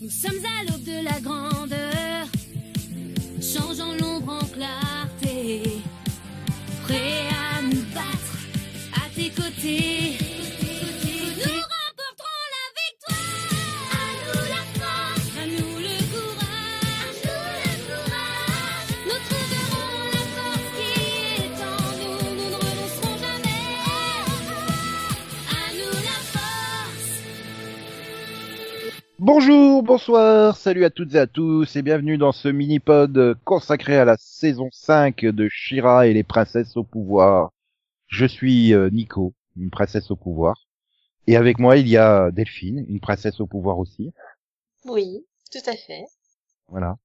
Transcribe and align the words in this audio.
Nous 0.00 0.10
sommes 0.10 0.44
à 0.44 0.62
l'aube 0.62 0.84
de 0.84 1.02
la 1.02 1.18
grandeur, 1.20 2.28
changeant 3.42 3.94
l'ombre 3.94 4.32
en 4.32 4.46
clarté, 4.46 5.82
prêts 6.84 7.26
à 7.56 7.62
nous 7.62 7.82
battre 7.92 8.38
à 8.94 9.08
tes 9.12 9.30
côtés. 9.30 10.27
Bonjour, 29.28 29.82
bonsoir, 29.82 30.56
salut 30.56 30.86
à 30.86 30.90
toutes 30.90 31.14
et 31.14 31.18
à 31.18 31.26
tous 31.26 31.76
et 31.76 31.82
bienvenue 31.82 32.16
dans 32.16 32.32
ce 32.32 32.48
mini-pod 32.48 33.36
consacré 33.44 33.98
à 33.98 34.06
la 34.06 34.16
saison 34.18 34.70
5 34.72 35.20
de 35.20 35.50
Shira 35.50 36.06
et 36.06 36.14
les 36.14 36.22
princesses 36.22 36.78
au 36.78 36.82
pouvoir. 36.82 37.50
Je 38.06 38.24
suis 38.24 38.72
euh, 38.72 38.88
Nico, 38.88 39.34
une 39.58 39.68
princesse 39.68 40.10
au 40.10 40.16
pouvoir. 40.16 40.66
Et 41.26 41.36
avec 41.36 41.58
moi, 41.58 41.76
il 41.76 41.88
y 41.88 41.98
a 41.98 42.30
Delphine, 42.30 42.86
une 42.88 43.00
princesse 43.00 43.38
au 43.38 43.46
pouvoir 43.46 43.78
aussi. 43.78 44.14
Oui, 44.86 45.26
tout 45.52 45.70
à 45.70 45.76
fait. 45.76 46.04
Voilà. 46.68 46.96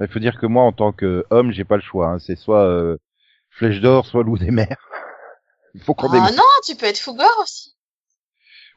Il 0.00 0.08
faut 0.08 0.18
dire 0.18 0.40
que 0.40 0.46
moi, 0.46 0.64
en 0.64 0.72
tant 0.72 0.90
qu'homme, 0.90 1.52
j'ai 1.52 1.64
pas 1.64 1.76
le 1.76 1.82
choix. 1.82 2.08
hein. 2.08 2.18
C'est 2.18 2.34
soit 2.34 2.64
euh, 2.64 2.96
Flèche 3.48 3.80
d'or, 3.80 4.06
soit 4.06 4.24
Loup 4.24 4.38
des 4.38 4.50
mers. 4.50 4.88
Il 5.74 5.80
faut 5.84 5.94
qu'on 5.94 6.08
Ah 6.08 6.14
démerde. 6.14 6.34
non, 6.34 6.42
tu 6.66 6.74
peux 6.74 6.86
être 6.86 6.98
fougueur 6.98 7.30
aussi. 7.40 7.76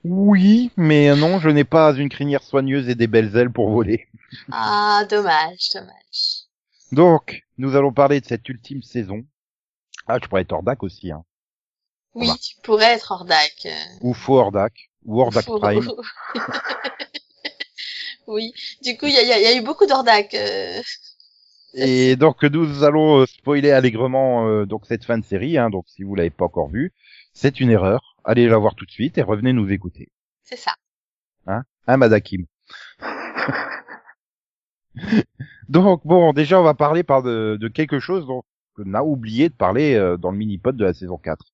Oui, 0.04 0.72
mais 0.76 1.16
non, 1.16 1.40
je 1.40 1.50
n'ai 1.50 1.64
pas 1.64 1.94
une 1.96 2.10
crinière 2.10 2.44
soigneuse 2.44 2.90
et 2.90 2.96
des 2.96 3.08
belles 3.08 3.36
ailes 3.38 3.52
pour 3.52 3.70
voler. 3.70 4.08
Ah, 4.52 5.04
dommage, 5.10 5.70
dommage. 5.74 6.44
Donc, 6.92 7.44
nous 7.58 7.76
allons 7.76 7.94
parler 7.94 8.20
de 8.20 8.26
cette 8.26 8.48
ultime 8.50 8.82
saison. 8.82 9.24
Ah, 10.08 10.18
je 10.22 10.28
pourrais 10.28 10.42
être 10.42 10.52
Hordak 10.52 10.84
aussi, 10.84 11.12
hein. 11.12 11.24
Oui, 12.16 12.26
Voilà. 12.28 12.40
tu 12.42 12.56
pourrais 12.62 12.94
être 12.94 13.12
Hordak. 13.12 13.54
euh, 13.66 13.70
Ou 14.02 14.14
faux 14.14 14.38
Hordak. 14.38 14.74
Ou 15.06 15.22
Hordak 15.22 15.46
fou- 15.46 15.58
Prime. 15.60 15.90
oui, 18.28 18.54
du 18.84 18.98
coup, 18.98 19.06
il 19.08 19.14
y 19.14 19.18
a, 19.18 19.22
il 19.24 19.28
y 19.28 19.32
a- 19.34 19.40
il 19.40 19.44
y 19.44 19.48
a 19.48 19.56
eu 19.56 19.62
beaucoup 19.64 19.86
d'Hordak. 19.86 20.34
euh, 20.34 20.82
Et 21.74 22.16
donc, 22.18 22.44
nous 22.44 22.84
allons 22.84 23.22
euh, 23.22 23.26
spoiler 23.26 23.72
allègrement 23.72 24.48
euh, 24.48 24.66
donc 24.66 24.86
cette 24.86 25.06
fin 25.06 25.18
de 25.18 25.26
série. 25.26 25.58
Hein, 25.58 25.70
donc, 25.70 25.86
si 25.88 26.04
vous 26.04 26.14
l'avez 26.16 26.30
pas 26.30 26.46
encore 26.46 26.70
vue, 26.70 26.94
c'est 27.34 27.60
une 27.60 27.70
erreur. 27.72 28.13
Allez 28.24 28.48
la 28.48 28.58
voir 28.58 28.76
tout 28.76 28.86
de 28.86 28.92
suite 28.92 29.18
et 29.18 29.22
revenez 29.22 29.54
nous 29.54 29.72
écouter. 29.72 30.10
C'est 30.44 30.58
ça. 30.58 30.74
Hein, 31.48 31.64
Madakim? 31.98 32.46
donc, 35.70 36.02
bon, 36.06 36.34
déjà, 36.34 36.60
on 36.60 36.64
va 36.64 36.74
parler 36.74 37.04
par 37.04 37.24
de, 37.24 37.58
de 37.60 37.68
quelque 37.68 38.00
chose 38.00 38.26
dont 38.26 38.44
on 38.78 38.94
a 38.94 39.04
oublié 39.04 39.50
de 39.50 39.54
parler 39.54 39.96
euh, 39.96 40.18
dans 40.18 40.32
le 40.32 40.38
mini-pod 40.38 40.76
de 40.76 40.86
la 40.86 40.94
saison 40.94 41.18
4. 41.18 41.54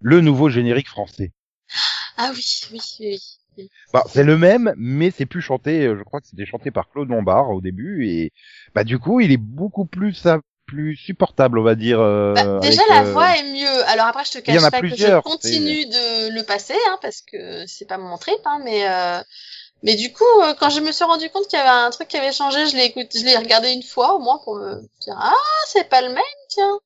Le 0.00 0.20
nouveau 0.20 0.48
générique 0.48 0.88
français. 0.88 1.32
Ah 2.16 2.30
oui, 2.34 2.44
oui, 2.72 2.80
oui. 3.00 3.18
oui. 3.58 3.70
Bah, 3.92 4.04
c'est 4.08 4.24
le 4.24 4.38
même, 4.38 4.74
mais 4.76 5.10
c'est 5.10 5.26
plus 5.26 5.42
chanté. 5.42 5.86
euh, 5.86 5.96
Je 5.98 6.02
crois 6.02 6.20
que 6.20 6.26
c'était 6.26 6.46
chanté 6.46 6.70
par 6.70 6.88
Claude 6.90 7.08
Lombard 7.08 7.50
au 7.50 7.60
début, 7.60 8.06
et 8.08 8.32
bah 8.74 8.84
du 8.84 8.98
coup, 8.98 9.20
il 9.20 9.32
est 9.32 9.36
beaucoup 9.36 9.86
plus 9.86 10.26
plus 10.66 10.96
supportable, 10.96 11.58
on 11.58 11.62
va 11.62 11.74
dire. 11.74 12.00
euh, 12.00 12.34
Bah, 12.34 12.60
déjà, 12.60 12.82
avec, 12.82 12.90
la 12.90 13.08
euh, 13.08 13.12
voix 13.12 13.36
est 13.36 13.42
mieux. 13.52 13.84
Alors 13.88 14.06
après, 14.06 14.24
je 14.24 14.32
te 14.32 14.38
cache 14.38 14.60
pas 14.70 14.80
que 14.80 14.88
je 14.88 15.20
continue 15.20 15.86
de 15.86 16.34
le 16.34 16.42
passer, 16.42 16.74
hein, 16.88 16.98
parce 17.00 17.22
que 17.22 17.66
c'est 17.66 17.86
pas 17.86 17.98
mon 17.98 18.18
trip, 18.18 18.38
hein, 18.44 18.60
mais 18.64 18.88
euh, 18.88 19.20
mais 19.82 19.94
du 19.94 20.12
coup, 20.12 20.24
euh, 20.42 20.54
quand 20.58 20.70
je 20.70 20.80
me 20.80 20.90
suis 20.92 21.04
rendu 21.04 21.30
compte 21.30 21.46
qu'il 21.48 21.58
y 21.58 21.62
avait 21.62 21.68
un 21.70 21.90
truc 21.90 22.08
qui 22.08 22.16
avait 22.16 22.32
changé, 22.32 22.66
je 22.66 22.76
l'ai 22.76 22.84
écouté, 22.86 23.18
je 23.20 23.24
l'ai 23.24 23.36
regardé 23.36 23.70
une 23.72 23.82
fois 23.82 24.14
au 24.14 24.18
moins 24.18 24.38
pour 24.44 24.56
me 24.56 24.80
dire 25.02 25.16
ah 25.18 25.32
c'est 25.68 25.88
pas 25.88 26.02
le 26.02 26.08
même, 26.08 26.22
tiens. 26.48 26.78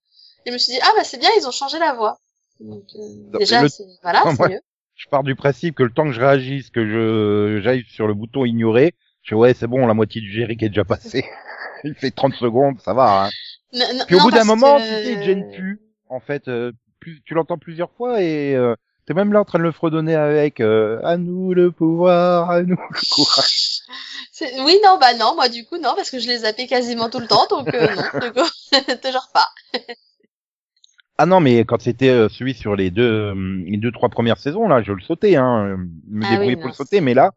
Et 0.44 0.50
je 0.50 0.52
me 0.54 0.58
suis 0.58 0.72
dit 0.72 0.78
ah 0.82 0.90
bah 0.96 1.04
c'est 1.04 1.18
bien, 1.18 1.30
ils 1.38 1.46
ont 1.46 1.52
changé 1.52 1.78
la 1.78 1.94
voix. 1.94 2.18
Donc 2.60 2.82
Donc, 2.94 3.38
déjà, 3.38 3.62
le- 3.62 3.68
voilà, 4.02 4.22
c'est 4.36 4.48
mieux. 4.48 4.60
Je 4.96 5.08
pars 5.08 5.22
du 5.22 5.34
principe 5.34 5.76
que 5.76 5.82
le 5.82 5.90
temps 5.92 6.04
que 6.04 6.12
je 6.12 6.20
réagisse, 6.20 6.68
que 6.70 6.84
je 6.86 7.60
j'aille 7.62 7.84
sur 7.88 8.06
le 8.06 8.12
bouton 8.12 8.44
ignorer, 8.44 8.94
je 9.22 9.34
ouais, 9.34 9.54
c'est 9.54 9.66
bon, 9.66 9.86
la 9.86 9.94
moitié 9.94 10.20
du 10.20 10.30
générique 10.30 10.62
est 10.62 10.68
déjà 10.68 10.84
passé. 10.84 11.24
il 11.84 11.94
fait 11.94 12.10
30 12.10 12.34
secondes, 12.34 12.80
ça 12.80 12.94
va. 12.94 13.26
Hein. 13.26 13.30
Puis 14.06 14.16
au 14.16 14.20
bout 14.20 14.30
d'un 14.30 14.44
moment, 14.44 14.76
que- 14.78 14.82
tu 14.82 15.06
sais, 15.08 15.12
il 15.14 15.22
gêne 15.22 15.50
plus. 15.52 15.80
En 16.08 16.20
fait, 16.20 16.48
euh, 16.48 16.72
plus, 16.98 17.22
tu 17.24 17.34
l'entends 17.34 17.58
plusieurs 17.58 17.90
fois 17.92 18.20
et 18.20 18.54
euh, 18.54 18.74
t'es 19.06 19.14
même 19.14 19.32
là 19.32 19.40
en 19.40 19.44
train 19.44 19.58
de 19.58 19.64
le 19.64 19.72
fredonner 19.72 20.14
avec 20.14 20.60
euh, 20.60 21.00
à 21.04 21.16
nous 21.16 21.54
le 21.54 21.70
pouvoir, 21.70 22.50
à 22.50 22.62
nous 22.62 22.76
le 22.76 23.10
courage. 23.14 23.80
Oui, 24.64 24.78
non, 24.82 24.96
bah 24.98 25.12
non, 25.18 25.34
moi 25.34 25.50
du 25.50 25.66
coup 25.66 25.76
non, 25.76 25.92
parce 25.94 26.08
que 26.10 26.18
je 26.18 26.26
les 26.26 26.38
zappais 26.38 26.66
quasiment 26.66 27.10
tout 27.10 27.18
le 27.20 27.26
temps, 27.26 27.46
donc 27.50 27.74
euh, 27.74 27.94
non, 27.94 28.02
du 28.22 28.32
coup, 28.32 28.48
toujours 29.02 29.28
pas. 29.34 29.48
Ah 31.18 31.26
non, 31.26 31.40
mais 31.40 31.64
quand 31.66 31.82
c'était 31.82 32.08
euh, 32.08 32.28
celui 32.30 32.54
sur 32.54 32.74
les 32.74 32.90
deux, 32.90 33.02
euh, 33.34 33.62
les 33.66 33.76
deux 33.76 33.92
trois 33.92 34.08
premières 34.08 34.38
saisons 34.38 34.66
là, 34.66 34.82
je 34.82 34.92
le 34.92 35.02
sautais, 35.02 35.36
hein, 35.36 35.76
me 36.08 36.24
Ah 36.24 36.30
débrouillais 36.30 36.54
oui, 36.54 36.56
pour 36.56 36.68
le 36.68 36.72
sauter, 36.72 37.02
mais 37.02 37.12
là, 37.12 37.32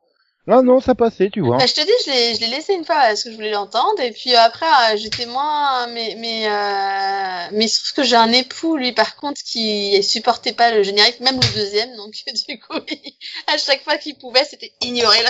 là 0.47 0.61
non, 0.61 0.79
ça 0.79 0.95
passait, 0.95 1.29
tu 1.29 1.41
vois. 1.41 1.57
Bah, 1.57 1.65
je 1.65 1.73
te 1.73 1.81
dis, 1.81 1.91
je 2.05 2.11
l'ai, 2.11 2.35
je 2.35 2.39
l'ai 2.41 2.47
laissé 2.47 2.73
une 2.73 2.83
fois 2.85 2.95
parce 2.95 3.23
que 3.23 3.31
je 3.31 3.35
voulais 3.35 3.51
l'entendre, 3.51 3.99
et 4.01 4.11
puis 4.11 4.35
après, 4.35 4.65
euh, 4.65 4.97
j'étais 4.97 5.25
moins, 5.25 5.87
mais, 5.87 6.15
mais, 6.19 6.47
euh, 6.47 7.47
mais 7.57 7.65
il 7.65 7.69
se 7.69 7.83
trouve 7.83 8.03
que 8.03 8.09
j'ai 8.09 8.15
un 8.15 8.31
époux, 8.31 8.75
lui, 8.77 8.91
par 8.91 9.15
contre, 9.15 9.41
qui 9.43 10.01
supportait 10.03 10.53
pas 10.53 10.73
le 10.73 10.83
générique, 10.83 11.19
même 11.21 11.35
le 11.35 11.55
deuxième, 11.55 11.95
donc 11.97 12.11
du 12.47 12.59
coup, 12.59 12.77
il- 12.89 13.13
à 13.47 13.57
chaque 13.57 13.83
fois 13.83 13.97
qu'il 13.97 14.15
pouvait, 14.17 14.43
c'était 14.45 14.71
ignorer. 14.81 15.19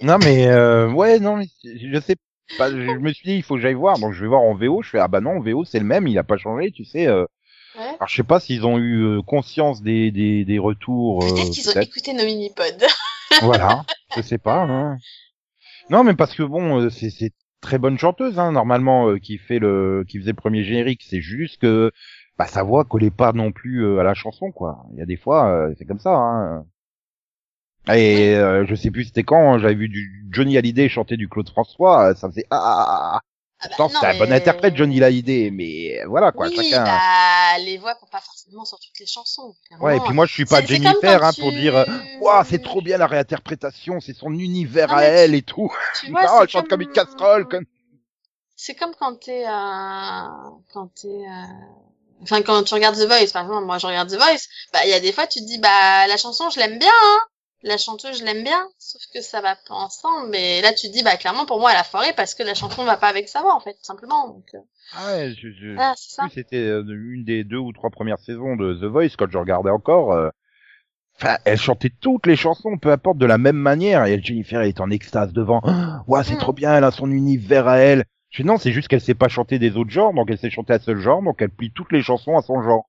Non 0.00 0.18
mais 0.18 0.46
euh, 0.48 0.90
ouais, 0.90 1.18
non, 1.18 1.36
mais 1.36 1.46
je 1.64 2.00
sais 2.00 2.16
pas. 2.56 2.70
Je 2.70 2.76
me 2.98 3.12
suis 3.12 3.28
dit, 3.28 3.34
il 3.36 3.42
faut 3.42 3.54
que 3.54 3.60
j'aille 3.60 3.74
voir, 3.74 3.98
donc 3.98 4.12
je 4.12 4.20
vais 4.22 4.28
voir 4.28 4.40
en 4.42 4.54
VO. 4.54 4.82
Je 4.82 4.90
fais 4.90 4.98
ah 4.98 5.08
bah 5.08 5.20
non, 5.20 5.36
en 5.38 5.40
VO 5.40 5.64
c'est 5.64 5.78
le 5.78 5.84
même, 5.84 6.06
il 6.08 6.18
a 6.18 6.24
pas 6.24 6.36
changé, 6.36 6.70
tu 6.72 6.84
sais. 6.84 7.06
euh. 7.06 7.24
Ouais. 7.76 7.84
Alors 7.98 8.08
je 8.08 8.16
sais 8.16 8.22
pas 8.24 8.40
s'ils 8.40 8.64
ont 8.66 8.78
eu 8.78 9.02
euh, 9.04 9.22
conscience 9.22 9.82
des 9.82 10.10
des, 10.10 10.44
des 10.44 10.58
retours. 10.58 11.22
euh, 11.24 11.34
Peut-être 11.34 11.50
qu'ils 11.52 11.68
ont 11.68 11.80
écouté 11.80 12.12
nos 12.12 12.24
mini-pods. 12.24 12.86
voilà, 13.42 13.84
je 14.16 14.22
sais 14.22 14.38
pas. 14.38 14.62
Hein. 14.64 14.98
Non, 15.90 16.04
mais 16.04 16.14
parce 16.14 16.34
que 16.34 16.42
bon, 16.42 16.80
euh, 16.80 16.90
c'est 16.90 17.10
c'est 17.10 17.32
très 17.60 17.78
bonne 17.78 17.98
chanteuse, 17.98 18.38
hein, 18.38 18.52
normalement, 18.52 19.08
euh, 19.10 19.18
qui 19.18 19.38
fait 19.38 19.58
le, 19.58 20.04
qui 20.08 20.18
faisait 20.18 20.30
le 20.30 20.36
premier 20.36 20.64
générique. 20.64 21.02
C'est 21.08 21.20
juste 21.20 21.60
que 21.60 21.92
bah 22.38 22.46
sa 22.46 22.62
voix 22.62 22.84
collait 22.84 23.10
pas 23.10 23.32
non 23.32 23.52
plus 23.52 23.84
euh, 23.84 23.98
à 23.98 24.04
la 24.04 24.14
chanson, 24.14 24.52
quoi. 24.52 24.86
Il 24.92 24.98
y 24.98 25.02
a 25.02 25.06
des 25.06 25.16
fois, 25.16 25.48
euh, 25.50 25.74
c'est 25.78 25.84
comme 25.84 25.98
ça. 25.98 26.14
Hein. 26.14 26.66
Et 27.88 28.34
euh, 28.36 28.66
je 28.66 28.74
sais 28.74 28.90
plus 28.90 29.04
c'était 29.04 29.24
quand 29.24 29.54
hein, 29.54 29.58
j'avais 29.58 29.74
vu 29.74 29.88
du 29.88 30.26
Johnny 30.30 30.58
Hallyday 30.58 30.88
chanter 30.88 31.16
du 31.16 31.28
Claude 31.28 31.48
François, 31.48 32.14
ça 32.14 32.28
faisait 32.28 32.44
ah, 32.50 32.60
ah, 32.60 32.86
ah, 32.88 33.16
ah. 33.16 33.20
Ah 33.60 33.66
bah, 33.76 33.88
c'est 33.90 34.06
un 34.06 34.18
bon 34.18 34.32
interprète 34.32 34.76
Johnny 34.76 35.02
Hallyday, 35.02 35.50
mais 35.50 36.04
voilà 36.06 36.30
quoi, 36.30 36.46
oui, 36.46 36.70
chacun. 36.70 36.84
bah, 36.84 37.58
les 37.58 37.76
voix 37.76 37.96
pour 37.96 38.08
pas 38.08 38.20
forcément 38.20 38.64
sur 38.64 38.78
toutes 38.78 38.98
les 39.00 39.06
chansons. 39.06 39.56
clairement. 39.66 39.84
Ouais, 39.84 39.96
et 39.96 40.00
puis 40.00 40.14
moi 40.14 40.26
je 40.26 40.32
suis 40.32 40.44
pas 40.44 40.64
Jennifer 40.64 41.24
hein, 41.24 41.32
pour 41.38 41.50
dire 41.50 41.76
euh, 41.76 41.84
Waouh, 42.20 42.44
c'est 42.48 42.62
trop 42.62 42.80
bien 42.80 42.98
la 42.98 43.08
réinterprétation, 43.08 44.00
c'est 44.00 44.14
son 44.14 44.32
univers 44.32 44.88
Non, 44.88 44.98
à 44.98 45.02
elle 45.02 45.34
et 45.34 45.42
tout. 45.42 45.72
Tu 45.98 46.10
vois, 46.10 46.24
non, 46.24 46.42
elle 46.42 46.48
chante 46.48 46.68
comme 46.68 46.82
une 46.82 46.92
casserole. 46.92 47.48
Comme... 47.48 47.64
C'est 48.54 48.76
comme 48.76 48.94
quand 48.94 49.16
t'es, 49.16 49.44
euh, 49.44 50.50
quand 50.72 50.90
t'es, 50.94 51.08
euh, 51.08 52.22
enfin 52.22 52.42
quand 52.42 52.62
tu 52.62 52.74
regardes 52.74 52.96
The 52.96 53.06
Voice, 53.06 53.32
par 53.32 53.42
exemple, 53.42 53.66
moi 53.66 53.78
je 53.78 53.86
regarde 53.88 54.08
The 54.08 54.16
Voice, 54.16 54.46
bah 54.72 54.80
il 54.84 54.90
y 54.90 54.94
a 54.94 55.00
des 55.00 55.12
fois 55.12 55.26
tu 55.26 55.40
te 55.40 55.44
dis 55.46 55.58
bah 55.58 56.06
la 56.06 56.16
chanson 56.16 56.48
je 56.50 56.60
l'aime 56.60 56.78
bien, 56.78 56.88
hein, 56.90 57.18
la 57.62 57.76
chanteuse 57.76 58.18
je 58.20 58.24
l'aime 58.24 58.44
bien, 58.44 58.66
sauf 58.78 59.02
que 59.12 59.20
ça 59.20 59.40
va 59.40 59.56
pas 59.56 59.74
ensemble, 59.74 60.28
mais 60.30 60.60
là 60.62 60.72
tu 60.72 60.88
te 60.88 60.92
dis 60.92 61.02
bah 61.02 61.16
clairement 61.16 61.46
pour 61.46 61.58
moi 61.60 61.70
elle 61.72 61.78
a 61.78 61.84
foiré 61.84 62.12
parce 62.16 62.34
que 62.34 62.42
la 62.42 62.54
chanson 62.54 62.84
va 62.84 62.96
pas 62.96 63.08
avec 63.08 63.28
sa 63.28 63.40
voix 63.42 63.54
en 63.54 63.60
fait, 63.60 63.72
tout 63.74 63.84
simplement. 63.84 64.28
Donc 64.28 64.44
euh, 64.54 64.58
Ah 64.96 65.06
ouais, 65.16 65.34
je, 65.36 65.50
je... 65.50 65.74
plus, 65.74 66.30
c'était 66.34 66.56
euh, 66.56 66.82
une 66.86 67.24
des 67.24 67.44
deux 67.44 67.56
ou 67.58 67.72
trois 67.72 67.90
premières 67.90 68.18
saisons 68.20 68.56
de 68.56 68.74
The 68.74 68.84
Voice 68.84 69.16
quand 69.18 69.30
je 69.30 69.38
regardais 69.38 69.70
encore. 69.70 70.12
euh, 70.12 70.30
Enfin, 71.20 71.36
elle 71.44 71.58
chantait 71.58 71.90
toutes 72.00 72.26
les 72.26 72.36
chansons, 72.36 72.78
peu 72.78 72.92
importe, 72.92 73.18
de 73.18 73.26
la 73.26 73.38
même 73.38 73.56
manière. 73.56 74.06
Et 74.06 74.12
elle, 74.12 74.24
Jennifer, 74.24 74.60
elle 74.60 74.68
est 74.68 74.80
en 74.80 74.90
extase 74.90 75.32
devant. 75.32 75.60
Ouah, 76.06 76.22
c'est 76.22 76.36
Mm. 76.36 76.38
trop 76.38 76.52
bien, 76.52 76.76
elle 76.76 76.84
a 76.84 76.92
son 76.92 77.10
univers 77.10 77.66
à 77.66 77.78
elle. 77.78 78.04
Je 78.30 78.42
dis 78.42 78.46
non, 78.46 78.56
c'est 78.56 78.70
juste 78.72 78.86
qu'elle 78.88 79.00
sait 79.00 79.14
pas 79.14 79.26
chanter 79.28 79.58
des 79.58 79.76
autres 79.76 79.90
genres, 79.90 80.12
donc 80.14 80.30
elle 80.30 80.38
sait 80.38 80.50
chanter 80.50 80.74
un 80.74 80.78
seul 80.78 80.98
genre, 80.98 81.22
donc 81.22 81.42
elle 81.42 81.50
plie 81.50 81.72
toutes 81.72 81.90
les 81.92 82.02
chansons 82.02 82.36
à 82.36 82.42
son 82.42 82.62
genre. 82.62 82.88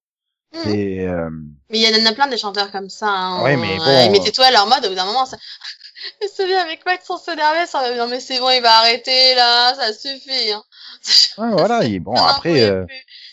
C'est 0.53 1.07
euh, 1.07 1.29
Mais 1.69 1.79
il 1.79 1.81
y 1.81 2.01
en 2.01 2.05
a 2.05 2.13
plein 2.13 2.27
des 2.27 2.37
chanteurs 2.37 2.71
comme 2.71 2.89
ça. 2.89 3.07
Hein. 3.07 3.43
Ouais, 3.43 3.55
mais 3.55 3.77
bon, 3.77 3.83
Euh, 3.83 4.03
ils 4.05 4.11
mettaient 4.11 4.31
tout 4.31 4.41
à 4.41 4.51
leur 4.51 4.67
mode, 4.67 4.85
au 4.85 4.89
bout 4.89 4.95
d'un 4.95 5.05
moment, 5.05 5.25
ça... 5.25 5.37
Je 6.21 6.27
me 6.27 6.31
souviens 6.31 6.61
avec 6.61 6.85
Max, 6.85 7.09
on 7.09 7.17
s'énervait, 7.17 7.65
ça 7.65 7.93
non 7.95 8.07
mais 8.07 8.21
c'est 8.21 8.39
bon, 8.39 8.49
il 8.49 8.61
va 8.61 8.77
arrêter 8.77 9.35
là, 9.35 9.75
ça 9.75 9.93
suffit. 9.93 10.51
Hein. 10.51 10.63
ouais, 11.37 11.51
voilà. 11.51 11.83
Et 11.83 11.99
bon, 11.99 12.15
après, 12.15 12.61
euh, 12.61 12.85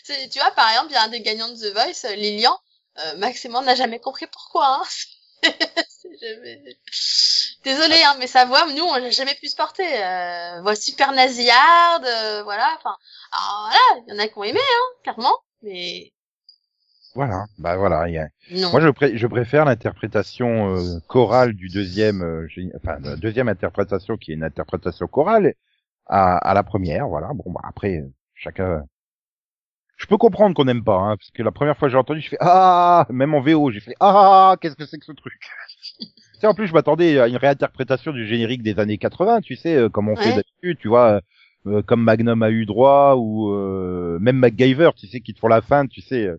Tu 0.05 0.39
vois, 0.39 0.51
par 0.51 0.69
exemple, 0.69 0.91
il 0.91 0.93
y 0.93 0.97
a 0.97 1.03
un 1.03 1.07
des 1.07 1.21
gagnants 1.21 1.47
de 1.47 1.55
The 1.55 1.73
Voice, 1.73 2.05
euh, 2.05 2.15
Lilian. 2.15 2.57
Euh, 2.99 3.17
Max 3.17 3.45
et 3.45 3.49
moi, 3.49 3.61
on 3.61 3.63
n'a 3.63 3.75
jamais 3.75 3.99
compris 3.99 4.27
pourquoi. 4.27 4.81
Hein. 4.81 4.83
Jamais... 6.21 6.77
Désolé, 7.63 8.01
hein, 8.03 8.15
mais 8.17 8.27
sa 8.27 8.45
voix, 8.45 8.65
nous, 8.67 8.83
on 8.83 8.95
l'a 8.95 9.09
jamais 9.11 9.35
pu 9.35 9.47
se 9.47 9.55
porter. 9.55 9.83
Euh, 9.85 10.61
voix 10.61 10.75
super 10.75 11.11
nasillarde, 11.11 12.05
euh, 12.05 12.43
voilà. 12.43 12.75
Enfin, 12.77 12.95
alors 13.31 13.69
voilà, 13.69 14.03
il 14.07 14.13
y 14.13 14.15
en 14.15 14.19
a 14.19 14.27
qui 14.27 14.37
ont 14.37 14.43
aimé, 14.43 14.59
hein, 14.59 15.01
clairement. 15.03 15.37
Mais 15.61 16.11
Voilà, 17.17 17.45
bah 17.57 17.75
voilà. 17.77 18.07
il 18.07 18.13
y 18.13 18.17
a-. 18.19 18.29
Moi, 18.71 18.79
je, 18.79 18.89
pré- 18.89 19.17
je 19.17 19.25
préfère 19.27 19.65
l'interprétation 19.65 20.75
euh, 20.77 20.99
chorale 21.07 21.53
du 21.53 21.67
deuxième, 21.67 22.21
euh, 22.21 22.47
enfin, 22.75 22.97
la 23.03 23.15
deuxième 23.15 23.49
interprétation 23.49 24.17
qui 24.17 24.31
est 24.31 24.35
une 24.35 24.43
interprétation 24.43 25.07
chorale 25.07 25.55
à, 26.07 26.37
à 26.37 26.53
la 26.53 26.63
première. 26.63 27.07
Voilà. 27.07 27.29
Bon, 27.33 27.51
bah, 27.51 27.61
après, 27.63 27.97
euh, 28.01 28.09
chacun. 28.35 28.83
Je 29.97 30.05
peux 30.05 30.17
comprendre 30.17 30.53
qu'on 30.55 30.65
n'aime 30.65 30.83
pas, 30.83 30.97
hein, 30.97 31.17
parce 31.17 31.31
que 31.31 31.41
la 31.41 31.51
première 31.51 31.75
fois 31.77 31.87
que 31.87 31.91
j'ai 31.91 31.97
entendu, 31.97 32.21
je 32.21 32.29
fais 32.29 32.37
ah, 32.39 33.07
même 33.09 33.33
en 33.33 33.41
VO, 33.41 33.71
j'ai 33.71 33.79
fait 33.79 33.95
ah, 33.99 34.55
qu'est-ce 34.61 34.75
que 34.75 34.85
c'est 34.85 34.99
que 34.99 35.05
ce 35.05 35.11
truc? 35.11 35.33
tu 36.33 36.39
sais, 36.41 36.47
en 36.47 36.53
plus, 36.53 36.67
je 36.67 36.73
m'attendais 36.73 37.19
à 37.19 37.27
une 37.27 37.37
réinterprétation 37.37 38.11
du 38.11 38.25
générique 38.27 38.61
des 38.63 38.79
années 38.79 38.97
80, 38.99 39.41
tu 39.41 39.55
sais, 39.55 39.75
euh, 39.75 39.89
comme 39.89 40.09
on 40.09 40.15
fait 40.15 40.33
d'habitude, 40.33 40.77
tu 40.79 40.87
vois. 40.87 41.21
euh, 41.67 41.81
comme 41.83 42.03
Magnum 42.03 42.43
a 42.43 42.51
eu 42.51 42.65
droit 42.65 43.15
ou 43.17 43.51
euh, 43.53 44.19
même 44.19 44.37
MacGyver, 44.37 44.91
tu 44.95 45.07
sais, 45.07 45.21
qui 45.21 45.33
te 45.33 45.39
font 45.39 45.47
la 45.47 45.61
fin, 45.61 45.87
tu 45.87 46.01
sais, 46.01 46.27
euh, 46.27 46.37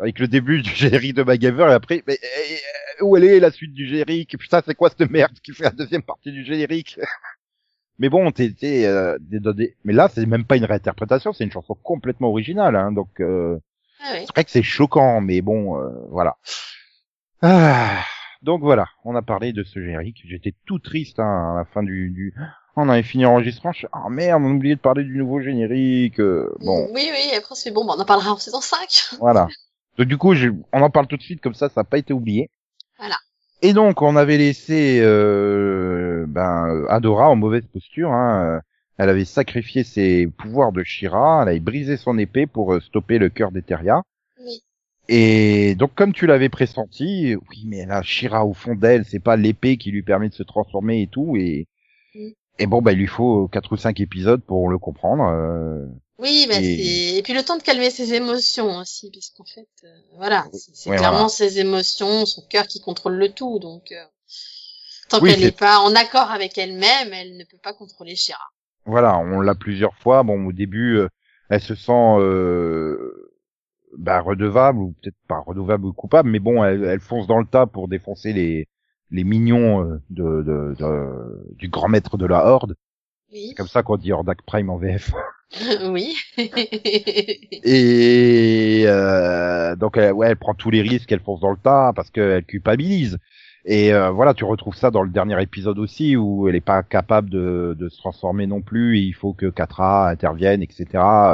avec 0.00 0.18
le 0.18 0.28
début 0.28 0.62
du 0.62 0.70
générique 0.70 1.14
de 1.14 1.22
MacGyver 1.22 1.68
et 1.70 1.72
après, 1.74 2.02
mais 2.06 2.18
euh, 2.22 3.04
où 3.04 3.16
elle 3.16 3.24
est 3.24 3.40
la 3.40 3.50
suite 3.50 3.72
du 3.74 3.86
générique 3.86 4.36
Putain, 4.38 4.62
c'est 4.64 4.74
quoi 4.74 4.90
cette 4.90 5.10
merde 5.10 5.32
qui 5.42 5.52
fait 5.52 5.64
la 5.64 5.70
deuxième 5.70 6.02
partie 6.02 6.32
du 6.32 6.44
générique 6.44 6.98
Mais 7.98 8.08
bon, 8.08 8.30
t'es, 8.32 8.50
t'es, 8.52 8.86
euh, 8.86 9.18
des- 9.20 9.76
mais 9.84 9.92
là, 9.92 10.08
c'est 10.08 10.24
même 10.24 10.44
pas 10.44 10.56
une 10.56 10.64
réinterprétation, 10.64 11.32
c'est 11.34 11.44
une 11.44 11.52
chanson 11.52 11.74
complètement 11.82 12.28
originale, 12.30 12.74
hein, 12.76 12.92
donc 12.92 13.20
euh, 13.20 13.58
Ah 14.02 14.12
oui. 14.14 14.20
c'est 14.24 14.34
vrai 14.34 14.44
que 14.44 14.50
c'est 14.50 14.62
choquant, 14.62 15.20
mais 15.20 15.42
bon, 15.42 15.78
euh, 15.78 15.90
voilà. 16.08 16.36
Ah, 17.42 18.02
donc 18.42 18.62
voilà, 18.62 18.86
on 19.04 19.14
a 19.16 19.22
parlé 19.22 19.52
de 19.52 19.64
ce 19.64 19.80
générique. 19.80 20.22
J'étais 20.26 20.54
tout 20.66 20.78
triste 20.78 21.18
hein, 21.20 21.52
à 21.52 21.58
la 21.58 21.64
fin 21.66 21.82
du, 21.82 22.10
du... 22.10 22.34
On 22.76 22.88
avait 22.88 23.02
fini 23.02 23.24
l'enregistrement. 23.24 23.72
Je... 23.72 23.86
Ah 23.92 24.08
merde, 24.10 24.42
on 24.42 24.50
a 24.50 24.54
oublié 24.54 24.76
de 24.76 24.80
parler 24.80 25.04
du 25.04 25.16
nouveau 25.18 25.40
générique. 25.40 26.20
euh, 26.20 26.50
bon, 26.60 26.88
Oui, 26.94 27.10
oui, 27.12 27.34
après 27.36 27.54
c'est 27.54 27.70
bon, 27.70 27.84
bah, 27.84 27.94
on 27.96 28.00
en 28.00 28.04
parlera 28.04 28.32
en 28.32 28.38
saison 28.38 28.60
5. 28.60 29.16
voilà. 29.20 29.48
Donc 29.98 30.06
du 30.08 30.16
coup, 30.16 30.34
je- 30.34 30.48
on 30.72 30.82
en 30.82 30.90
parle 30.90 31.06
tout 31.06 31.16
de 31.16 31.22
suite 31.22 31.40
comme 31.40 31.54
ça, 31.54 31.68
ça 31.68 31.80
n'a 31.80 31.84
pas 31.84 31.98
été 31.98 32.12
oublié. 32.12 32.48
Voilà. 32.98 33.16
Et 33.62 33.72
donc, 33.74 34.00
on 34.02 34.16
avait 34.16 34.38
laissé 34.38 35.00
euh, 35.02 36.24
ben, 36.28 36.84
Adora 36.88 37.28
en 37.28 37.36
mauvaise 37.36 37.64
posture. 37.72 38.10
Hein. 38.12 38.56
Euh, 38.56 38.60
Elle 38.96 39.08
avait 39.08 39.24
sacrifié 39.24 39.82
ses 39.82 40.26
pouvoirs 40.26 40.72
de 40.72 40.82
Shira, 40.84 41.40
elle 41.42 41.48
avait 41.48 41.60
brisé 41.60 41.96
son 41.96 42.18
épée 42.18 42.46
pour 42.46 42.74
euh, 42.74 42.80
stopper 42.80 43.18
le 43.18 43.30
cœur 43.30 43.50
d'Eteria. 43.50 44.02
Oui. 44.44 44.62
Et 45.08 45.74
donc, 45.74 45.94
comme 45.94 46.12
tu 46.12 46.26
l'avais 46.26 46.50
pressenti, 46.50 47.34
oui, 47.50 47.64
mais 47.66 47.86
là, 47.86 48.02
Shira 48.02 48.44
au 48.44 48.52
fond 48.54 48.74
d'elle, 48.74 49.04
c'est 49.06 49.18
pas 49.18 49.36
l'épée 49.36 49.76
qui 49.78 49.90
lui 49.90 50.02
permet 50.02 50.28
de 50.28 50.34
se 50.34 50.42
transformer 50.42 51.00
et 51.02 51.06
tout. 51.06 51.34
Et, 51.38 51.66
Mm. 52.14 52.28
et 52.58 52.66
bon, 52.66 52.82
bah, 52.82 52.92
il 52.92 52.98
lui 52.98 53.06
faut 53.06 53.46
quatre 53.48 53.72
ou 53.72 53.76
cinq 53.76 54.00
épisodes 54.00 54.42
pour 54.42 54.68
le 54.68 54.78
comprendre. 54.78 55.24
euh. 55.32 55.86
Oui, 56.20 56.46
bah, 56.48 56.60
Et- 56.60 56.76
c'est 56.76 57.18
et 57.18 57.22
puis 57.22 57.32
le 57.32 57.42
temps 57.44 57.56
de 57.56 57.62
calmer 57.62 57.90
ses 57.90 58.14
émotions 58.14 58.78
aussi, 58.78 59.10
parce 59.10 59.30
qu'en 59.30 59.44
fait, 59.44 59.68
euh, 59.84 59.96
voilà, 60.16 60.46
c'est 60.52 60.90
Ouais, 60.90 60.96
clairement 60.96 61.16
voilà. 61.18 61.28
ses 61.28 61.58
émotions, 61.58 62.26
son 62.26 62.42
cœur 62.48 62.66
qui 62.66 62.80
contrôle 62.80 63.14
le 63.16 63.30
tout, 63.32 63.58
donc 63.58 63.90
euh, 63.92 64.04
tant 65.08 65.20
Oui, 65.20 65.30
qu'elle 65.30 65.40
n'est 65.40 65.52
pas 65.52 65.78
en 65.80 65.94
accord 65.94 66.30
avec 66.30 66.56
elle-même, 66.58 67.12
elle 67.12 67.36
ne 67.36 67.44
peut 67.44 67.58
pas 67.62 67.72
contrôler 67.72 68.16
Shira. 68.16 68.38
Voilà, 68.86 69.18
on 69.18 69.40
l'a 69.40 69.54
plusieurs 69.54 69.94
fois. 69.96 70.22
Bon, 70.22 70.46
au 70.46 70.52
début, 70.52 70.96
euh, 70.98 71.08
elle 71.48 71.60
se 71.60 71.74
sent 71.74 71.92
euh, 72.18 73.30
bah, 73.96 74.20
redevable 74.20 74.78
ou 74.78 74.92
peut-être 75.02 75.16
pas 75.28 75.40
redevable 75.40 75.86
ou 75.86 75.92
coupable, 75.92 76.30
mais 76.30 76.38
bon, 76.38 76.64
elle, 76.64 76.84
elle 76.84 77.00
fonce 77.00 77.26
dans 77.26 77.38
le 77.38 77.46
tas 77.46 77.66
pour 77.66 77.88
défoncer 77.88 78.32
les 78.32 78.68
les 79.12 79.24
mignons 79.24 79.82
euh, 79.84 80.00
de, 80.10 80.22
de, 80.42 80.74
de- 80.78 81.54
du 81.56 81.68
grand 81.68 81.88
maître 81.88 82.16
de 82.16 82.26
la 82.26 82.46
horde. 82.46 82.76
Oui, 83.32 83.46
C'est 83.48 83.54
comme 83.56 83.68
ça 83.68 83.82
qu'on 83.82 83.96
dit 83.96 84.12
Hordak 84.12 84.42
Prime 84.42 84.70
en 84.70 84.76
VF. 84.78 85.12
oui. 85.90 86.14
Et 87.64 88.84
euh, 88.86 89.74
donc, 89.76 89.96
elle, 89.96 90.12
ouais, 90.12 90.28
elle 90.28 90.36
prend 90.36 90.54
tous 90.54 90.70
les 90.70 90.82
risques, 90.82 91.10
elle 91.12 91.20
fonce 91.20 91.40
dans 91.40 91.50
le 91.50 91.56
tas 91.56 91.92
parce 91.94 92.10
qu'elle 92.10 92.44
culpabilise. 92.44 93.18
Et 93.64 93.92
euh, 93.92 94.10
voilà, 94.10 94.32
tu 94.32 94.44
retrouves 94.44 94.76
ça 94.76 94.90
dans 94.90 95.02
le 95.02 95.10
dernier 95.10 95.40
épisode 95.42 95.78
aussi 95.78 96.16
où 96.16 96.48
elle 96.48 96.54
est 96.56 96.60
pas 96.60 96.82
capable 96.82 97.28
de, 97.30 97.76
de 97.78 97.88
se 97.88 97.98
transformer 97.98 98.46
non 98.46 98.62
plus. 98.62 98.98
Et 98.98 99.02
il 99.02 99.12
faut 99.14 99.34
que 99.34 99.46
Katra 99.46 100.08
intervienne, 100.08 100.62
etc. 100.62 100.86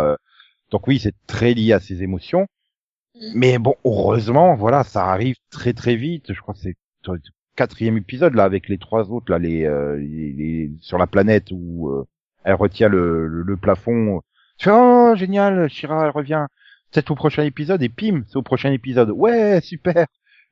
Euh, 0.02 0.16
donc 0.70 0.86
oui, 0.88 0.98
c'est 0.98 1.14
très 1.26 1.54
lié 1.54 1.72
à 1.72 1.80
ses 1.80 2.02
émotions. 2.02 2.46
Mm. 3.14 3.32
Mais 3.34 3.58
bon, 3.58 3.74
heureusement, 3.84 4.56
voilà, 4.56 4.84
ça 4.84 5.06
arrive 5.06 5.36
très 5.50 5.72
très 5.74 5.96
vite. 5.96 6.32
Je 6.32 6.40
crois 6.40 6.54
que 6.54 6.60
c'est 6.60 6.76
le 7.06 7.20
quatrième 7.56 7.96
épisode 7.96 8.34
là 8.34 8.44
avec 8.44 8.68
les 8.68 8.78
trois 8.78 9.10
autres 9.10 9.30
là, 9.32 9.38
les, 9.38 9.64
euh, 9.64 9.96
les- 9.96 10.32
les- 10.32 10.70
sur 10.80 10.98
la 10.98 11.06
planète 11.06 11.48
où 11.52 11.90
euh, 11.90 12.04
elle 12.46 12.54
retient 12.54 12.88
le, 12.88 13.26
le, 13.26 13.42
le 13.42 13.56
plafond. 13.56 14.22
Tu 14.56 14.70
oh 14.70 15.12
génial, 15.16 15.68
Shira 15.68 16.04
elle 16.04 16.10
revient. 16.10 16.46
Peut-être 16.92 17.10
au 17.10 17.16
prochain 17.16 17.42
épisode 17.42 17.82
et 17.82 17.88
pim, 17.88 18.22
c'est 18.28 18.36
au 18.36 18.42
prochain 18.42 18.72
épisode. 18.72 19.10
Ouais, 19.10 19.60
super. 19.60 20.06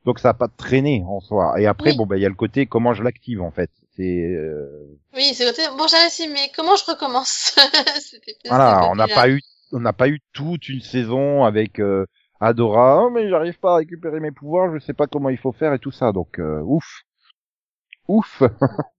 Donc 0.04 0.18
ça 0.18 0.30
a 0.30 0.34
pas 0.34 0.48
traîné 0.48 1.04
en 1.06 1.20
soi. 1.20 1.58
Et 1.58 1.66
après 1.66 1.92
Oui. 1.92 1.96
bon 1.96 2.04
bah 2.04 2.16
il 2.16 2.22
y 2.22 2.26
a 2.26 2.28
le 2.28 2.34
côté 2.34 2.66
comment 2.66 2.92
je 2.94 3.02
l'active 3.04 3.40
en 3.40 3.52
fait. 3.52 3.70
C'est 3.96 4.24
euh, 4.34 4.98
Oui, 5.14 5.32
c'est 5.34 5.46
côté. 5.46 5.62
Bon, 5.78 5.86
j'ai 5.86 5.96
réussi, 5.96 6.28
mais 6.28 6.50
comment 6.54 6.74
je 6.74 6.84
recommence 6.84 7.56
voilà, 8.48 8.88
on 8.90 8.96
n'a 8.96 9.06
pas 9.06 9.28
eu 9.30 9.40
on 9.72 9.78
n'a 9.80 9.92
pas 9.92 10.08
eu 10.08 10.20
toute 10.32 10.68
une 10.68 10.80
saison 10.80 11.44
avec 11.44 11.78
euh, 11.78 12.06
Adora. 12.40 13.04
Oh 13.04 13.10
mais 13.10 13.28
j'arrive 13.30 13.58
pas 13.60 13.74
à 13.74 13.76
récupérer 13.76 14.18
mes 14.18 14.32
pouvoirs, 14.32 14.74
je 14.74 14.80
sais 14.84 14.94
pas 14.94 15.06
comment 15.06 15.28
il 15.30 15.38
faut 15.38 15.52
faire 15.52 15.72
et 15.72 15.78
tout 15.78 15.92
ça. 15.92 16.10
Donc 16.10 16.40
euh, 16.40 16.60
ouf. 16.64 17.02
Ouf. 18.08 18.42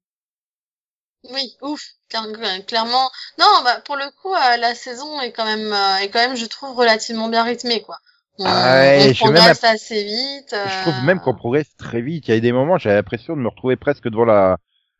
Oui, 1.33 1.55
ouf, 1.61 1.81
clair- 2.09 2.65
clairement. 2.67 3.09
Non, 3.39 3.45
bah 3.63 3.81
pour 3.85 3.95
le 3.95 4.09
coup, 4.21 4.33
euh, 4.33 4.57
la 4.57 4.75
saison 4.75 5.19
est 5.21 5.31
quand 5.31 5.45
même, 5.45 5.71
euh, 5.73 5.97
est 5.97 6.09
quand 6.09 6.19
même, 6.19 6.35
je 6.35 6.45
trouve, 6.45 6.75
relativement 6.77 7.29
bien 7.29 7.43
rythmée, 7.43 7.81
quoi. 7.81 7.97
On, 8.37 8.43
Ah 8.45 8.79
ouais, 8.81 9.13
on 9.21 9.31
même 9.31 9.33
progresse 9.33 9.63
assez 9.63 10.03
vite. 10.03 10.53
Je 10.53 10.81
trouve 10.81 10.93
euh, 10.93 11.05
même 11.05 11.19
qu'on 11.21 11.33
progresse 11.33 11.73
très 11.77 12.01
vite. 12.01 12.27
Il 12.27 12.33
y 12.33 12.37
a 12.37 12.39
des 12.41 12.51
moments, 12.51 12.77
j'avais 12.77 12.95
l'impression 12.95 13.35
de 13.35 13.41
me 13.41 13.47
retrouver 13.47 13.75
presque 13.77 14.09
devant 14.09 14.25
la 14.25 14.57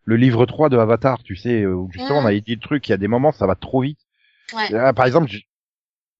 le 0.07 0.15
livre 0.17 0.45
3 0.45 0.69
de 0.69 0.77
Avatar, 0.77 1.23
tu 1.23 1.35
sais, 1.35 1.61
euh, 1.63 1.73
où 1.73 1.89
justement 1.91 2.19
on 2.19 2.25
avait 2.25 2.39
dit 2.41 2.53
le 2.55 2.61
truc, 2.61 2.87
il 2.87 2.91
y 2.91 2.93
a 2.93 2.97
des 2.97 3.07
moments 3.07 3.31
ça 3.31 3.47
va 3.47 3.55
trop 3.55 3.81
vite. 3.81 3.99
Ouais. 4.53 4.69
Là, 4.69 4.93
par 4.93 5.05
exemple, 5.07 5.27
je- 5.31 5.39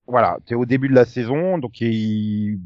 voilà, 0.08 0.38
t'es 0.46 0.56
au 0.56 0.66
début 0.66 0.90
de 0.90 0.96
la 0.96 1.06
saison, 1.06 1.58
donc 1.60 1.80
ils, 1.81 2.60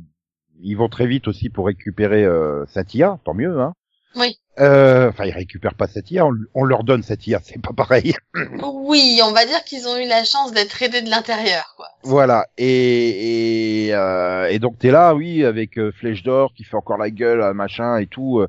ils 0.62 0.76
vont 0.76 0.90
très 0.90 1.08
vite 1.08 1.28
aussi 1.28 1.50
pour 1.50 1.66
récupérer 1.68 2.24
euh, 2.26 2.66
Satya, 2.68 3.20
tant 3.26 3.34
mieux, 3.34 3.60
hein. 3.60 3.74
Oui. 4.16 4.40
Euh, 4.60 5.10
Enfin, 5.10 5.26
ils 5.26 5.32
récupèrent 5.32 5.74
pas 5.76 5.88
Satya, 5.88 6.26
on, 6.26 6.34
on 6.54 6.64
leur 6.66 6.84
donne 6.84 7.02
Satya, 7.04 7.40
c'est 7.44 7.62
pas 7.62 7.74
pareil. 7.74 8.14
Oui, 8.64 9.20
on 9.24 9.32
va 9.32 9.46
dire 9.46 9.64
qu'ils 9.64 9.88
ont 9.88 9.98
eu 9.98 10.08
la 10.08 10.24
chance 10.24 10.52
d'être 10.52 10.82
aidés 10.82 11.02
de 11.02 11.10
l'intérieur, 11.10 11.74
quoi. 11.78 11.88
Voilà. 12.04 12.48
Et 12.58 13.88
et, 13.88 13.94
euh, 13.94 14.48
et 14.50 14.60
donc 14.60 14.78
t'es 14.80 14.92
là, 14.92 15.14
oui, 15.16 15.46
avec 15.46 15.78
euh, 15.78 15.92
Flèche 15.92 16.24
d'or 16.24 16.54
qui 16.54 16.64
fait 16.64 16.76
encore 16.76 16.98
la 16.98 17.10
gueule, 17.12 17.42
à 17.42 17.54
machin 17.54 17.98
et 18.00 18.08
tout. 18.08 18.44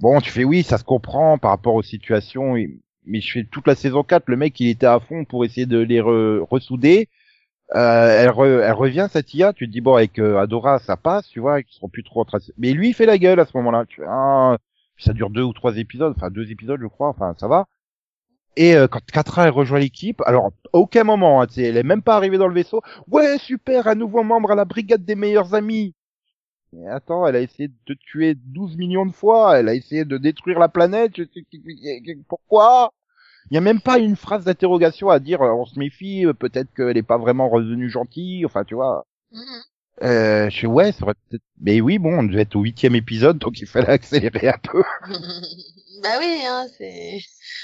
Bon, 0.00 0.20
tu 0.20 0.30
fais 0.30 0.44
oui, 0.44 0.62
ça 0.64 0.78
se 0.78 0.84
comprend 0.84 1.38
par 1.38 1.50
rapport 1.52 1.74
aux 1.74 1.82
situations. 1.82 2.56
et- 2.56 2.70
mais 3.06 3.20
je 3.20 3.32
fais 3.32 3.44
toute 3.44 3.66
la 3.68 3.74
saison 3.76 4.02
4, 4.04 4.24
le 4.28 4.36
mec 4.36 4.58
il 4.60 4.68
était 4.70 4.86
à 4.86 5.00
fond 5.00 5.24
pour 5.26 5.44
essayer 5.44 5.66
de 5.66 5.78
les 5.78 6.00
re- 6.00 6.40
ressouder. 6.50 7.08
Euh, 7.74 8.22
elle, 8.22 8.30
re- 8.30 8.60
elle 8.62 8.72
revient 8.72 9.08
cette 9.12 9.34
IA, 9.34 9.52
tu 9.54 9.66
te 9.66 9.72
dis 9.72 9.80
bon 9.80 9.94
avec 9.96 10.18
euh, 10.18 10.38
Adora 10.38 10.78
ça 10.80 10.96
passe, 10.96 11.28
tu 11.28 11.40
vois, 11.40 11.60
ils 11.60 11.66
seront 11.70 11.88
plus 11.88 12.04
trop 12.04 12.24
de- 12.24 12.30
Mais 12.58 12.72
lui 12.72 12.90
il 12.90 12.94
fait 12.94 13.06
la 13.06 13.18
gueule 13.18 13.40
à 13.40 13.46
ce 13.46 13.56
moment-là. 13.56 13.84
Tu 13.88 13.96
fais 14.02 14.06
ah, 14.08 14.58
ça 14.98 15.12
dure 15.12 15.30
deux 15.30 15.42
ou 15.42 15.52
trois 15.52 15.76
épisodes, 15.78 16.14
enfin 16.16 16.30
deux 16.30 16.50
épisodes 16.50 16.80
je 16.80 16.86
crois, 16.86 17.08
enfin 17.08 17.34
ça 17.38 17.48
va. 17.48 17.66
Et 18.56 18.76
euh, 18.76 18.86
quand 18.88 19.00
Katra 19.12 19.50
rejoint 19.50 19.80
l'équipe, 19.80 20.22
alors 20.26 20.52
aucun 20.72 21.04
moment, 21.04 21.42
hein, 21.42 21.46
elle 21.56 21.76
est 21.76 21.82
même 21.82 22.02
pas 22.02 22.16
arrivée 22.16 22.38
dans 22.38 22.48
le 22.48 22.54
vaisseau. 22.54 22.82
Ouais, 23.08 23.38
super, 23.38 23.88
un 23.88 23.94
nouveau 23.96 24.22
membre 24.22 24.52
à 24.52 24.54
la 24.54 24.64
brigade 24.64 25.04
des 25.04 25.16
meilleurs 25.16 25.54
amis. 25.54 25.94
Mais 26.72 26.88
attends, 26.88 27.26
elle 27.26 27.36
a 27.36 27.40
essayé 27.40 27.68
de 27.68 27.74
te 27.86 27.92
tuer 27.94 28.34
12 28.36 28.76
millions 28.76 29.06
de 29.06 29.12
fois, 29.12 29.58
elle 29.58 29.68
a 29.68 29.74
essayé 29.74 30.04
de 30.04 30.18
détruire 30.18 30.58
la 30.58 30.68
planète. 30.68 31.12
je 31.16 31.24
sais- 31.24 31.46
Pourquoi? 32.28 32.92
Il 33.50 33.54
y 33.54 33.58
a 33.58 33.60
même 33.62 33.80
pas 33.80 33.98
une 33.98 34.16
phrase 34.16 34.44
d'interrogation 34.44 35.10
à 35.10 35.18
dire. 35.20 35.42
euh, 35.42 35.52
On 35.52 35.66
se 35.66 35.78
méfie, 35.78 36.26
euh, 36.26 36.32
peut-être 36.34 36.72
qu'elle 36.74 36.96
est 36.96 37.02
pas 37.02 37.18
vraiment 37.18 37.48
revenue 37.48 37.90
gentille. 37.90 38.46
Enfin, 38.46 38.64
tu 38.64 38.74
vois. 38.74 39.06
Mhm. 39.32 39.62
Euh, 40.02 40.50
je 40.50 40.60
sais 40.62 40.66
ouais, 40.66 40.92
ça 40.92 41.04
aurait 41.04 41.14
peut-être. 41.30 41.42
Mais 41.60 41.80
oui, 41.80 41.98
bon, 41.98 42.18
on 42.18 42.22
devait 42.24 42.42
être 42.42 42.56
au 42.56 42.62
huitième 42.62 42.94
épisode, 42.96 43.38
donc 43.38 43.60
il 43.60 43.66
fallait 43.66 43.90
accélérer 43.90 44.48
un 44.48 44.58
peu. 44.62 44.82
bah 46.02 46.16
oui, 46.18 46.40
hein, 46.46 46.66
c'est. 46.76 47.20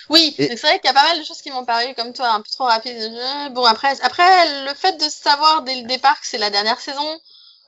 Oui, 0.08 0.34
Et- 0.38 0.48
c'est 0.56 0.60
vrai 0.60 0.78
qu'il 0.78 0.86
y 0.86 0.90
a 0.90 0.94
pas 0.94 1.02
mal 1.08 1.18
de 1.18 1.24
choses 1.24 1.42
qui 1.42 1.50
m'ont 1.50 1.64
paru 1.64 1.86
comme 1.96 2.12
toi 2.12 2.32
un 2.34 2.40
peu 2.40 2.48
trop 2.50 2.64
rapides. 2.64 2.96
Euh, 2.96 3.48
Bon 3.50 3.64
après, 3.64 4.00
après 4.02 4.64
le 4.66 4.74
fait 4.74 4.96
de 4.96 5.08
savoir 5.08 5.62
dès 5.62 5.80
le 5.80 5.88
départ 5.88 6.20
que 6.20 6.26
c'est 6.26 6.38
la 6.38 6.50
dernière 6.50 6.80
saison 6.80 7.18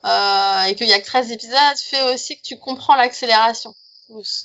euh, 0.05 0.63
et 0.63 0.75
qu'il 0.75 0.87
y 0.87 0.93
a 0.93 0.99
que 0.99 1.05
13 1.05 1.31
épisodes 1.31 1.77
fait 1.83 2.13
aussi 2.13 2.37
que 2.37 2.43
tu 2.43 2.57
comprends 2.57 2.95
l'accélération. 2.95 3.73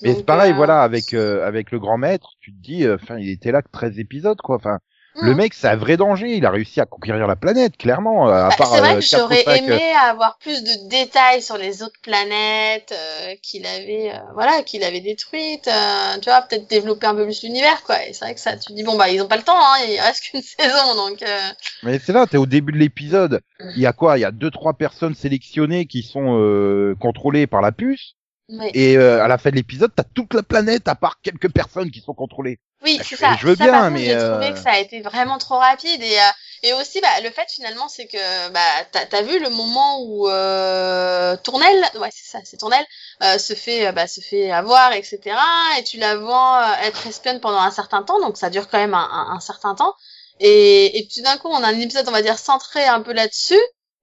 Mais 0.02 0.14
c'est 0.14 0.24
pareil, 0.24 0.52
euh, 0.52 0.54
voilà, 0.54 0.82
avec 0.82 1.12
euh, 1.14 1.46
avec 1.46 1.70
le 1.72 1.78
grand 1.78 1.98
maître, 1.98 2.34
tu 2.40 2.52
te 2.52 2.60
dis, 2.62 2.84
euh, 2.84 2.96
enfin, 3.00 3.18
il 3.18 3.28
était 3.28 3.52
là 3.52 3.62
que 3.62 3.70
13 3.70 3.98
épisodes, 3.98 4.40
quoi. 4.40 4.56
Enfin, 4.56 4.78
Le 5.20 5.32
Mm. 5.32 5.36
mec, 5.36 5.54
c'est 5.54 5.68
un 5.68 5.76
vrai 5.76 5.96
danger. 5.96 6.36
Il 6.36 6.46
a 6.46 6.50
réussi 6.50 6.80
à 6.80 6.86
conquérir 6.86 7.26
la 7.26 7.36
planète, 7.36 7.76
clairement. 7.76 8.28
À 8.28 8.48
Bah, 8.48 8.56
part, 8.56 8.72
c'est 8.72 8.78
vrai 8.78 8.94
euh, 8.94 9.00
que 9.00 9.04
j'aurais 9.04 9.58
aimé 9.58 9.92
avoir 9.94 10.38
plus 10.38 10.62
de 10.62 10.88
détails 10.88 11.42
sur 11.42 11.56
les 11.58 11.82
autres 11.82 11.98
planètes 12.02 12.92
euh, 12.92 13.34
qu'il 13.42 13.66
avait, 13.66 14.12
euh, 14.14 14.18
voilà, 14.34 14.62
qu'il 14.62 14.84
avait 14.84 15.00
détruites. 15.00 15.66
euh, 15.68 16.18
tu 16.20 16.30
vois, 16.30 16.42
peut-être 16.42 16.68
développer 16.68 17.06
un 17.06 17.14
peu 17.14 17.24
plus 17.24 17.42
l'univers, 17.42 17.82
quoi. 17.84 18.04
Et 18.06 18.12
c'est 18.12 18.24
vrai 18.24 18.34
que 18.34 18.40
ça, 18.40 18.56
tu 18.56 18.66
te 18.66 18.72
dis 18.72 18.84
bon 18.84 18.96
bah 18.96 19.08
ils 19.10 19.20
ont 19.22 19.28
pas 19.28 19.36
le 19.36 19.42
temps, 19.42 19.58
hein, 19.58 19.78
il 19.88 20.00
reste 20.00 20.22
qu'une 20.22 20.42
saison, 20.58 20.94
donc. 20.94 21.22
euh, 21.22 21.40
Mais 21.82 21.98
c'est 21.98 22.12
là, 22.12 22.26
t'es 22.26 22.36
au 22.36 22.46
début 22.46 22.72
de 22.72 22.78
l'épisode. 22.78 23.40
Il 23.74 23.82
y 23.82 23.86
a 23.86 23.92
quoi? 23.92 24.18
Il 24.18 24.22
y 24.22 24.24
a 24.24 24.30
deux 24.32 24.50
trois 24.50 24.74
personnes 24.74 25.14
sélectionnées 25.14 25.86
qui 25.86 26.02
sont 26.02 26.38
euh, 26.38 26.94
contrôlées 27.00 27.46
par 27.46 27.60
la 27.62 27.72
puce. 27.72 28.14
ouais. 28.48 28.70
Et 28.74 28.96
euh, 28.98 29.22
à 29.22 29.28
la 29.28 29.38
fin 29.38 29.50
de 29.50 29.56
l'épisode, 29.56 29.92
t'as 29.94 30.04
toute 30.04 30.34
la 30.34 30.42
planète 30.42 30.88
à 30.88 30.94
part 30.94 31.20
quelques 31.22 31.50
personnes 31.52 31.90
qui 31.90 32.00
sont 32.00 32.14
contrôlées. 32.14 32.58
Oui, 32.88 32.96
Bah, 32.96 33.04
c'est 33.08 33.16
ça. 33.16 33.36
je 33.36 33.46
veux 33.46 33.56
ça, 33.56 33.68
bien, 33.68 33.70
par 33.70 33.90
mais, 33.90 33.98
j'ai 33.98 34.14
euh, 34.14 34.30
trouvé 34.30 34.52
que 34.52 34.58
ça 34.58 34.70
a 34.72 34.78
été 34.78 35.00
vraiment 35.02 35.38
trop 35.38 35.58
rapide 35.58 36.02
et 36.02 36.18
euh, 36.18 36.22
et 36.62 36.72
aussi 36.72 37.00
bah 37.00 37.20
le 37.22 37.30
fait 37.30 37.46
finalement 37.50 37.88
c'est 37.88 38.06
que 38.06 38.48
bah 38.50 38.60
t'as 38.92 39.06
t'as 39.06 39.22
vu 39.22 39.38
le 39.38 39.48
moment 39.50 40.02
où 40.02 40.28
euh, 40.28 41.36
Tournelle, 41.44 41.84
ouais 42.00 42.10
c'est 42.12 42.26
ça, 42.30 42.40
c'est 42.44 42.56
Tournelle, 42.56 42.84
euh, 43.22 43.38
se 43.38 43.54
fait 43.54 43.86
euh, 43.88 43.92
bah 43.92 44.06
se 44.08 44.20
fait 44.20 44.50
avoir 44.50 44.92
etc. 44.92 45.36
Et 45.78 45.84
tu 45.84 45.98
la 45.98 46.16
vois 46.16 46.62
euh, 46.80 46.86
être 46.86 47.06
espionne 47.06 47.40
pendant 47.40 47.60
un 47.60 47.70
certain 47.70 48.02
temps, 48.02 48.20
donc 48.20 48.36
ça 48.36 48.50
dure 48.50 48.68
quand 48.68 48.78
même 48.78 48.94
un, 48.94 49.08
un, 49.10 49.36
un 49.36 49.40
certain 49.40 49.74
temps. 49.74 49.94
Et 50.40 50.98
et 50.98 51.08
tout 51.08 51.22
d'un 51.22 51.36
coup 51.38 51.48
on 51.48 51.62
a 51.62 51.68
un 51.68 51.80
épisode 51.80 52.08
on 52.08 52.12
va 52.12 52.22
dire 52.22 52.38
centré 52.38 52.84
un 52.86 53.02
peu 53.02 53.12
là-dessus. 53.12 53.60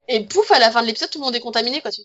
Et 0.08 0.26
pouf, 0.26 0.52
à 0.52 0.60
la 0.60 0.72
fin 0.72 0.82
de 0.82 0.88
l'épisode, 0.88 1.10
tout 1.10 1.18
le 1.20 1.26
monde 1.26 1.36
est 1.36 1.40
contaminé, 1.40 1.82
quoi. 1.82 1.92
Tu... 1.92 2.02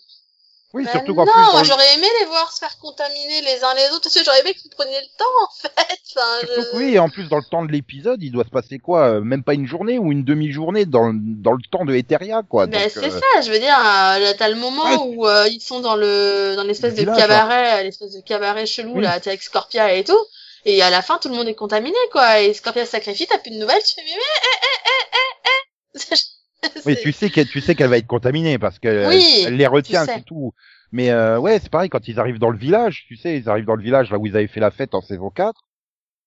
Oui, 0.73 0.85
Bah 0.85 0.91
surtout 0.91 1.13
qu'en 1.15 1.25
non, 1.25 1.31
plus, 1.33 1.59
le- 1.59 1.63
j'aurais 1.65 1.93
aimé 1.95 2.07
les 2.21 2.25
voir 2.27 2.51
se 2.51 2.59
faire 2.59 2.77
contaminer 2.77 3.41
les 3.41 3.63
uns 3.63 3.73
les 3.75 3.89
autres. 3.89 4.01
Parce 4.03 4.15
que 4.15 4.23
j'aurais 4.23 4.39
aimé 4.39 4.53
que 4.53 4.59
vous 4.63 4.69
preniez 4.69 4.99
le 4.99 5.17
temps, 5.17 5.25
en 5.43 5.53
fait. 5.61 5.71
Enfin, 6.15 6.39
surtout 6.45 6.61
je- 6.61 6.71
que 6.71 6.77
oui, 6.77 6.93
et 6.95 6.99
en 6.99 7.09
plus 7.09 7.27
dans 7.29 7.37
le 7.37 7.43
temps 7.43 7.63
de 7.65 7.71
l'épisode, 7.71 8.21
il 8.23 8.31
doit 8.31 8.43
se 8.43 8.49
passer 8.49 8.79
quoi 8.79 9.07
euh, 9.07 9.21
Même 9.21 9.43
pas 9.43 9.53
une 9.53 9.65
journée 9.67 9.97
ou 9.99 10.11
une 10.11 10.23
demi-journée 10.23 10.85
dans 10.85 11.07
le- 11.07 11.15
dans 11.19 11.53
le 11.53 11.61
temps 11.71 11.85
de 11.85 11.93
Eteria, 11.95 12.41
quoi. 12.49 12.67
Ben, 12.67 12.81
Donc, 12.83 12.91
c'est 12.93 13.03
euh, 13.05 13.19
ça, 13.19 13.41
je 13.41 13.51
veux 13.51 13.59
dire, 13.59 13.77
euh, 13.77 14.33
t'as 14.37 14.49
le 14.49 14.55
moment 14.55 14.83
Ouais. 14.83 14.97
où 15.15 15.27
euh, 15.27 15.47
ils 15.49 15.61
sont 15.61 15.79
dans 15.81 15.95
le 15.95 16.53
dans 16.55 16.63
l'espèce 16.63 16.95
Le 16.97 17.05
de 17.05 17.15
cabaret, 17.17 17.83
l'espèce 17.83 18.11
de 18.13 18.21
cabaret 18.21 18.65
chelou 18.65 18.95
Oui. 18.95 19.01
là, 19.03 19.19
t'es 19.19 19.29
avec 19.31 19.41
Scorpia 19.43 19.93
et 19.93 20.03
tout, 20.03 20.17
et 20.65 20.81
à 20.81 20.89
la 20.89 21.01
fin 21.01 21.17
tout 21.17 21.29
le 21.29 21.35
monde 21.35 21.47
est 21.47 21.55
contaminé 21.55 21.95
quoi, 22.11 22.39
et 22.41 22.53
Scorpia 22.53 22.85
se 22.85 22.91
sacrifie, 22.91 23.27
t'as 23.27 23.37
plus 23.39 23.51
de 23.51 23.57
nouvelles, 23.57 23.81
tu 23.83 23.95
fais 23.95 24.01
mais 24.05 24.15
mais 24.15 24.21
eh 24.43 24.57
eh 24.63 25.99
eh 26.03 26.15
eh 26.15 26.15
Oui, 26.85 26.95
tu 27.01 27.11
sais 27.11 27.29
qu'elle, 27.29 27.47
tu 27.47 27.61
sais 27.61 27.75
qu'elle 27.75 27.89
va 27.89 27.97
être 27.97 28.07
contaminée 28.07 28.57
parce 28.59 28.79
qu'elle 28.79 29.07
Oui, 29.07 29.43
elle 29.47 29.55
les 29.57 29.67
retient, 29.67 30.05
c'est 30.05 30.23
tout. 30.25 30.53
Mais 30.91 31.09
euh, 31.09 31.39
ouais, 31.39 31.59
c'est 31.59 31.69
pareil 31.71 31.89
quand 31.89 32.07
ils 32.07 32.19
arrivent 32.19 32.39
dans 32.39 32.49
le 32.49 32.57
village, 32.57 33.05
tu 33.07 33.15
sais, 33.15 33.37
ils 33.37 33.49
arrivent 33.49 33.65
dans 33.65 33.75
le 33.75 33.83
village 33.83 34.11
là 34.11 34.17
où 34.17 34.27
ils 34.27 34.35
avaient 34.35 34.47
fait 34.47 34.59
la 34.59 34.71
fête 34.71 34.93
en 34.93 35.01
saison 35.01 35.29
4. 35.29 35.61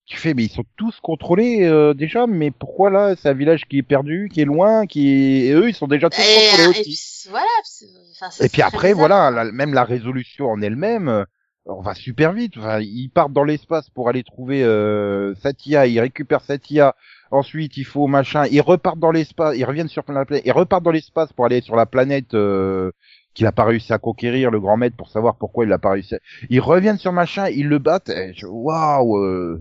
Tu 0.07 0.19
fais, 0.19 0.35
mais 0.35 0.45
ils 0.45 0.51
sont 0.51 0.65
tous 0.77 1.01
contrôlés 1.01 1.65
euh, 1.65 1.95
déjà, 1.95 2.27
mais 2.27 2.51
pourquoi 2.51 2.91
là, 2.91 3.15
c'est 3.17 3.29
un 3.31 3.35
village 3.35 3.65
qui 3.67 3.79
est 3.79 3.83
perdu, 3.83 4.29
qui 4.31 4.43
est 4.43 4.45
loin, 4.45 4.87
qui 4.87 5.09
est... 5.09 5.47
et 5.47 5.53
eux, 5.53 5.69
ils 5.69 5.75
sont 5.75 5.87
déjà 5.87 6.11
tous 6.11 6.21
et, 6.21 6.35
contrôlés 6.51 6.65
et 6.65 6.69
aussi. 6.69 6.83
puis, 6.83 7.31
voilà, 7.31 7.47
c'est- 7.65 7.87
enfin, 8.13 8.31
c'est 8.31 8.45
Et 8.45 8.49
puis 8.51 8.61
après, 8.61 8.93
bizarre, 8.95 9.31
voilà, 9.31 9.45
la- 9.45 9.51
même 9.53 9.73
la 9.73 9.85
résolution 9.85 10.47
en 10.51 10.61
elle-même, 10.61 11.09
euh, 11.09 11.25
on 11.65 11.81
va 11.81 11.95
super 11.95 12.35
vite. 12.35 12.59
Enfin, 12.59 12.81
ils 12.81 13.09
partent 13.09 13.33
dans 13.33 13.45
l'espace 13.45 13.89
pour 13.89 14.11
aller 14.11 14.23
trouver 14.25 14.63
euh, 14.63 15.35
Satya, 15.37 15.87
ils 15.87 16.01
récupèrent 16.01 16.43
Satya. 16.43 16.95
Ensuite, 17.35 17.77
il 17.77 17.85
faut 17.85 18.07
machin. 18.07 18.47
Ils 18.51 18.61
repartent 18.61 19.01
dans 19.01 19.11
l'espace, 19.11 19.57
ils 19.57 19.65
reviennent 19.65 19.89
sur 19.89 20.05
la 20.07 20.25
planète, 20.25 20.45
ils 20.47 20.53
repartent 20.53 20.85
dans 20.85 20.93
l'espace 20.93 21.33
pour 21.33 21.45
aller 21.47 21.61
sur 21.63 21.75
la 21.75 21.85
planète 21.85 22.33
euh, 22.35 22.93
qu'il 23.35 23.45
a 23.47 23.51
pas 23.53 23.65
réussi 23.65 23.93
à 23.93 23.99
conquérir, 23.99 24.53
le 24.53 24.61
grand 24.61 24.77
maître, 24.77 24.97
pour 24.97 25.09
savoir 25.11 25.37
pourquoi 25.37 25.65
il 25.65 25.73
a 25.73 25.79
pas 25.79 25.91
réussi. 25.91 26.15
à- 26.15 26.21
Ils 26.49 26.61
reviennent 26.61 26.99
sur 26.99 27.13
machin, 27.13 27.49
ils 27.49 27.67
le 27.69 27.79
battent. 27.79 28.09
et 28.11 28.33
je- 28.35 28.47
Waouh. 28.47 29.19
euh. 29.19 29.61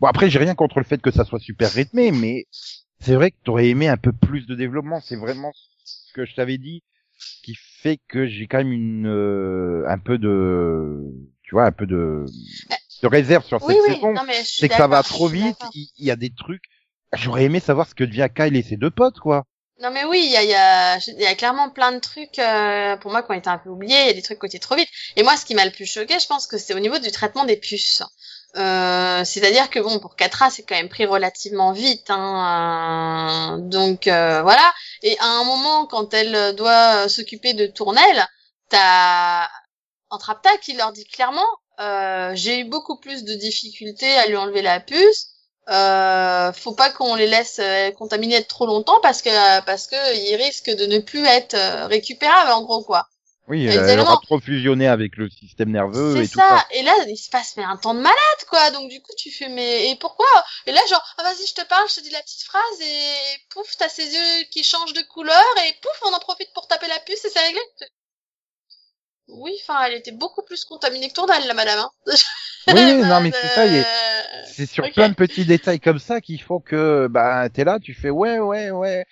Bon 0.00 0.06
après, 0.06 0.30
j'ai 0.30 0.38
rien 0.38 0.54
contre 0.54 0.78
le 0.78 0.84
fait 0.86 1.02
que 1.02 1.10
ça 1.10 1.24
soit 1.26 1.40
super 1.40 1.70
rythmé, 1.70 2.10
mais 2.10 2.46
c'est 3.00 3.14
vrai 3.14 3.32
que 3.32 3.36
t'aurais 3.44 3.68
aimé 3.68 3.86
un 3.88 3.98
peu 3.98 4.12
plus 4.12 4.46
de 4.46 4.54
développement. 4.54 5.00
C'est 5.00 5.16
vraiment 5.16 5.52
ce 5.84 6.12
que 6.14 6.24
je 6.24 6.34
t'avais 6.34 6.56
dit 6.56 6.82
qui 7.42 7.54
fait 7.82 7.98
que 8.08 8.26
j'ai 8.26 8.46
quand 8.46 8.58
même 8.58 8.72
une 8.72 9.06
euh, 9.06 9.84
un 9.88 9.98
peu 9.98 10.16
de 10.16 11.02
tu 11.42 11.54
vois 11.54 11.66
un 11.66 11.72
peu 11.72 11.86
de 11.86 12.24
de 13.02 13.06
réserve 13.06 13.44
sur 13.44 13.62
Oui, 13.62 13.74
cette 13.74 13.82
oui, 13.88 13.94
saison 13.96 14.14
c'est 14.42 14.68
que 14.68 14.74
ça 14.74 14.86
va 14.86 15.02
trop 15.02 15.28
vite 15.28 15.56
il 15.74 16.06
y, 16.06 16.10
a 16.10 16.16
des 16.16 16.30
trucs 16.30 16.64
j'aurais 17.14 17.44
aimé 17.44 17.60
savoir 17.60 17.88
ce 17.88 17.94
que 17.94 18.04
devient 18.04 18.28
Kyle 18.34 18.56
et 18.56 18.62
ses 18.62 18.76
deux 18.76 18.90
potes 18.90 19.18
quoi 19.18 19.44
Non 19.80 19.90
mais 19.90 20.04
oui, 20.04 20.22
il 20.24 20.30
y 20.32 20.36
a, 20.36 20.44
y, 20.44 20.54
a, 20.54 20.98
y 20.98 21.26
a 21.26 21.34
clairement 21.34 21.70
plein 21.70 21.92
de 21.92 21.98
trucs 21.98 22.38
euh, 22.38 22.96
pour 22.98 23.10
moi 23.10 23.22
qui 23.22 23.30
ont 23.30 23.34
été 23.34 23.48
un 23.50 23.58
peu 23.58 23.70
oubliés, 23.70 24.00
il 24.00 24.06
y 24.06 24.10
a 24.10 24.14
des 24.14 24.22
trucs 24.22 24.38
qui 24.38 24.44
ont 24.44 24.48
été 24.48 24.58
trop 24.58 24.76
vite. 24.76 24.88
Et 25.16 25.22
moi, 25.22 25.36
ce 25.36 25.44
qui 25.44 25.54
m'a 25.54 25.64
le 25.64 25.70
plus 25.70 25.86
choqué, 25.86 26.18
je 26.18 26.26
pense 26.26 26.46
que 26.46 26.58
c'est 26.58 26.74
au 26.74 26.80
niveau 26.80 26.98
du 26.98 27.10
traitement 27.10 27.44
des 27.44 27.56
puces. 27.56 28.02
Euh, 28.56 29.24
C'est-à-dire 29.24 29.70
que 29.70 29.78
bon, 29.78 29.98
pour 30.00 30.16
Catra, 30.16 30.50
c'est 30.50 30.64
quand 30.64 30.74
même 30.74 30.88
pris 30.88 31.06
relativement 31.06 31.72
vite. 31.72 32.10
Hein, 32.10 33.58
euh, 33.58 33.62
donc 33.62 34.06
euh, 34.06 34.42
voilà. 34.42 34.72
Et 35.02 35.16
à 35.20 35.26
un 35.26 35.44
moment, 35.44 35.86
quand 35.86 36.12
elle 36.14 36.54
doit 36.56 37.08
s'occuper 37.08 37.54
de 37.54 37.66
Tournelle, 37.66 38.26
t'as 38.68 39.48
Entrapta 40.10 40.50
qui 40.58 40.72
leur 40.74 40.92
dit 40.92 41.04
clairement, 41.06 41.46
euh, 41.78 42.32
j'ai 42.34 42.60
eu 42.60 42.64
beaucoup 42.64 42.98
plus 42.98 43.24
de 43.24 43.34
difficultés 43.34 44.12
à 44.18 44.26
lui 44.26 44.36
enlever 44.36 44.62
la 44.62 44.80
puce. 44.80 45.29
Euh, 45.70 46.52
faut 46.52 46.72
pas 46.72 46.90
qu'on 46.90 47.14
les 47.14 47.28
laisse 47.28 47.60
euh, 47.60 47.92
contaminer 47.92 48.42
trop 48.42 48.66
longtemps 48.66 48.98
parce 49.02 49.22
que 49.22 49.60
parce 49.62 49.86
que 49.86 50.16
ils 50.16 50.34
risquent 50.34 50.74
de 50.74 50.86
ne 50.86 50.98
plus 50.98 51.24
être 51.24 51.54
euh, 51.54 51.86
récupérables 51.86 52.50
en 52.50 52.62
gros 52.62 52.82
quoi. 52.82 53.06
oui 53.46 53.66
elle 53.66 54.00
aura 54.00 54.18
trop 54.20 54.40
fusionné 54.40 54.88
avec 54.88 55.16
le 55.16 55.30
système 55.30 55.70
nerveux 55.70 56.22
et 56.22 56.28
tout 56.28 56.40
ça. 56.40 56.48
ça 56.48 56.66
Et 56.72 56.82
là 56.82 56.92
il 57.06 57.16
se 57.16 57.30
passe 57.30 57.56
mais 57.56 57.62
un 57.62 57.76
temps 57.76 57.94
de 57.94 58.00
malade 58.00 58.40
quoi. 58.48 58.72
Donc 58.72 58.90
du 58.90 59.00
coup 59.00 59.12
tu 59.16 59.30
fais 59.30 59.48
mais 59.48 59.90
et 59.90 59.94
pourquoi? 59.94 60.26
Et 60.66 60.72
là 60.72 60.80
genre 60.90 61.04
ah, 61.18 61.22
vas-y 61.22 61.46
je 61.46 61.54
te 61.54 61.64
parle, 61.68 61.88
je 61.88 61.96
te 61.96 62.00
dis 62.00 62.10
la 62.10 62.22
petite 62.22 62.42
phrase 62.42 62.80
et 62.80 63.14
pouf 63.50 63.76
t'as 63.78 63.88
ses 63.88 64.12
yeux 64.12 64.44
qui 64.50 64.64
changent 64.64 64.94
de 64.94 65.02
couleur 65.02 65.54
et 65.68 65.72
pouf 65.80 66.00
on 66.10 66.12
en 66.12 66.18
profite 66.18 66.52
pour 66.52 66.66
taper 66.66 66.88
la 66.88 66.98
puce 66.98 67.24
et 67.24 67.30
c'est 67.30 67.46
réglé. 67.46 67.60
Oui, 69.32 69.56
enfin, 69.62 69.84
elle 69.84 69.94
était 69.94 70.10
beaucoup 70.10 70.42
plus 70.42 70.64
contaminée 70.64 71.08
que 71.08 71.14
Tournelle, 71.14 71.46
la 71.46 71.54
madame. 71.54 71.78
Hein. 71.78 71.90
oui 72.66 72.92
oui, 72.94 73.02
non 73.06 73.20
mais 73.20 73.32
c'est 73.32 73.48
ça 73.48 73.66
il 73.66 73.76
a- 73.78 73.84
Euh, 73.84 74.42
c'est 74.42 74.66
sur 74.66 74.90
plein 74.92 75.08
de 75.08 75.14
petits 75.14 75.44
détails 75.46 75.80
comme 75.80 75.98
ça 75.98 76.20
qu'il 76.20 76.40
faut 76.42 76.60
que 76.60 77.06
bah 77.08 77.48
t'es 77.50 77.64
là 77.64 77.78
tu 77.80 77.94
fais 77.94 78.10
ouais 78.10 78.38
ouais 78.38 78.70
ouais. 78.70 79.04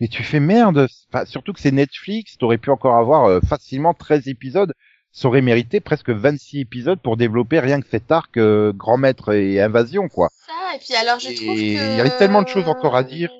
Et 0.00 0.08
tu 0.08 0.24
fais 0.24 0.40
merde. 0.40 0.88
Enfin, 1.12 1.24
surtout 1.26 1.52
que 1.52 1.60
c'est 1.60 1.70
Netflix 1.72 2.36
t'aurais 2.38 2.58
pu 2.58 2.70
encore 2.70 2.96
avoir 2.96 3.24
euh, 3.26 3.40
facilement 3.40 3.94
13 3.94 4.28
épisodes. 4.28 4.72
Ça 5.12 5.28
aurait 5.28 5.42
mérité 5.42 5.80
presque 5.80 6.10
26 6.10 6.60
épisodes 6.60 7.00
pour 7.00 7.16
développer 7.16 7.60
rien 7.60 7.80
que 7.80 7.88
cet 7.88 8.10
arc 8.12 8.36
euh, 8.38 8.72
grand 8.74 8.96
maître 8.98 9.32
et 9.34 9.60
invasion 9.60 10.08
quoi. 10.08 10.28
Ça 10.46 10.74
et 10.74 10.78
puis 10.78 10.94
alors 10.94 11.18
je 11.20 11.28
Et 11.28 11.34
trouve 11.34 11.56
que 11.56 11.60
il 11.60 11.96
y 11.96 12.00
avait 12.00 12.16
tellement 12.18 12.42
de 12.42 12.48
choses 12.48 12.68
encore 12.68 12.96
à 12.96 13.02
dire. 13.04 13.30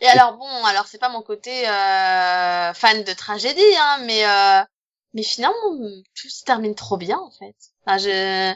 et 0.00 0.06
alors 0.06 0.36
bon 0.36 0.64
alors 0.64 0.86
c'est 0.86 0.98
pas 0.98 1.08
mon 1.08 1.22
côté 1.22 1.50
euh, 1.68 2.72
fan 2.74 3.04
de 3.04 3.12
tragédie 3.12 3.60
hein 3.78 3.98
mais 4.06 4.24
euh, 4.26 4.62
mais 5.14 5.22
finalement 5.22 5.54
tout 6.14 6.28
se 6.28 6.44
termine 6.44 6.74
trop 6.74 6.96
bien 6.96 7.18
en 7.18 7.30
fait. 7.30 7.54
Enfin, 7.86 7.98
je 7.98 8.52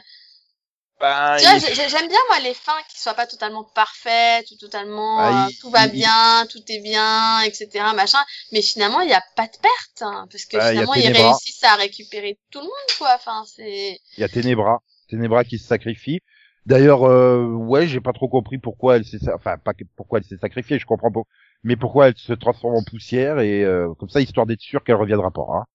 Tu 0.99 1.03
vois 1.45 1.53
il- 1.57 1.59
j'ai- 1.61 1.75
j'ai- 1.75 1.89
j'aime 1.89 2.07
bien 2.07 2.17
moi 2.29 2.39
les 2.39 2.53
fins 2.53 2.79
qui 2.89 2.99
soient 2.99 3.13
pas 3.13 3.27
totalement 3.27 3.63
parfaites 3.63 4.49
ou 4.51 4.55
totalement 4.55 5.17
Bah, 5.17 5.45
euh, 5.45 5.49
il- 5.51 5.59
tout 5.59 5.69
va 5.69 5.87
bien 5.87 6.45
tout 6.49 6.59
est 6.69 6.79
bien 6.81 7.41
etc 7.41 7.69
machin. 7.95 8.19
Mais 8.51 8.61
finalement 8.61 9.01
il 9.01 9.09
y 9.09 9.13
a 9.13 9.23
pas 9.35 9.45
de 9.45 9.57
perte 9.61 10.01
hein, 10.01 10.27
parce 10.31 10.45
que 10.45 10.57
a 10.57 10.69
finalement 10.71 10.93
ils 10.95 11.11
réussissent 11.29 11.63
à 11.63 11.75
récupérer 11.75 12.39
tout 12.51 12.59
le 12.59 12.65
monde 12.65 12.91
quoi. 12.97 13.13
Enfin 13.15 13.43
c'est 13.45 13.99
il 14.17 14.21
y 14.21 14.23
a 14.23 14.29
Ténébra. 14.29 14.79
Ténébra 15.09 15.43
qui 15.43 15.57
se 15.59 15.67
sacrifie. 15.67 16.19
D'ailleurs 16.65 17.03
euh, 17.07 17.43
ouais 17.45 17.87
j'ai 17.87 18.01
pas 18.01 18.11
trop 18.13 18.27
compris 18.27 18.57
pourquoi 18.57 18.97
elle 18.97 19.05
s'est 19.05 19.19
enfin 19.33 19.57
pas 19.57 19.73
que- 19.73 19.85
pourquoi 19.95 20.19
elle 20.19 20.25
s'est 20.25 20.37
sacrifiée 20.37 20.79
je 20.79 20.85
comprends 20.85 21.11
pas. 21.11 21.21
Mais 21.63 21.75
pourquoi 21.75 22.07
elle 22.09 22.17
se 22.17 22.33
transforme 22.33 22.75
en 22.75 22.83
poussière 22.83 23.39
et 23.39 23.63
euh, 23.63 23.93
comme 23.99 24.09
ça 24.09 24.19
histoire 24.19 24.45
d'être 24.47 24.61
sûr 24.61 24.83
qu'elle 24.83 24.95
reviendra 24.95 25.31
pas 25.31 25.45
hein. 25.53 25.65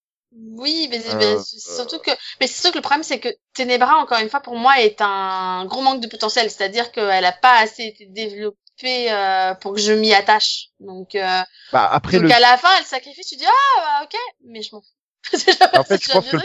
Oui, 0.57 0.87
mais, 0.89 0.99
Euh, 1.05 1.17
mais 1.17 1.37
surtout 1.59 1.99
que, 1.99 2.11
mais 2.39 2.47
c'est 2.47 2.61
sûr 2.61 2.71
que 2.71 2.77
le 2.77 2.81
problème 2.81 3.03
c'est 3.03 3.19
que 3.19 3.29
Ténébra, 3.53 3.95
encore 3.97 4.19
une 4.19 4.29
fois, 4.29 4.41
pour 4.41 4.55
moi, 4.57 4.79
est 4.81 4.99
un 5.01 5.65
gros 5.65 5.81
manque 5.81 6.01
de 6.01 6.07
potentiel. 6.07 6.49
C'est-à-dire 6.49 6.91
qu'elle 6.91 7.25
a 7.25 7.31
pas 7.31 7.59
assez 7.59 7.83
été 7.83 8.05
développée 8.07 9.11
euh, 9.11 9.53
pour 9.55 9.73
que 9.73 9.79
je 9.79 9.93
m'y 9.93 10.13
attache. 10.13 10.67
Donc, 10.79 11.15
euh, 11.15 11.41
bah 11.71 11.87
après 11.91 12.17
donc 12.19 12.29
le 12.29 12.35
à 12.35 12.39
la 12.39 12.57
fin, 12.57 12.69
elle 12.79 12.85
sacrifie. 12.85 13.21
Tu 13.23 13.35
dis 13.35 13.45
ah 13.45 13.81
bah, 13.81 14.05
ok, 14.05 14.19
mais 14.45 14.61
je 14.61 14.75
m'en 14.75 14.81
fous. 14.81 14.87
En 15.79 15.83
fait, 15.83 16.03
je 16.03 16.11
pense 16.11 16.25
que- 16.31 16.37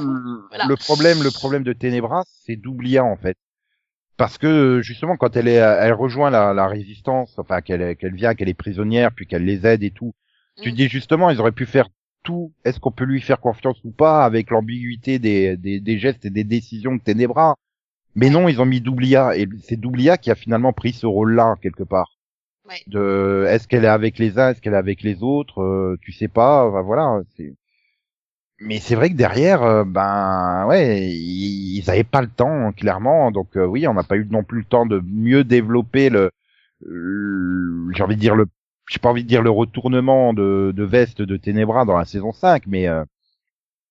le, 0.00 0.46
Voilà. 0.48 0.64
le 0.66 0.76
problème 0.76 1.22
le 1.22 1.30
problème 1.30 1.62
de 1.64 1.72
Ténébra 1.74 2.22
c'est 2.44 2.56
d'Oublia 2.56 3.04
en 3.04 3.16
fait 3.16 3.36
parce 4.16 4.38
que 4.38 4.80
justement 4.82 5.16
quand 5.18 5.36
elle 5.36 5.48
est 5.48 5.54
elle 5.56 5.92
rejoint 5.92 6.30
la, 6.30 6.54
la 6.54 6.66
résistance 6.66 7.34
enfin 7.38 7.60
qu'elle 7.60 7.96
qu'elle 7.96 8.14
vient 8.14 8.34
qu'elle 8.34 8.48
est 8.48 8.54
prisonnière 8.54 9.10
puis 9.14 9.26
qu'elle 9.26 9.44
les 9.44 9.66
aide 9.66 9.82
et 9.82 9.90
tout 9.90 10.14
tu 10.62 10.70
Mm. 10.70 10.72
te 10.72 10.76
dis 10.76 10.88
justement 10.88 11.28
ils 11.28 11.38
auraient 11.40 11.52
pu 11.52 11.66
faire 11.66 11.88
est-ce 12.64 12.80
qu'on 12.80 12.92
peut 12.92 13.04
lui 13.04 13.20
faire 13.20 13.40
confiance 13.40 13.78
ou 13.84 13.90
pas 13.90 14.24
avec 14.24 14.50
l'ambiguïté 14.50 15.18
des, 15.18 15.56
des, 15.56 15.80
des 15.80 15.98
gestes 15.98 16.24
et 16.24 16.30
des 16.30 16.44
décisions 16.44 16.94
de 16.96 17.00
Ténébra 17.00 17.56
mais 18.14 18.30
non 18.30 18.48
ils 18.48 18.60
ont 18.60 18.66
mis 18.66 18.80
Doublia 18.80 19.36
et 19.36 19.46
c'est 19.62 19.76
Doublia 19.76 20.16
qui 20.18 20.30
a 20.30 20.34
finalement 20.34 20.72
pris 20.72 20.92
ce 20.92 21.06
rôle-là 21.06 21.56
quelque 21.62 21.84
part. 21.84 22.10
Ouais. 22.68 22.82
de 22.88 23.46
est-ce 23.48 23.68
qu'elle 23.68 23.84
est 23.84 23.88
avec 23.88 24.18
les 24.18 24.38
uns 24.38 24.50
est-ce 24.50 24.60
qu'elle 24.60 24.74
est 24.74 24.76
avec 24.76 25.02
les 25.02 25.22
autres? 25.22 25.62
Euh, 25.62 25.96
tu 26.02 26.12
sais 26.12 26.28
pas 26.28 26.66
enfin, 26.68 26.82
voilà 26.82 27.20
c'est 27.36 27.54
mais 28.60 28.78
c'est 28.80 28.94
vrai 28.94 29.10
que 29.10 29.16
derrière 29.16 29.62
euh, 29.62 29.84
ben 29.84 30.66
ouais 30.66 31.08
ils, 31.10 31.78
ils 31.78 31.90
avaient 31.90 32.04
pas 32.04 32.22
le 32.22 32.28
temps 32.28 32.72
clairement. 32.72 33.30
Donc 33.30 33.56
euh, 33.56 33.66
oui 33.66 33.86
on 33.86 33.94
n'a 33.94 34.02
pas 34.02 34.16
eu 34.16 34.26
non 34.30 34.42
plus 34.44 34.60
le 34.60 34.64
temps 34.64 34.86
de 34.86 35.00
mieux 35.04 35.44
développer 35.44 36.08
le 36.10 36.30
le- 36.80 37.92
j'ai 37.94 38.02
envie 38.02 38.16
de 38.16 38.20
dire 38.20 38.34
le, 38.34 38.46
j'ai 38.88 38.98
pas 38.98 39.08
envie 39.10 39.24
de 39.24 39.28
dire 39.28 39.42
le 39.42 39.50
retournement 39.50 40.32
de, 40.34 40.72
de 40.74 40.84
veste 40.84 41.22
de 41.22 41.36
Ténébra 41.36 41.84
dans 41.84 41.96
la 41.98 42.04
saison 42.04 42.32
5, 42.32 42.64
mais 42.66 42.88
euh, 42.88 43.04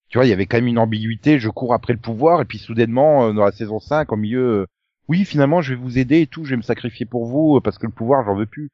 tu 0.10 0.18
vois, 0.18 0.26
il 0.26 0.30
y 0.30 0.34
avait 0.34 0.46
quand 0.46 0.58
même 0.58 0.68
une 0.68 0.80
ambiguïté. 0.80 1.40
Je 1.40 1.50
cours 1.50 1.74
après 1.74 1.94
le 1.94 2.00
pouvoir 2.00 2.42
et 2.42 2.46
puis 2.46 2.58
soudainement 2.60 3.28
euh, 3.28 3.34
dans 3.34 3.46
la 3.46 3.52
saison 3.52 3.80
5, 3.80 4.12
au 4.12 4.16
milieu, 4.16 4.62
euh, 4.62 4.66
oui, 5.08 5.26
finalement, 5.26 5.62
je 5.62 5.74
vais 5.74 5.80
vous 5.82 5.98
aider 5.98 6.22
et 6.22 6.28
tout, 6.28 6.46
je 6.46 6.52
vais 6.52 6.58
me 6.58 6.62
sacrifier 6.62 7.06
pour 7.06 7.26
vous 7.26 7.58
euh, 7.58 7.62
parce 7.62 7.78
que 7.78 7.86
le 7.88 7.92
pouvoir, 7.92 8.24
j'en 8.26 8.36
veux 8.36 8.46
plus. 8.46 8.70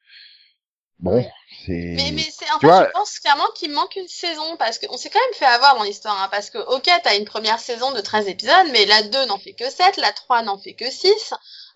Bon, 1.00 1.26
c'est. 1.66 1.94
Mais, 1.98 2.12
mais 2.14 2.22
c'est, 2.22 2.46
en 2.52 2.60
Tu 2.60 2.68
fait, 2.68 2.68
vois- 2.68 2.86
je 2.86 2.92
pense 2.92 3.20
clairement 3.20 3.48
qu'il 3.56 3.72
manque 3.72 3.96
une 3.96 4.08
saison 4.08 4.56
parce 4.58 4.78
qu'on 4.78 4.98
s'est 4.98 5.10
quand 5.10 5.20
même 5.20 5.34
fait 5.34 5.46
avoir 5.46 5.76
dans 5.76 5.84
l'histoire, 5.84 6.22
hein, 6.22 6.28
parce 6.30 6.52
que, 6.52 6.60
ok, 6.60 6.88
t'as 7.04 7.18
une 7.18 7.26
première 7.26 7.60
saison 7.60 7.92
de 7.92 8.02
13 8.02 8.28
épisodes, 8.28 8.68
mais 8.72 8.86
la 8.86 9.02
2 9.02 9.26
n'en 9.26 9.40
fait 9.40 9.54
que 9.54 9.68
7, 9.68 9.98
la 9.98 10.12
3 10.12 10.44
n'en 10.44 10.60
fait 10.60 10.74
que 10.74 10.86
6, 10.92 11.34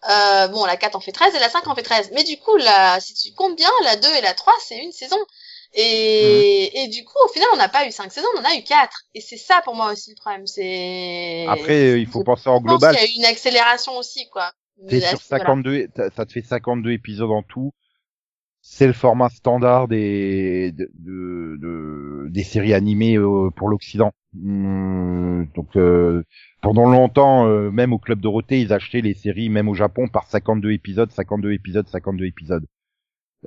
euh, 0.09 0.47
bon, 0.49 0.65
la 0.65 0.77
4 0.77 0.95
en 0.95 0.99
fait 0.99 1.11
13 1.11 1.33
et 1.35 1.39
la 1.39 1.49
5 1.49 1.67
en 1.67 1.75
fait 1.75 1.83
13. 1.83 2.11
Mais 2.13 2.23
du 2.23 2.37
coup, 2.37 2.55
la, 2.57 2.99
si 2.99 3.13
tu 3.13 3.33
comptes 3.33 3.55
bien, 3.57 3.69
la 3.83 3.95
2 3.95 4.07
et 4.17 4.21
la 4.21 4.33
3, 4.33 4.53
c'est 4.65 4.77
une 4.77 4.91
saison. 4.91 5.17
Et, 5.73 6.83
et 6.83 6.87
du 6.87 7.03
coup, 7.03 7.17
au 7.25 7.27
final, 7.33 7.47
on 7.53 7.57
n'a 7.57 7.67
pas 7.67 7.85
eu 7.87 7.91
5 7.91 8.11
saisons, 8.11 8.27
on 8.37 8.39
en 8.39 8.45
a 8.45 8.55
eu 8.55 8.63
4. 8.63 8.97
Et 9.13 9.21
c'est 9.21 9.37
ça 9.37 9.61
pour 9.65 9.75
moi 9.75 9.91
aussi 9.91 10.11
le 10.11 10.15
problème, 10.15 10.47
c'est... 10.47 11.45
Après, 11.49 11.91
euh, 11.91 11.97
il 11.99 12.07
faut 12.07 12.19
je 12.19 12.23
penser 12.25 12.47
en 12.49 12.61
pense 12.61 12.63
global. 12.79 12.95
qu'il 12.95 13.03
y 13.03 13.07
a 13.07 13.09
eu 13.11 13.19
une 13.19 13.25
accélération 13.25 13.97
aussi, 13.97 14.29
quoi. 14.29 14.51
T'es 14.87 15.01
sur 15.01 15.19
voilà. 15.29 15.45
52, 15.45 15.87
t'as- 15.93 16.09
ça 16.11 16.25
te 16.25 16.31
fait 16.31 16.41
52 16.41 16.91
épisodes 16.91 17.31
en 17.31 17.43
tout. 17.43 17.71
C'est 18.61 18.87
le 18.87 18.93
format 18.93 19.29
standard 19.29 19.87
des 19.87 20.71
de, 20.71 20.89
de- 20.95 21.57
de- 21.61 22.27
des 22.29 22.43
séries 22.43 22.73
animées 22.73 23.15
euh, 23.17 23.49
pour 23.55 23.69
l'Occident. 23.69 24.11
Hum, 24.35 25.47
donc 25.55 25.75
euh, 25.75 26.23
pendant 26.65 26.89
longtemps, 26.89 27.45
euh, 27.47 27.69
même 27.69 27.93
au 27.93 27.99
club 27.99 28.19
Dorothée, 28.19 28.59
ils 28.59 28.73
achetaient 28.73 29.01
les 29.01 29.13
séries, 29.13 29.49
même 29.49 29.69
au 29.69 29.75
Japon, 29.75 30.07
par 30.07 30.25
52 30.27 30.71
épisodes, 30.71 31.11
52 31.11 31.51
épisodes, 31.51 31.87
52 31.87 32.25
épisodes. 32.25 32.65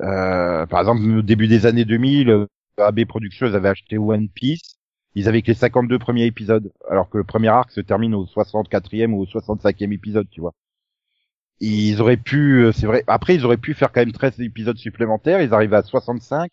Euh, 0.00 0.66
par 0.66 0.78
exemple, 0.78 1.02
au 1.02 1.22
début 1.22 1.48
des 1.48 1.66
années 1.66 1.84
2000, 1.84 2.30
euh, 2.30 2.46
AB 2.78 3.04
Productions 3.06 3.46
ils 3.48 3.56
avaient 3.56 3.70
acheté 3.70 3.98
One 3.98 4.28
Piece. 4.28 4.76
Ils 5.16 5.26
avaient 5.26 5.42
que 5.42 5.48
les 5.48 5.54
52 5.54 5.98
premiers 5.98 6.26
épisodes, 6.26 6.70
alors 6.88 7.10
que 7.10 7.18
le 7.18 7.24
premier 7.24 7.48
arc 7.48 7.72
se 7.72 7.80
termine 7.80 8.14
au 8.14 8.24
64e 8.24 9.12
ou 9.12 9.22
au 9.22 9.26
65e 9.26 9.92
épisode, 9.92 10.28
tu 10.30 10.40
vois. 10.40 10.54
Ils 11.58 12.00
auraient 12.00 12.16
pu, 12.16 12.62
euh, 12.66 12.70
c'est 12.72 12.86
vrai. 12.86 13.02
Après, 13.08 13.34
ils 13.34 13.44
auraient 13.44 13.56
pu 13.56 13.74
faire 13.74 13.90
quand 13.90 14.00
même 14.00 14.12
13 14.12 14.40
épisodes 14.42 14.76
supplémentaires. 14.76 15.42
Ils 15.42 15.52
arrivent 15.52 15.74
à 15.74 15.82
65. 15.82 16.52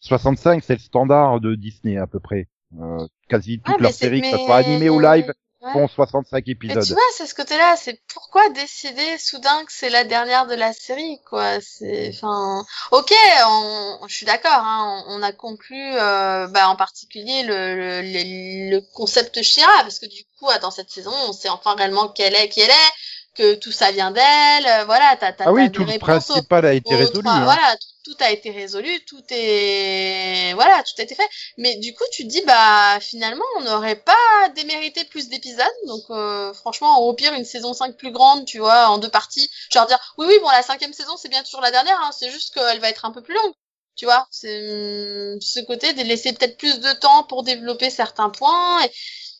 65, 0.00 0.62
c'est 0.62 0.74
le 0.74 0.80
standard 0.80 1.40
de 1.40 1.54
Disney 1.54 1.96
à 1.96 2.06
peu 2.06 2.20
près. 2.20 2.46
Euh, 2.78 3.06
quasi 3.30 3.62
mais 3.66 3.78
leurs 3.78 3.92
c'est- 3.92 4.04
séries, 4.04 4.20
que 4.20 4.26
ce 4.26 4.36
soit 4.36 4.56
animées 4.56 4.90
ou 4.90 5.00
live, 5.00 5.32
Ouais. 5.64 5.72
font 5.72 5.88
65 5.88 6.44
Mais 6.66 6.76
épisodes. 6.76 6.78
tu 6.78 6.92
vois, 6.94 7.02
c'est 7.16 7.26
ce 7.26 7.34
côté-là, 7.34 7.76
c'est 7.76 8.00
pourquoi 8.12 8.48
décider 8.50 9.18
soudain 9.18 9.64
que 9.66 9.72
c'est 9.72 9.90
la 9.90 10.04
dernière 10.04 10.46
de 10.46 10.54
la 10.54 10.72
série, 10.72 11.20
quoi? 11.28 11.60
C'est, 11.60 12.10
enfin, 12.14 12.64
ok, 12.92 13.12
on, 13.46 14.00
je 14.08 14.14
suis 14.16 14.26
d'accord, 14.26 14.52
hein, 14.52 15.04
on, 15.08 15.18
on 15.20 15.22
a 15.22 15.32
conclu, 15.32 15.76
euh, 15.78 16.46
bah, 16.48 16.68
en 16.68 16.76
particulier 16.76 17.42
le, 17.44 17.76
le, 17.76 18.02
le, 18.02 18.70
le 18.76 18.80
concept 18.94 19.42
Shira, 19.42 19.72
parce 19.82 19.98
que 19.98 20.06
du 20.06 20.24
coup, 20.38 20.48
ah, 20.50 20.58
dans 20.58 20.70
cette 20.70 20.90
saison, 20.90 21.12
on 21.28 21.32
sait 21.32 21.48
enfin 21.50 21.74
réellement 21.76 22.08
quelle 22.08 22.34
est, 22.34 22.48
qui 22.48 22.60
elle 22.60 22.70
est, 22.70 22.92
que 23.34 23.54
tout 23.54 23.72
ça 23.72 23.90
vient 23.92 24.10
d'elle, 24.10 24.66
euh, 24.66 24.84
voilà, 24.86 25.16
t'as, 25.18 25.32
t'as, 25.32 25.46
ah 25.46 25.52
oui, 25.52 25.70
tout 25.70 25.84
le 25.84 25.92
aux- 25.94 25.98
principal 25.98 26.64
a 26.66 26.72
été 26.74 26.94
résolu. 26.96 27.28
hein. 27.28 27.44
Voilà, 27.44 27.76
tout, 27.76 27.86
tout 28.04 28.16
a 28.20 28.30
été 28.30 28.50
résolu, 28.50 29.04
tout 29.06 29.22
est, 29.30 30.52
voilà, 30.54 30.82
tout 30.82 30.92
a 30.98 31.02
été 31.02 31.14
fait. 31.14 31.28
Mais 31.58 31.76
du 31.76 31.94
coup, 31.94 32.04
tu 32.12 32.24
dis, 32.24 32.42
bah, 32.46 32.98
finalement, 33.00 33.44
on 33.56 33.62
n'aurait 33.62 33.96
pas 33.96 34.48
démérité 34.54 35.04
plus 35.04 35.28
d'épisodes. 35.28 35.64
Donc, 35.86 36.02
euh, 36.10 36.52
franchement, 36.54 36.98
au 37.00 37.12
pire, 37.14 37.32
une 37.34 37.44
saison 37.44 37.72
5 37.72 37.96
plus 37.96 38.12
grande, 38.12 38.44
tu 38.46 38.58
vois, 38.58 38.88
en 38.88 38.98
deux 38.98 39.10
parties. 39.10 39.50
Genre 39.70 39.86
dire, 39.86 39.98
oui, 40.18 40.26
oui, 40.28 40.38
bon, 40.40 40.48
la 40.50 40.62
cinquième 40.62 40.92
saison, 40.92 41.16
c'est 41.16 41.28
bien 41.28 41.42
toujours 41.42 41.60
la 41.62 41.70
dernière, 41.70 41.98
hein, 42.02 42.10
c'est 42.12 42.30
juste 42.30 42.54
qu'elle 42.54 42.80
va 42.80 42.90
être 42.90 43.04
un 43.04 43.12
peu 43.12 43.22
plus 43.22 43.34
longue. 43.34 43.52
Tu 43.96 44.06
vois, 44.06 44.26
c'est 44.30 45.32
hum, 45.34 45.40
ce 45.40 45.60
côté 45.60 45.92
de 45.94 46.02
laisser 46.02 46.32
peut-être 46.32 46.56
plus 46.58 46.80
de 46.80 46.92
temps 46.94 47.24
pour 47.24 47.42
développer 47.44 47.90
certains 47.90 48.30
points. 48.30 48.80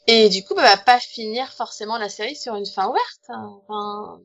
Et, 0.06 0.28
du 0.28 0.44
coup, 0.44 0.54
bah, 0.54 0.62
va 0.62 0.76
pas 0.76 1.00
finir 1.00 1.52
forcément 1.52 1.99
la 1.99 2.09
série 2.09 2.37
sur 2.37 2.54
une 2.56 2.66
fin 2.66 2.88
ouverte. 2.88 3.30
hein. 3.30 4.21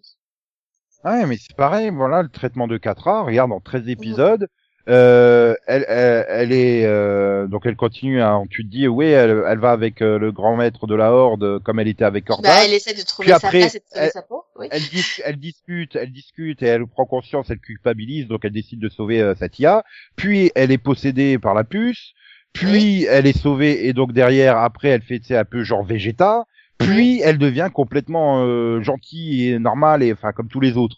Ouais, 1.06 1.26
mais 1.26 1.38
c'est 1.38 1.56
pareil, 1.56 1.90
voilà, 1.92 2.22
le 2.24 2.30
traitement 2.30 2.68
de 2.68 2.78
4A, 2.78 3.24
regarde, 3.26 3.52
en 3.52 3.60
13 3.62 3.88
épisodes, 3.88 4.48
euh, 4.90 5.54
elle, 5.68 5.86
elle, 5.88 6.26
elle 6.28 6.52
est, 6.52 6.86
euh, 6.86 7.48
donc 7.48 7.66
elle 7.66 7.76
continue, 7.76 8.22
à, 8.22 8.42
tu 8.50 8.66
te 8.66 8.70
dis, 8.70 8.88
oui, 8.88 9.06
elle, 9.06 9.44
elle 9.48 9.60
va 9.60 9.72
avec 9.72 10.02
euh, 10.02 10.18
le 10.20 10.32
grand 10.32 10.58
maître 10.58 10.88
de 10.88 10.96
la 10.96 11.12
Horde, 11.14 11.44
euh, 11.44 11.60
comme 11.60 11.80
elle 11.80 11.88
était 11.88 12.04
avec 12.04 12.26
bah, 12.26 12.36
Cordac. 12.36 12.64
elle 12.66 12.74
essaie 12.74 12.94
de 12.94 13.04
trouver 13.04 13.28
Puis 13.28 13.40
sa 13.40 13.48
après, 13.48 13.60
place 13.60 13.76
et 13.76 13.80
de 13.80 13.84
elle- 13.94 14.10
sa 14.12 14.24
peau. 14.24 14.44
Oui. 14.58 14.68
elle, 14.72 14.82
dis- 14.82 15.22
elle 15.24 15.38
discute, 15.38 15.96
elle 15.96 16.12
discute 16.12 16.62
et 16.64 16.66
elle 16.66 16.86
prend 16.88 17.06
conscience, 17.06 17.50
elle 17.50 17.60
culpabilise, 17.60 18.28
donc 18.28 18.42
elle 18.44 18.52
décide 18.52 18.80
de 18.80 18.90
sauver 18.90 19.22
euh, 19.22 19.36
Satya. 19.36 19.84
Puis 20.18 20.52
elle 20.56 20.72
est 20.72 20.78
possédée 20.80 21.38
par 21.40 21.54
la 21.54 21.64
puce. 21.64 22.14
Puis 22.52 23.04
elle 23.06 23.28
est 23.28 23.38
sauvée 23.38 23.88
et 23.88 23.94
donc 23.94 24.12
derrière, 24.12 24.58
après, 24.58 24.90
elle 24.90 25.04
fait 25.04 25.20
tu 25.20 25.28
sais, 25.28 25.38
un 25.38 25.46
peu 25.46 25.64
genre 25.64 25.84
Vegeta. 25.84 26.46
Puis 26.80 27.22
elle 27.22 27.38
devient 27.38 27.70
complètement 27.74 28.44
euh, 28.44 28.82
gentille 28.82 29.50
et 29.50 29.60
normale 29.60 30.02
et 30.02 30.12
enfin 30.14 30.32
comme 30.32 30.48
tous 30.48 30.60
les 30.60 30.78
autres. 30.78 30.96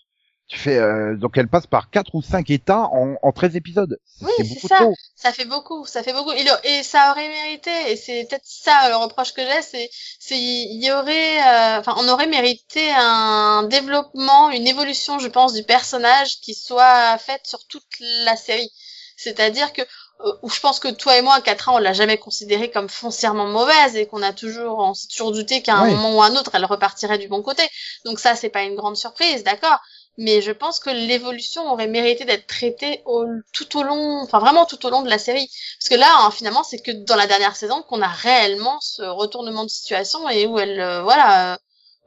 Tu 0.48 0.58
fais 0.60 0.78
euh, 0.78 1.16
donc 1.16 1.38
elle 1.38 1.48
passe 1.48 1.66
par 1.66 1.90
quatre 1.90 2.14
ou 2.14 2.22
cinq 2.22 2.50
états 2.50 2.90
en, 2.92 3.16
en 3.22 3.32
13 3.32 3.56
épisodes. 3.56 3.98
Oui, 4.22 4.32
c'est 4.40 4.68
ça. 4.68 4.76
trop. 4.76 4.94
Ça 5.16 5.32
fait 5.32 5.46
beaucoup, 5.46 5.86
ça 5.86 6.04
fait 6.04 6.12
beaucoup. 6.12 6.34
Et, 6.34 6.46
et 6.66 6.84
ça 6.84 7.12
aurait 7.12 7.30
mérité, 7.30 7.72
et 7.88 7.96
c'est 7.96 8.28
peut-être 8.30 8.44
ça 8.46 8.90
le 8.90 8.98
reproche 8.98 9.32
que 9.34 9.42
j'ai, 9.42 9.62
c'est, 9.62 9.90
c'est, 10.20 10.38
il 10.38 10.84
y 10.84 10.92
aurait, 10.92 11.40
euh, 11.40 11.80
enfin, 11.80 11.96
on 11.98 12.10
aurait 12.10 12.28
mérité 12.28 12.92
un 12.98 13.64
développement, 13.64 14.52
une 14.52 14.68
évolution, 14.68 15.20
je 15.20 15.30
pense, 15.30 15.54
du 15.54 15.64
personnage 15.64 16.42
qui 16.42 16.54
soit 16.54 17.18
faite 17.18 17.48
sur 17.48 17.66
toute 17.68 17.88
la 18.26 18.36
série. 18.36 18.72
C'est-à-dire 19.16 19.72
que, 19.72 19.84
je 20.44 20.60
pense 20.60 20.80
que 20.80 20.90
toi 20.90 21.18
et 21.18 21.22
moi, 21.22 21.36
à 21.36 21.42
4 21.42 21.70
ans, 21.70 21.76
on 21.76 21.80
l'a 21.80 21.94
jamais 21.94 22.18
considérée 22.18 22.70
comme 22.72 22.90
foncièrement 22.90 23.48
mauvaise 23.48 23.96
et 23.96 24.08
qu'on 24.08 24.22
a 24.22 24.34
toujours, 24.34 24.80
on 24.80 24.94
s'est 24.94 25.08
toujours 25.08 25.32
douté 25.32 25.62
qu'à 25.62 25.76
un 25.76 25.86
Oui. 25.86 25.92
moment 25.96 26.18
ou 26.18 26.22
à 26.22 26.28
un 26.28 26.36
autre, 26.36 26.52
elle 26.54 26.66
repartirait 26.66 27.18
du 27.18 27.28
bon 27.28 27.42
côté. 27.42 27.64
Donc 28.06 28.20
ça, 28.20 28.36
c'est 28.36 28.50
pas 28.50 28.64
une 28.64 28.76
grande 28.76 28.98
surprise, 28.98 29.44
d'accord 29.44 29.80
mais 30.18 30.42
je 30.42 30.52
pense 30.52 30.80
que 30.80 30.90
l'évolution 30.90 31.72
aurait 31.72 31.88
mérité 31.88 32.26
d'être 32.26 32.46
traitée 32.46 33.02
au, 33.06 33.26
tout 33.54 33.78
au 33.78 33.84
long, 33.84 34.22
enfin 34.24 34.40
vraiment 34.40 34.66
tout 34.66 34.86
au 34.86 34.90
long 34.90 35.02
de 35.04 35.10
la 35.10 35.18
série. 35.18 35.50
Parce 35.80 35.90
que 35.90 35.96
là, 35.96 36.08
hein, 36.20 36.32
finalement, 36.32 36.64
c'est 36.64 36.80
que 36.80 36.92
dans 36.92 37.16
la 37.16 37.28
dernière 37.28 37.56
saison 37.56 37.82
qu'on 37.84 38.02
a 38.02 38.08
réellement 38.08 38.78
ce 38.82 39.04
retournement 39.04 39.64
de 39.64 39.70
situation 39.70 40.28
et 40.30 40.46
où 40.46 40.60
elle, 40.60 40.80
euh, 40.80 41.02
voilà, 41.02 41.54
euh, 41.54 41.58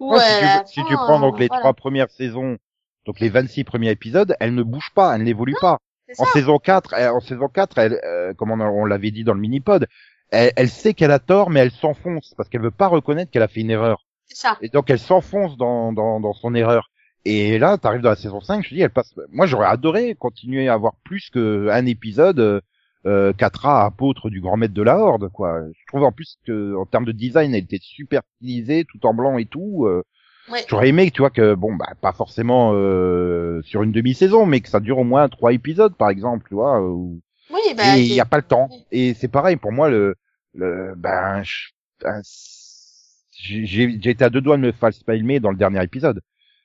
où 0.00 0.12
Ouais, 0.12 0.20
si, 0.20 0.34
elle, 0.34 0.64
tu, 0.66 0.74
si 0.74 0.84
tu 0.84 0.96
prends 0.96 1.18
donc 1.18 1.34
euh, 1.36 1.40
les 1.40 1.48
voilà. 1.48 1.62
trois 1.62 1.72
premières 1.74 2.10
saisons, 2.10 2.58
donc 3.06 3.20
les 3.20 3.30
26 3.30 3.64
premiers 3.64 3.90
épisodes, 3.90 4.36
elle 4.38 4.54
ne 4.54 4.62
bouge 4.62 4.90
pas, 4.94 5.14
elle 5.16 5.22
n'évolue 5.22 5.56
pas. 5.60 5.78
En 6.18 6.24
saison 6.26 6.58
4, 6.58 6.94
elle- 6.94 7.08
en 7.10 7.20
saison 7.20 7.48
4, 7.48 7.78
elle, 7.78 8.00
euh, 8.04 8.34
comme 8.34 8.50
on, 8.50 8.84
l'avait 8.84 9.10
dit 9.10 9.24
dans 9.24 9.34
le 9.34 9.40
mini-pod, 9.40 9.86
elle, 10.30 10.52
elle 10.56 10.68
sait 10.68 10.94
qu'elle 10.94 11.10
a 11.12 11.18
tort, 11.18 11.50
mais 11.50 11.60
elle 11.60 11.70
s'enfonce 11.70 12.34
parce 12.36 12.48
qu'elle 12.48 12.62
veut 12.62 12.70
pas 12.70 12.88
reconnaître 12.88 13.30
qu'elle 13.30 13.42
a 13.42 13.48
fait 13.48 13.60
une 13.60 13.70
erreur. 13.70 14.06
Ça. 14.32 14.56
Et 14.62 14.68
donc 14.68 14.90
elle 14.90 14.98
s'enfonce 14.98 15.56
dans, 15.56 15.92
dans, 15.92 16.20
dans 16.20 16.32
son 16.32 16.54
erreur. 16.54 16.90
Et 17.26 17.58
là, 17.58 17.78
t'arrives 17.78 18.02
dans 18.02 18.10
la 18.10 18.16
saison 18.16 18.40
5, 18.40 18.62
je 18.64 18.68
te 18.70 18.74
dis, 18.74 18.82
elle 18.82 18.90
passe. 18.90 19.14
Moi, 19.32 19.46
j'aurais 19.46 19.66
adoré 19.68 20.14
continuer 20.14 20.68
à 20.68 20.74
avoir 20.74 20.94
plus 21.04 21.30
qu'un 21.30 21.86
épisode 21.86 22.38
euh, 22.38 22.60
euh, 23.06 23.32
4A 23.32 23.86
apôtre 23.86 24.28
du 24.28 24.40
grand 24.42 24.56
maître 24.58 24.74
de 24.74 24.82
la 24.82 24.98
Horde, 24.98 25.30
quoi. 25.30 25.60
Je 25.72 25.86
trouve 25.86 26.04
en 26.04 26.12
plus 26.12 26.36
que 26.46 26.74
en 26.76 26.84
termes 26.84 27.04
de 27.06 27.12
design, 27.12 27.54
elle 27.54 27.64
était 27.64 27.78
super 27.80 28.20
stylisée, 28.36 28.84
tout 28.84 29.06
en 29.06 29.14
blanc 29.14 29.38
et 29.38 29.46
tout. 29.46 29.86
euh, 29.86 30.02
Ouais. 30.50 30.64
J'aurais 30.68 30.88
aimé, 30.90 31.10
tu 31.10 31.22
vois, 31.22 31.30
que 31.30 31.54
bon, 31.54 31.74
bah, 31.74 31.92
pas 32.00 32.12
forcément 32.12 32.72
euh, 32.74 33.62
sur 33.62 33.82
une 33.82 33.92
demi-saison, 33.92 34.44
mais 34.46 34.60
que 34.60 34.68
ça 34.68 34.80
dure 34.80 34.98
au 34.98 35.04
moins 35.04 35.28
trois 35.28 35.52
épisodes, 35.52 35.94
par 35.96 36.10
exemple, 36.10 36.46
tu 36.48 36.54
vois. 36.54 36.80
où- 36.82 37.20
Oui, 37.50 37.60
bah, 37.76 37.96
et 37.98 38.02
il 38.02 38.12
n'y 38.12 38.20
a 38.20 38.24
pas 38.26 38.36
le 38.36 38.42
temps. 38.42 38.68
Et 38.92 39.14
c'est 39.14 39.28
pareil 39.28 39.56
pour 39.56 39.72
moi 39.72 39.88
le, 39.88 40.16
le 40.54 40.94
ben, 40.96 41.42
ben, 42.02 42.20
j'ai 43.32 43.84
été 44.10 44.24
à 44.24 44.30
deux 44.30 44.40
doigts 44.40 44.56
de 44.56 44.62
me 44.62 44.72
faire 44.72 44.92
spalmer 44.92 45.40
dans 45.40 45.50
le 45.50 45.56
dernier 45.56 45.82
épisode. 45.82 46.20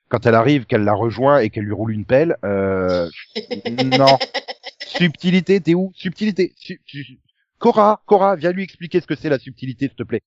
Quand 0.09 0.25
elle 0.25 0.35
arrive, 0.35 0.65
qu'elle 0.65 0.83
la 0.83 0.93
rejoint 0.93 1.39
et 1.39 1.49
qu'elle 1.49 1.65
lui 1.65 1.73
roule 1.73 1.91
une 1.93 2.05
pelle, 2.05 2.35
euh, 2.43 3.09
non. 3.97 4.17
Subtilité, 4.85 5.61
t'es 5.61 5.75
où? 5.75 5.91
Subtilité. 5.95 6.53
Su- 6.57 6.81
su- 6.85 7.19
Cora, 7.59 8.01
Cora, 8.05 8.35
viens 8.35 8.51
lui 8.51 8.63
expliquer 8.63 9.01
ce 9.01 9.07
que 9.07 9.15
c'est 9.15 9.29
la 9.29 9.37
subtilité, 9.37 9.87
s'il 9.87 9.95
te 9.95 10.03
plaît. 10.03 10.21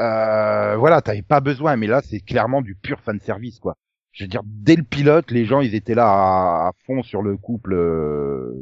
Euh, 0.00 0.76
voilà, 0.76 1.00
t'avais 1.02 1.22
pas 1.22 1.40
besoin, 1.40 1.76
mais 1.76 1.86
là 1.86 2.00
c'est 2.02 2.20
clairement 2.20 2.62
du 2.62 2.74
pur 2.74 3.00
fan 3.00 3.20
service, 3.20 3.58
quoi. 3.60 3.74
Je 4.12 4.24
veux 4.24 4.28
dire, 4.28 4.42
dès 4.44 4.76
le 4.76 4.82
pilote, 4.82 5.30
les 5.30 5.44
gens 5.44 5.60
ils 5.60 5.74
étaient 5.74 5.94
là 5.94 6.06
à, 6.06 6.68
à 6.68 6.72
fond 6.86 7.02
sur 7.02 7.22
le 7.22 7.36
couple 7.36 7.72
euh, 7.74 8.52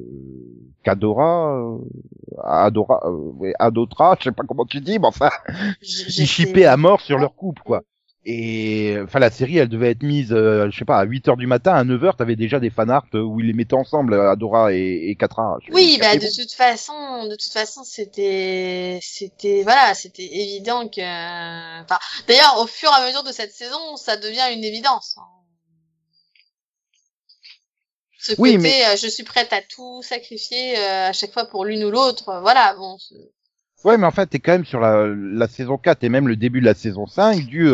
Kadora, 0.85 1.57
euh, 1.57 1.79
Adora, 2.43 3.01
euh, 3.05 3.53
Adotra, 3.59 4.17
je 4.19 4.25
sais 4.25 4.33
pas 4.33 4.45
comment 4.47 4.65
tu 4.65 4.81
dis, 4.81 4.99
mais 4.99 5.07
enfin, 5.07 5.31
ils 5.83 6.27
chippaient 6.27 6.67
à 6.67 6.77
mort 6.77 7.01
sur 7.01 7.19
leur 7.19 7.35
couple, 7.35 7.63
quoi. 7.63 7.83
Et 8.27 8.99
enfin 9.03 9.19
la 9.19 9.31
série, 9.31 9.57
elle 9.57 9.69
devait 9.69 9.93
être 9.93 10.03
mise, 10.03 10.31
euh, 10.33 10.69
je 10.71 10.79
sais 10.79 10.85
pas, 10.85 10.99
à 10.99 11.05
8 11.05 11.27
heures 11.29 11.39
du 11.39 11.47
matin, 11.47 11.73
à 11.73 11.85
9 11.85 12.05
heures, 12.05 12.17
t'avais 12.17 12.37
déjà 12.37 12.61
des 12.61 12.69
fanarts 12.69 13.07
où 13.15 13.41
ils 13.41 13.47
les 13.47 13.55
mettaient 13.55 13.75
ensemble, 13.75 14.13
Adora 14.13 14.75
et, 14.75 15.09
et 15.09 15.17
Katra. 15.17 15.57
Je- 15.67 15.73
Oui, 15.73 15.97
bah 15.99 16.17
de 16.17 16.27
toute 16.37 16.53
façon, 16.53 17.25
de 17.25 17.31
toute 17.37 17.53
façon, 17.53 17.83
c'était, 17.83 18.99
c'était, 19.01 19.63
voilà, 19.63 19.95
c'était 19.95 20.23
évident 20.27 20.87
que, 20.89 21.01
enfin, 21.83 21.99
d'ailleurs, 22.29 22.59
au 22.61 22.67
fur 22.67 22.91
et 22.91 23.03
à 23.03 23.07
mesure 23.07 23.23
de 23.25 23.33
cette 23.33 23.53
saison, 23.53 23.97
ça 23.97 24.19
devient 24.19 24.53
une 24.55 24.65
évidence. 24.65 25.17
hein. 25.19 25.25
Ce 28.19 28.35
Oui, 28.39 28.53
côté, 28.57 28.63
mais- 28.63 28.85
euh, 28.87 28.97
je 29.01 29.09
suis 29.09 29.23
prête 29.25 29.51
à 29.55 29.63
tout 29.63 30.03
sacrifier 30.03 30.77
euh, 30.79 31.09
à 31.09 31.13
chaque 31.15 31.33
fois 31.33 31.47
pour 31.47 31.65
l'une 31.65 31.85
ou 31.85 31.91
l'autre. 31.91 32.29
euh, 32.29 32.41
Voilà, 32.41 32.75
bon. 32.75 32.99
Ouais, 33.85 33.97
mais 33.97 34.07
en 34.07 34.11
fait, 34.11 34.27
t'es 34.27 34.41
quand 34.41 34.53
même 34.53 34.67
sur 34.67 34.79
la, 34.79 35.07
la 35.07 35.49
saison 35.49 35.79
4 35.79 36.05
et 36.05 36.11
même 36.11 36.29
le 36.29 36.37
début 36.37 36.61
de 36.61 36.67
la 36.67 36.75
saison 36.75 37.07
5 37.07 37.47
du 37.47 37.67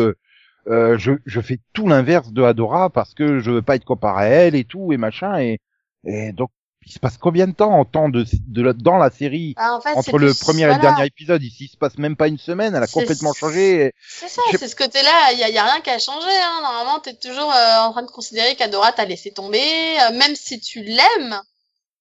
euh, 0.69 0.97
je, 0.97 1.13
je 1.25 1.41
fais 1.41 1.59
tout 1.73 1.87
l'inverse 1.87 2.31
de 2.31 2.43
Adora 2.43 2.89
parce 2.89 3.13
que 3.13 3.39
je 3.39 3.51
veux 3.51 3.61
pas 3.61 3.75
être 3.75 3.85
comparé 3.85 4.25
à 4.25 4.27
elle 4.27 4.55
et 4.55 4.65
tout 4.65 4.91
et 4.93 4.97
machin 4.97 5.39
et, 5.39 5.59
et 6.05 6.31
donc 6.31 6.49
il 6.85 6.91
se 6.91 6.99
passe 6.99 7.17
combien 7.17 7.47
de 7.47 7.53
temps 7.53 7.73
en 7.73 7.83
temps 7.83 8.07
de, 8.07 8.25
de 8.47 8.71
dans 8.71 8.97
la 8.97 9.09
série 9.09 9.53
Ah, 9.57 9.75
en 9.75 9.81
fait, 9.81 9.93
entre 9.93 10.17
le 10.19 10.33
premier 10.33 10.63
et 10.63 10.73
le 10.73 10.79
dernier 10.79 11.05
épisode? 11.05 11.43
Ici 11.43 11.65
il 11.65 11.67
se 11.69 11.77
passe 11.77 11.97
même 11.97 12.15
pas 12.15 12.27
une 12.29 12.37
semaine 12.37 12.75
elle 12.75 12.83
a 12.83 12.87
complètement 12.87 13.33
changé 13.33 13.93
C'est 14.07 14.29
ça, 14.29 14.41
c'est 14.51 14.67
ce 14.67 14.75
côté-là, 14.75 15.33
il 15.33 15.39
y 15.39 15.43
a, 15.43 15.49
y 15.49 15.57
a 15.57 15.65
rien 15.65 15.81
qui 15.81 15.89
a 15.89 15.99
changé. 15.99 16.29
Hein. 16.29 16.61
Normalement, 16.61 16.99
t'es 16.99 17.15
toujours 17.15 17.51
euh, 17.51 17.79
en 17.81 17.91
train 17.91 18.03
de 18.03 18.11
considérer 18.11 18.55
qu'Adora 18.55 18.93
t'a 18.93 19.03
laissé 19.05 19.31
tomber, 19.31 19.59
euh, 19.59 20.17
même 20.17 20.35
si 20.35 20.59
tu 20.61 20.81
l'aimes. 20.81 21.41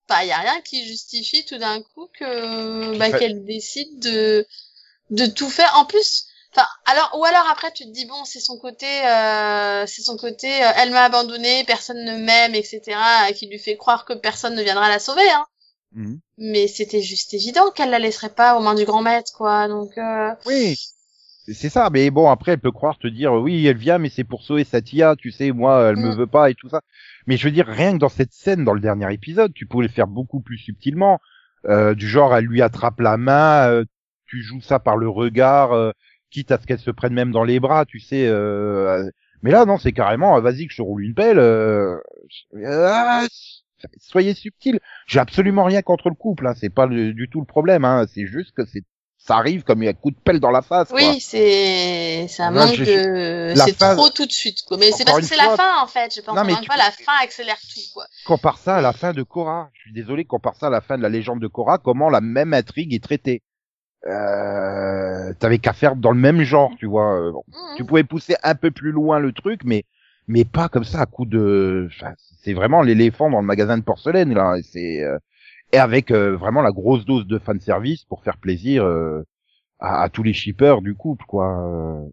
Bah, 0.08 0.24
y 0.24 0.30
a 0.30 0.38
rien 0.38 0.60
qui 0.60 0.86
justifie 0.86 1.44
tout 1.44 1.58
d'un 1.58 1.82
coup 1.82 2.08
que 2.16 2.96
bah, 2.96 3.10
qu'elle 3.10 3.44
décide 3.44 3.98
de 4.00 4.46
de 5.10 5.26
tout 5.26 5.50
faire. 5.50 5.72
En 5.76 5.84
plus, 5.84 6.25
enfin, 6.56 6.66
alors 6.86 7.10
ou 7.18 7.24
alors 7.24 7.46
après 7.50 7.70
tu 7.72 7.84
te 7.84 7.90
dis 7.90 8.06
bon, 8.06 8.24
c'est 8.24 8.40
son 8.40 8.58
côté, 8.58 8.86
euh, 9.06 9.84
c'est 9.86 10.02
son 10.02 10.16
côté, 10.16 10.48
euh, 10.64 10.70
elle 10.76 10.90
m'a 10.90 11.02
abandonné, 11.04 11.64
personne 11.66 12.04
ne 12.04 12.16
m'aime, 12.18 12.54
etc. 12.54 12.80
euh, 13.28 13.32
qui 13.32 13.46
lui 13.48 13.58
fait 13.58 13.76
croire 13.76 14.04
que 14.04 14.14
personne 14.14 14.54
ne 14.54 14.62
viendra 14.62 14.88
la 14.88 14.98
sauver. 14.98 15.28
Hein. 15.30 15.44
Mhm. 15.92 16.18
Mais 16.38 16.66
c'était 16.68 17.00
juste 17.02 17.32
évident 17.34 17.70
qu'elle 17.70 17.90
la 17.90 17.98
laisserait 17.98 18.30
pas 18.34 18.56
aux 18.56 18.60
mains 18.62 18.74
du 18.74 18.84
grand 18.84 19.02
maître, 19.02 19.32
quoi. 19.34 19.68
Donc 19.68 19.96
euh, 19.98 20.30
oui 20.46 20.76
C'est- 21.48 21.68
ça 21.68 21.90
mais 21.92 22.10
bon 22.10 22.28
après 22.28 22.52
elle 22.52 22.58
peut 22.60 22.72
croire 22.72 22.98
te 22.98 23.06
dire 23.06 23.32
oui 23.34 23.66
elle 23.68 23.76
vient 23.76 23.98
mais 23.98 24.08
c'est 24.10 24.24
pour 24.24 24.42
sauver 24.42 24.64
Satya 24.64 25.14
tu 25.16 25.30
sais 25.30 25.52
moi 25.52 25.90
elle 25.90 25.96
me 25.96 26.10
Mm. 26.12 26.16
veut 26.18 26.26
pas 26.26 26.50
et 26.50 26.54
tout 26.56 26.68
ça 26.68 26.80
mais 27.28 27.36
je 27.36 27.44
veux 27.44 27.52
dire 27.52 27.68
rien 27.68 27.92
que 27.92 27.98
dans 27.98 28.08
cette 28.08 28.32
scène 28.32 28.64
dans 28.64 28.74
le 28.74 28.80
dernier 28.80 29.12
épisode 29.14 29.54
tu 29.54 29.64
pouvais 29.66 29.86
le 29.86 29.92
faire 29.92 30.08
beaucoup 30.08 30.40
plus 30.40 30.58
subtilement 30.58 31.20
euh, 31.66 31.94
du 31.94 32.08
genre 32.08 32.34
elle 32.34 32.46
lui 32.46 32.62
attrape 32.62 32.98
la 32.98 33.16
main 33.16 33.68
euh, 33.68 33.84
tu 34.26 34.42
joues 34.42 34.60
ça 34.60 34.80
par 34.80 34.96
le 34.96 35.08
regard 35.08 35.70
euh, 35.72 35.92
quitte 36.30 36.50
à 36.52 36.58
ce 36.60 36.66
qu'elle 36.66 36.78
se 36.78 36.90
prenne 36.90 37.14
même 37.14 37.32
dans 37.32 37.44
les 37.44 37.60
bras 37.60 37.84
tu 37.84 38.00
sais 38.00 38.26
euh, 38.26 39.04
euh, 39.06 39.10
mais 39.42 39.50
là 39.50 39.64
non 39.64 39.78
c'est 39.78 39.92
carrément 39.92 40.36
euh, 40.36 40.40
vas-y 40.40 40.66
que 40.66 40.72
je 40.74 40.82
roule 40.82 41.04
une 41.04 41.14
pelle 41.14 41.38
euh, 41.38 41.96
ah, 42.64 43.24
soyez 44.00 44.34
subtil 44.34 44.80
j'ai 45.06 45.20
absolument 45.20 45.64
rien 45.64 45.82
contre 45.82 46.08
le 46.08 46.14
couple 46.14 46.46
hein, 46.46 46.54
c'est 46.58 46.70
pas 46.70 46.86
le- 46.86 47.12
du 47.12 47.28
tout 47.28 47.40
le 47.40 47.46
problème 47.46 47.84
hein, 47.84 48.06
c'est 48.12 48.26
juste 48.26 48.52
que 48.56 48.64
c'est 48.64 48.82
ça 49.18 49.38
arrive 49.38 49.64
comme 49.64 49.82
un 49.82 49.92
coup 49.92 50.12
de 50.12 50.16
pelle 50.22 50.38
dans 50.38 50.52
la 50.52 50.62
face. 50.62 50.88
Oui, 50.94 51.18
c'est 51.20 52.28
Moi, 52.38 52.50
manque 52.66 52.76
de 52.76 53.54
c'est 53.56 53.72
phase- 53.72 53.96
trop 53.96 54.08
tout 54.10 54.24
de 54.24 54.30
suite 54.30 54.62
quoi. 54.68 54.76
Mais 54.76 54.92
c'est 54.92 55.04
parce 55.04 55.18
que 55.18 55.24
c'est 55.26 55.36
la 55.36 55.56
fin 55.56 55.82
en 55.82 55.88
fait. 55.88 56.14
Je 56.14 56.20
pense 56.20 56.36
Non, 56.36 56.44
mais 56.44 56.54
tu 56.62 56.68
la 56.68 56.92
fin 56.92 57.12
accélère 57.20 57.56
tout 57.58 57.80
quoi. 57.92 58.04
compare 58.24 58.58
ça 58.58 58.76
à 58.76 58.80
la 58.80 58.92
fin 58.92 59.12
de 59.12 59.24
Korra. 59.24 59.68
Je 59.72 59.80
suis 59.80 59.92
désolé, 59.92 60.26
compare 60.26 60.54
ça 60.54 60.68
à 60.68 60.70
la 60.70 60.80
fin 60.80 60.96
de 60.96 61.02
la 61.02 61.08
légende 61.08 61.40
de 61.40 61.48
Korra, 61.48 61.78
comment 61.78 62.08
la 62.08 62.20
même 62.20 62.54
intrigue 62.54 62.94
est 62.94 63.02
traitée. 63.02 63.42
Euh, 64.06 65.32
t'avais 65.38 65.58
qu'à 65.58 65.72
faire 65.72 65.96
dans 65.96 66.12
le 66.12 66.18
même 66.20 66.42
genre, 66.42 66.72
tu 66.78 66.86
vois. 66.86 67.14
Euh, 67.20 67.32
bon, 67.32 67.42
Mhm. 67.48 67.76
Tu 67.76 67.84
pouvais 67.84 68.04
pousser 68.04 68.36
un 68.42 68.54
peu 68.54 68.70
plus 68.70 68.92
loin 68.92 69.18
le 69.18 69.32
truc, 69.32 69.62
mais 69.64 69.84
mais 70.28 70.44
pas 70.44 70.68
comme 70.68 70.84
ça 70.84 71.00
à 71.00 71.06
coup 71.06 71.24
de. 71.26 71.88
enfin, 71.90 72.12
c'est 72.42 72.52
vraiment 72.54 72.82
l'éléphant 72.82 73.30
dans 73.30 73.40
le 73.40 73.46
magasin 73.46 73.78
de 73.78 73.82
porcelaine 73.82 74.34
là. 74.34 74.56
et 74.58 74.62
C'est 74.62 75.02
euh, 75.04 75.18
et 75.72 75.78
avec 75.78 76.10
euh, 76.12 76.36
vraiment 76.36 76.62
la 76.62 76.72
grosse 76.72 77.04
dose 77.06 77.26
de 77.26 77.38
fan 77.38 77.60
service 77.60 78.04
pour 78.04 78.22
faire 78.22 78.36
plaisir 78.38 78.84
euh, 78.84 79.24
à, 79.80 80.02
à 80.04 80.08
tous 80.10 80.22
les 80.24 80.32
shippers 80.34 80.82
du 80.82 80.94
couple, 80.94 81.24
quoi. 81.26 81.46
Euh, 81.68 82.08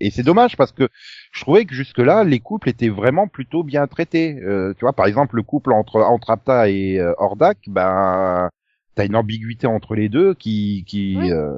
Et 0.00 0.10
c'est 0.10 0.22
dommage 0.24 0.56
parce 0.56 0.72
que 0.72 0.88
je 1.32 1.40
trouvais 1.42 1.64
que 1.66 1.74
jusque 1.74 1.98
là 1.98 2.24
les 2.24 2.40
couples 2.40 2.68
étaient 2.70 2.88
vraiment 2.90 3.28
plutôt 3.28 3.62
bien 3.64 3.86
traités. 3.88 4.38
Euh, 4.42 4.74
tu 4.74 4.82
vois, 4.84 4.92
par 4.94 5.06
exemple, 5.06 5.36
le 5.36 5.42
couple 5.42 5.72
entre 5.72 6.00
entre 6.02 6.30
Apta 6.30 6.68
et 6.70 7.00
Hordak, 7.18 7.58
ben 7.68 8.50
t'as 8.94 9.06
une 9.06 9.16
ambiguïté 9.16 9.66
entre 9.66 9.94
les 9.94 10.08
deux 10.08 10.34
qui 10.34 10.84
qui 10.86 11.16
Oui. 11.18 11.30
euh, 11.32 11.50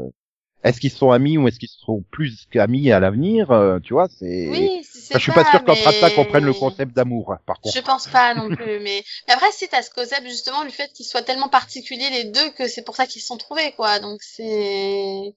est-ce 0.65 0.81
qu'ils 0.81 0.91
sont 0.91 1.13
amis 1.13 1.39
ou 1.39 1.47
est-ce 1.47 1.61
qu'ils 1.61 1.69
seront 1.69 2.03
plus 2.11 2.47
qu'amis 2.51 2.91
à 2.91 2.99
l'avenir 2.99 3.53
euh, 3.53 3.79
Tu 3.79 3.93
vois, 3.93 4.09
c'est. 4.09 4.49
Oui, 4.49 4.83
c'est 4.83 5.11
Enfin, 5.15 5.19
je 5.19 5.23
suis 5.23 5.33
ça, 5.33 5.45
pas 5.45 5.51
sûr 5.51 5.65
qu'entre 5.65 5.81
mais- 5.83 5.87
Apta 6.05 6.11
comprenne 6.11 6.45
le 6.45 6.53
concept 6.55 6.93
d'amour, 6.97 7.33
hein, 7.33 7.39
par 7.47 7.61
contre. 7.61 7.77
Je 7.77 7.81
pense 7.83 8.09
pas 8.09 8.35
non 8.35 8.49
plus, 8.57 8.81
mais, 8.81 9.05
mais 9.29 9.35
après 9.35 9.53
si 9.53 9.69
t'as 9.69 9.83
ce 9.83 9.91
concept 9.91 10.27
justement 10.27 10.65
du 10.65 10.71
fait 10.71 10.93
qu'ils 10.93 11.07
soient 11.07 11.23
tellement 11.23 11.49
particuliers 11.49 12.11
les 12.11 12.25
deux 12.25 12.51
que 12.59 12.67
c'est 12.67 12.83
pour 12.83 12.97
ça 12.97 13.07
qu'ils 13.07 13.21
se 13.23 13.29
sont 13.29 13.37
trouvés 13.37 13.73
quoi. 13.77 14.01
Donc 14.01 14.21
c'est, 14.23 15.35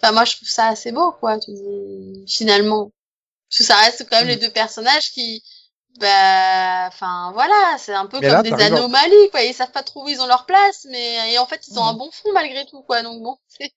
enfin 0.00 0.12
moi 0.12 0.24
je 0.24 0.36
trouve 0.36 0.48
ça 0.48 0.68
assez 0.68 0.92
beau 0.92 1.10
quoi. 1.18 1.38
Tu 1.40 1.50
dis 1.52 2.24
finalement, 2.28 2.92
parce 3.48 3.58
que 3.58 3.64
ça 3.64 3.74
reste 3.76 4.06
quand 4.08 4.18
même 4.18 4.26
Mm. 4.26 4.30
les 4.30 4.36
deux 4.36 4.50
personnages 4.52 5.10
qui, 5.10 5.42
bah, 5.98 6.86
enfin 6.88 7.32
voilà, 7.32 7.76
c'est 7.78 7.94
un 7.94 8.06
peu 8.06 8.20
Mais 8.20 8.28
comme 8.28 8.32
là, 8.32 8.42
des 8.42 8.52
en- 8.52 8.60
anomalies 8.62 9.30
quoi. 9.30 9.42
Ils 9.42 9.54
savent 9.54 9.72
pas 9.72 9.82
trop 9.82 10.04
où 10.04 10.08
ils 10.08 10.20
ont 10.20 10.26
leur 10.26 10.46
place, 10.46 10.86
mais 10.90 11.32
et 11.32 11.38
en 11.38 11.46
fait 11.46 11.66
ils 11.68 11.78
ont 11.78 11.84
Mm. 11.84 11.88
un 11.88 11.94
bon 11.94 12.10
fond 12.12 12.32
malgré 12.32 12.64
tout 12.66 12.82
quoi. 12.82 13.02
Donc 13.02 13.22
bon, 13.22 13.36
c'est 13.48 13.72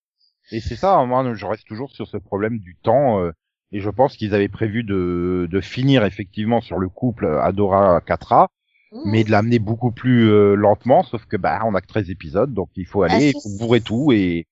Et 0.52 0.60
c'est 0.60 0.76
ça, 0.76 1.04
moi, 1.06 1.34
je 1.34 1.45
reste 1.45 1.65
toujours 1.67 1.91
sur 1.91 2.08
ce 2.08 2.17
problème 2.17 2.60
du 2.60 2.78
temps. 2.82 3.19
euh, 3.21 3.32
et 3.71 3.80
je 3.80 3.89
pense 3.89 4.15
qu'ils 4.17 4.36
avaient 4.36 4.49
prévu 4.49 4.84
de, 4.84 5.47
de 5.49 5.62
finir 5.62 6.06
effectivement 6.06 6.62
sur 6.62 6.78
le 6.78 6.89
couple 6.89 7.26
Adora-Katra, 7.41 8.49
Mm. 8.91 8.99
mais 9.06 9.23
de 9.23 9.32
l'amener 9.32 9.60
beaucoup 9.60 9.91
plus 9.91 10.30
euh, 10.30 10.56
lentement. 10.56 11.04
Sauf 11.04 11.26
que 11.26 11.38
bah, 11.38 11.62
on 11.65 11.73
a 11.76 11.82
que 11.82 11.88
13 11.88 12.10
épisodes, 12.12 12.54
donc 12.54 12.69
il 12.76 12.86
faut 12.86 13.02
aller, 13.04 13.15
Ah, 13.15 13.19
il 13.30 13.34
c'est 13.34 13.41
faut 13.41 13.49
bourrer 13.49 13.82
tout. 13.82 14.12
Et 14.12 14.47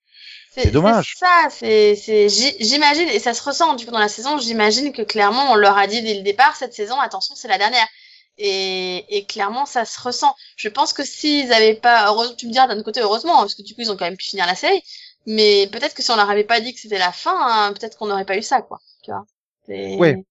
C'est 0.54 0.72
dommage. 0.72 1.16
c'est 1.18 1.26
ça, 1.26 1.48
c'est, 1.50 2.30
j'imagine, 2.60 3.08
et 3.08 3.20
ça 3.20 3.34
se 3.34 3.42
ressent 3.42 3.76
du 3.76 3.86
coup 3.86 3.92
dans 3.92 4.00
la 4.00 4.10
saison, 4.10 4.38
j'imagine 4.38 4.92
que 4.92 5.02
clairement 5.02 5.52
on 5.52 5.56
leur 5.56 5.78
a 5.78 5.88
dit 5.88 6.02
dès 6.02 6.16
le 6.16 6.24
départ, 6.24 6.58
cette 6.58 6.74
saison, 6.74 7.00
attention, 7.00 7.36
c'est 7.36 7.48
la 7.48 7.58
dernière. 7.58 7.88
Et, 8.38 9.06
et 9.18 9.26
clairement, 9.26 9.66
ça 9.66 9.86
se 9.86 10.02
ressent. 10.02 10.36
Je 10.58 10.68
pense 10.68 10.94
que 10.94 11.04
s'ils 11.04 11.54
avaient 11.54 11.76
pas, 11.76 12.08
heureusement, 12.08 12.36
tu 12.36 12.48
me 12.48 12.52
diras 12.52 12.68
d'un 12.68 12.82
côté, 12.82 13.00
heureusement, 13.02 13.38
hein, 13.38 13.42
parce 13.42 13.56
que 13.56 13.62
du 13.62 13.76
coup, 13.76 13.82
ils 13.82 13.92
ont 13.92 13.98
quand 13.98 14.06
même 14.06 14.18
pu 14.18 14.26
finir 14.26 14.46
la 14.46 14.56
série. 14.56 14.82
Mais 15.28 15.70
peut-être 15.72 15.94
que 15.94 16.02
si 16.02 16.12
on 16.12 16.16
leur 16.16 16.30
avait 16.30 16.44
pas 16.44 16.60
dit 16.60 16.74
que 16.74 16.80
c'était 16.80 16.98
la 16.98 17.12
fin, 17.12 17.36
hein, 17.36 17.74
peut-être 17.74 17.98
qu'on 17.98 18.08
n'aurait 18.08 18.26
pas 18.26 18.38
eu 18.38 18.42
ça, 18.42 18.62
quoi. 18.62 18.80
Tu 19.04 19.12
vois. 19.12 19.26
Ouais. 19.68 20.24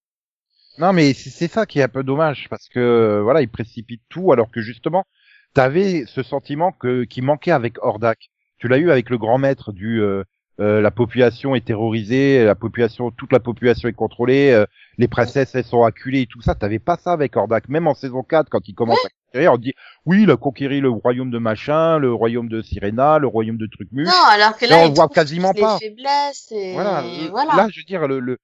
non, 0.79 0.93
mais 0.93 1.15
c'est 1.15 1.49
ça 1.49 1.67
qui 1.67 1.79
est 1.79 1.85
un 1.85 1.89
peu 1.89 2.03
dommage 2.03 2.49
parce 2.51 2.69
que 2.69 3.21
voilà, 3.23 3.43
ils 3.43 3.49
précipitent 3.49 4.03
tout 4.09 4.33
alors 4.33 4.51
que 4.51 4.61
justement, 4.61 5.07
t'avais 5.55 6.05
ce 6.07 6.23
sentiment 6.23 6.73
que 6.73 7.05
qui 7.05 7.23
manquait 7.23 7.53
avec 7.53 7.79
Hordak. 7.83 8.31
Tu 8.61 8.69
l'as 8.69 8.79
eu 8.79 8.91
avec 8.91 9.11
le 9.11 9.19
grand 9.19 9.39
maître 9.39 9.73
du 9.73 10.01
euh, 10.01 10.23
euh, 10.61 10.83
la 10.83 10.91
population 10.91 11.55
est 11.55 11.65
terrorisée, 11.65 12.45
la 12.45 12.55
population, 12.55 13.11
toute 13.11 13.33
la 13.33 13.41
population 13.41 13.89
est 13.89 13.95
contrôlée, 13.95 14.51
euh, 14.53 14.67
les 14.99 15.09
princesses 15.09 15.55
elles 15.55 15.65
sont 15.65 15.83
acculées 15.85 16.21
et 16.23 16.27
tout 16.27 16.43
ça. 16.43 16.55
T'avais 16.55 16.79
pas 16.79 16.99
ça 16.99 17.13
avec 17.13 17.35
Hordak. 17.37 17.69
Même 17.71 17.87
en 17.87 17.95
saison 17.95 18.23
4, 18.23 18.51
quand 18.51 18.69
il 18.69 18.75
commence 18.75 18.99
à 19.05 19.09
conquérir, 19.33 19.53
on 19.55 19.57
dit 19.57 19.73
oui, 20.05 20.25
il 20.25 20.31
a 20.31 20.37
conquéri 20.37 20.81
le 20.81 20.91
royaume 20.91 21.31
de 21.31 21.39
machin, 21.39 21.99
le 21.99 22.13
royaume 22.13 22.49
de 22.49 22.61
Sirena, 22.61 23.19
le 23.19 23.27
royaume 23.27 23.57
de 23.57 23.67
Trucmuche. 23.67 24.07
Non, 24.09 24.13
alors 24.31 24.57
que 24.59 24.67
Là, 24.67 24.77
là, 24.77 24.79
on 24.85 24.89
le 24.89 24.95
voit 24.95 25.09
quasiment 25.09 25.55
pas. 25.55 25.79
Les 25.81 25.89
faiblesses 25.89 26.53
et 26.53 26.75
Voilà. 26.75 27.03
voilà. 27.31 27.57
Là, 27.57 27.69
je 27.73 27.81
veux 27.81 27.85
dire, 27.85 28.07
le, 28.07 28.21
le, 28.21 28.37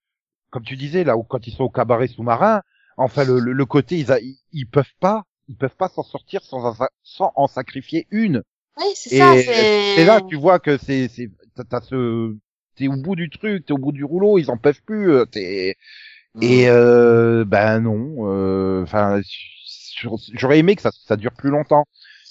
comme 0.51 0.63
tu 0.65 0.77
disais, 0.77 1.05
là 1.05 1.19
où 1.19 1.23
quand 1.25 1.47
ils 1.47 1.53
sont 1.53 1.65
au 1.65 1.69
cabaret 1.71 2.07
sous-marin, 2.07 2.63
enfin, 2.97 3.25
le, 3.25 3.39
le, 3.39 3.53
le 3.53 3.67
côté, 3.67 3.99
ils, 3.99 4.11
a- 4.11 4.21
ils, 4.21 4.39
ils 4.53 4.67
peuvent 4.67 4.95
pas, 5.01 5.25
ils 5.49 5.57
peuvent 5.57 5.77
pas 5.77 5.89
s'en 5.89 6.03
sortir 6.03 6.41
sans, 6.43 6.75
sans 7.03 7.33
en 7.37 7.47
sacrifier 7.47 8.07
une. 8.11 8.43
Oui, 8.79 8.93
c'est 8.95 9.11
ça, 9.11 9.37
là 10.05 10.21
que 10.21 10.27
tu 10.27 10.37
vois 10.37 10.59
que 10.59 10.77
c'est, 10.79 11.09
c'est, 11.09 11.31
t'as- 11.55 11.65
t'as 11.65 11.81
ce, 11.81 12.37
t'es 12.77 12.89
au 12.89 12.97
bout 12.97 13.17
du 13.17 13.31
truc, 13.31 13.65
t'es 13.67 13.73
au 13.73 13.79
bout 13.79 13.93
du 13.93 14.05
rouleau, 14.05 14.39
ils 14.39 14.51
en 14.51 14.59
peuvent 14.59 14.83
plus, 14.85 15.11
euh, 15.13 15.25
t'es, 15.27 15.77
Mm. 16.35 16.41
et 16.47 16.69
euh, 16.69 17.45
ben 17.47 17.81
non, 17.81 18.29
euh, 18.31 18.83
enfin, 18.85 19.21
j'aurais 20.35 20.59
aimé 20.59 20.77
que 20.77 20.83
ça, 20.83 20.91
ça 20.93 21.17
dure 21.17 21.33
plus 21.33 21.51
longtemps. 21.51 21.87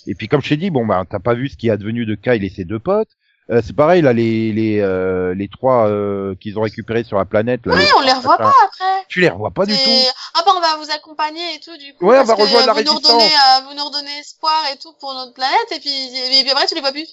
Et 0.08 0.15
puis 0.15 0.27
comme 0.27 0.41
je 0.41 0.49
t'ai 0.49 0.58
dit, 0.58 0.69
bon 0.71 0.86
ben 0.86 1.05
t'as 1.05 1.19
pas 1.19 1.34
vu 1.36 1.49
ce 1.49 1.58
qui 1.58 1.67
est 1.67 1.71
advenu 1.71 2.05
de 2.05 2.15
Kyle 2.15 2.43
et 2.43 2.49
ses 2.49 2.65
deux 2.65 2.79
potes. 2.79 3.10
Euh, 3.51 3.62
c'est 3.63 3.75
pareil 3.75 4.01
là, 4.01 4.12
les 4.12 4.51
les 4.53 4.79
euh, 4.79 5.36
les 5.36 5.47
trois 5.47 5.88
euh, 5.88 6.34
qu'ils 6.36 6.58
ont 6.58 6.63
récupérés 6.63 7.03
sur 7.03 7.17
la 7.17 7.25
planète. 7.25 7.65
Là, 7.67 7.75
Oui, 7.75 7.81
les 7.84 7.93
on 7.95 8.01
les 8.01 8.13
revoit 8.13 8.38
pas 8.38 8.51
après. 8.65 9.05
Tu 9.08 9.21
les 9.21 9.29
revois 9.29 9.51
pas 9.51 9.65
du 9.67 9.73
tout. 9.73 9.89
Ah 10.34 10.41
bah 10.45 10.51
on 10.58 10.62
va 10.62 10.77
vous 10.84 10.89
accompagner 10.91 11.55
et 11.55 11.60
tout 11.60 11.77
du 11.77 11.93
coup. 11.93 12.08
Ouais, 12.08 12.17
on 12.19 12.23
va 12.23 12.36
que 12.36 12.41
rejoindre 12.41 12.65
la 12.67 12.73
vous 12.73 12.81
nous 12.84 12.89
résistance. 12.91 13.12
redonnez, 13.12 13.31
euh, 13.34 13.67
vous 13.69 13.75
nous 13.77 13.86
redonnez 13.86 14.17
espoir 14.19 14.63
et 14.73 14.77
tout 14.77 14.93
pour 14.99 15.13
notre 15.13 15.34
planète 15.36 15.71
et 15.75 15.79
puis 15.79 15.91
et 15.91 16.41
puis 16.41 16.51
après 16.51 16.65
tu 16.65 16.73
les 16.75 16.81
vois 16.81 16.91
plus. 16.91 17.08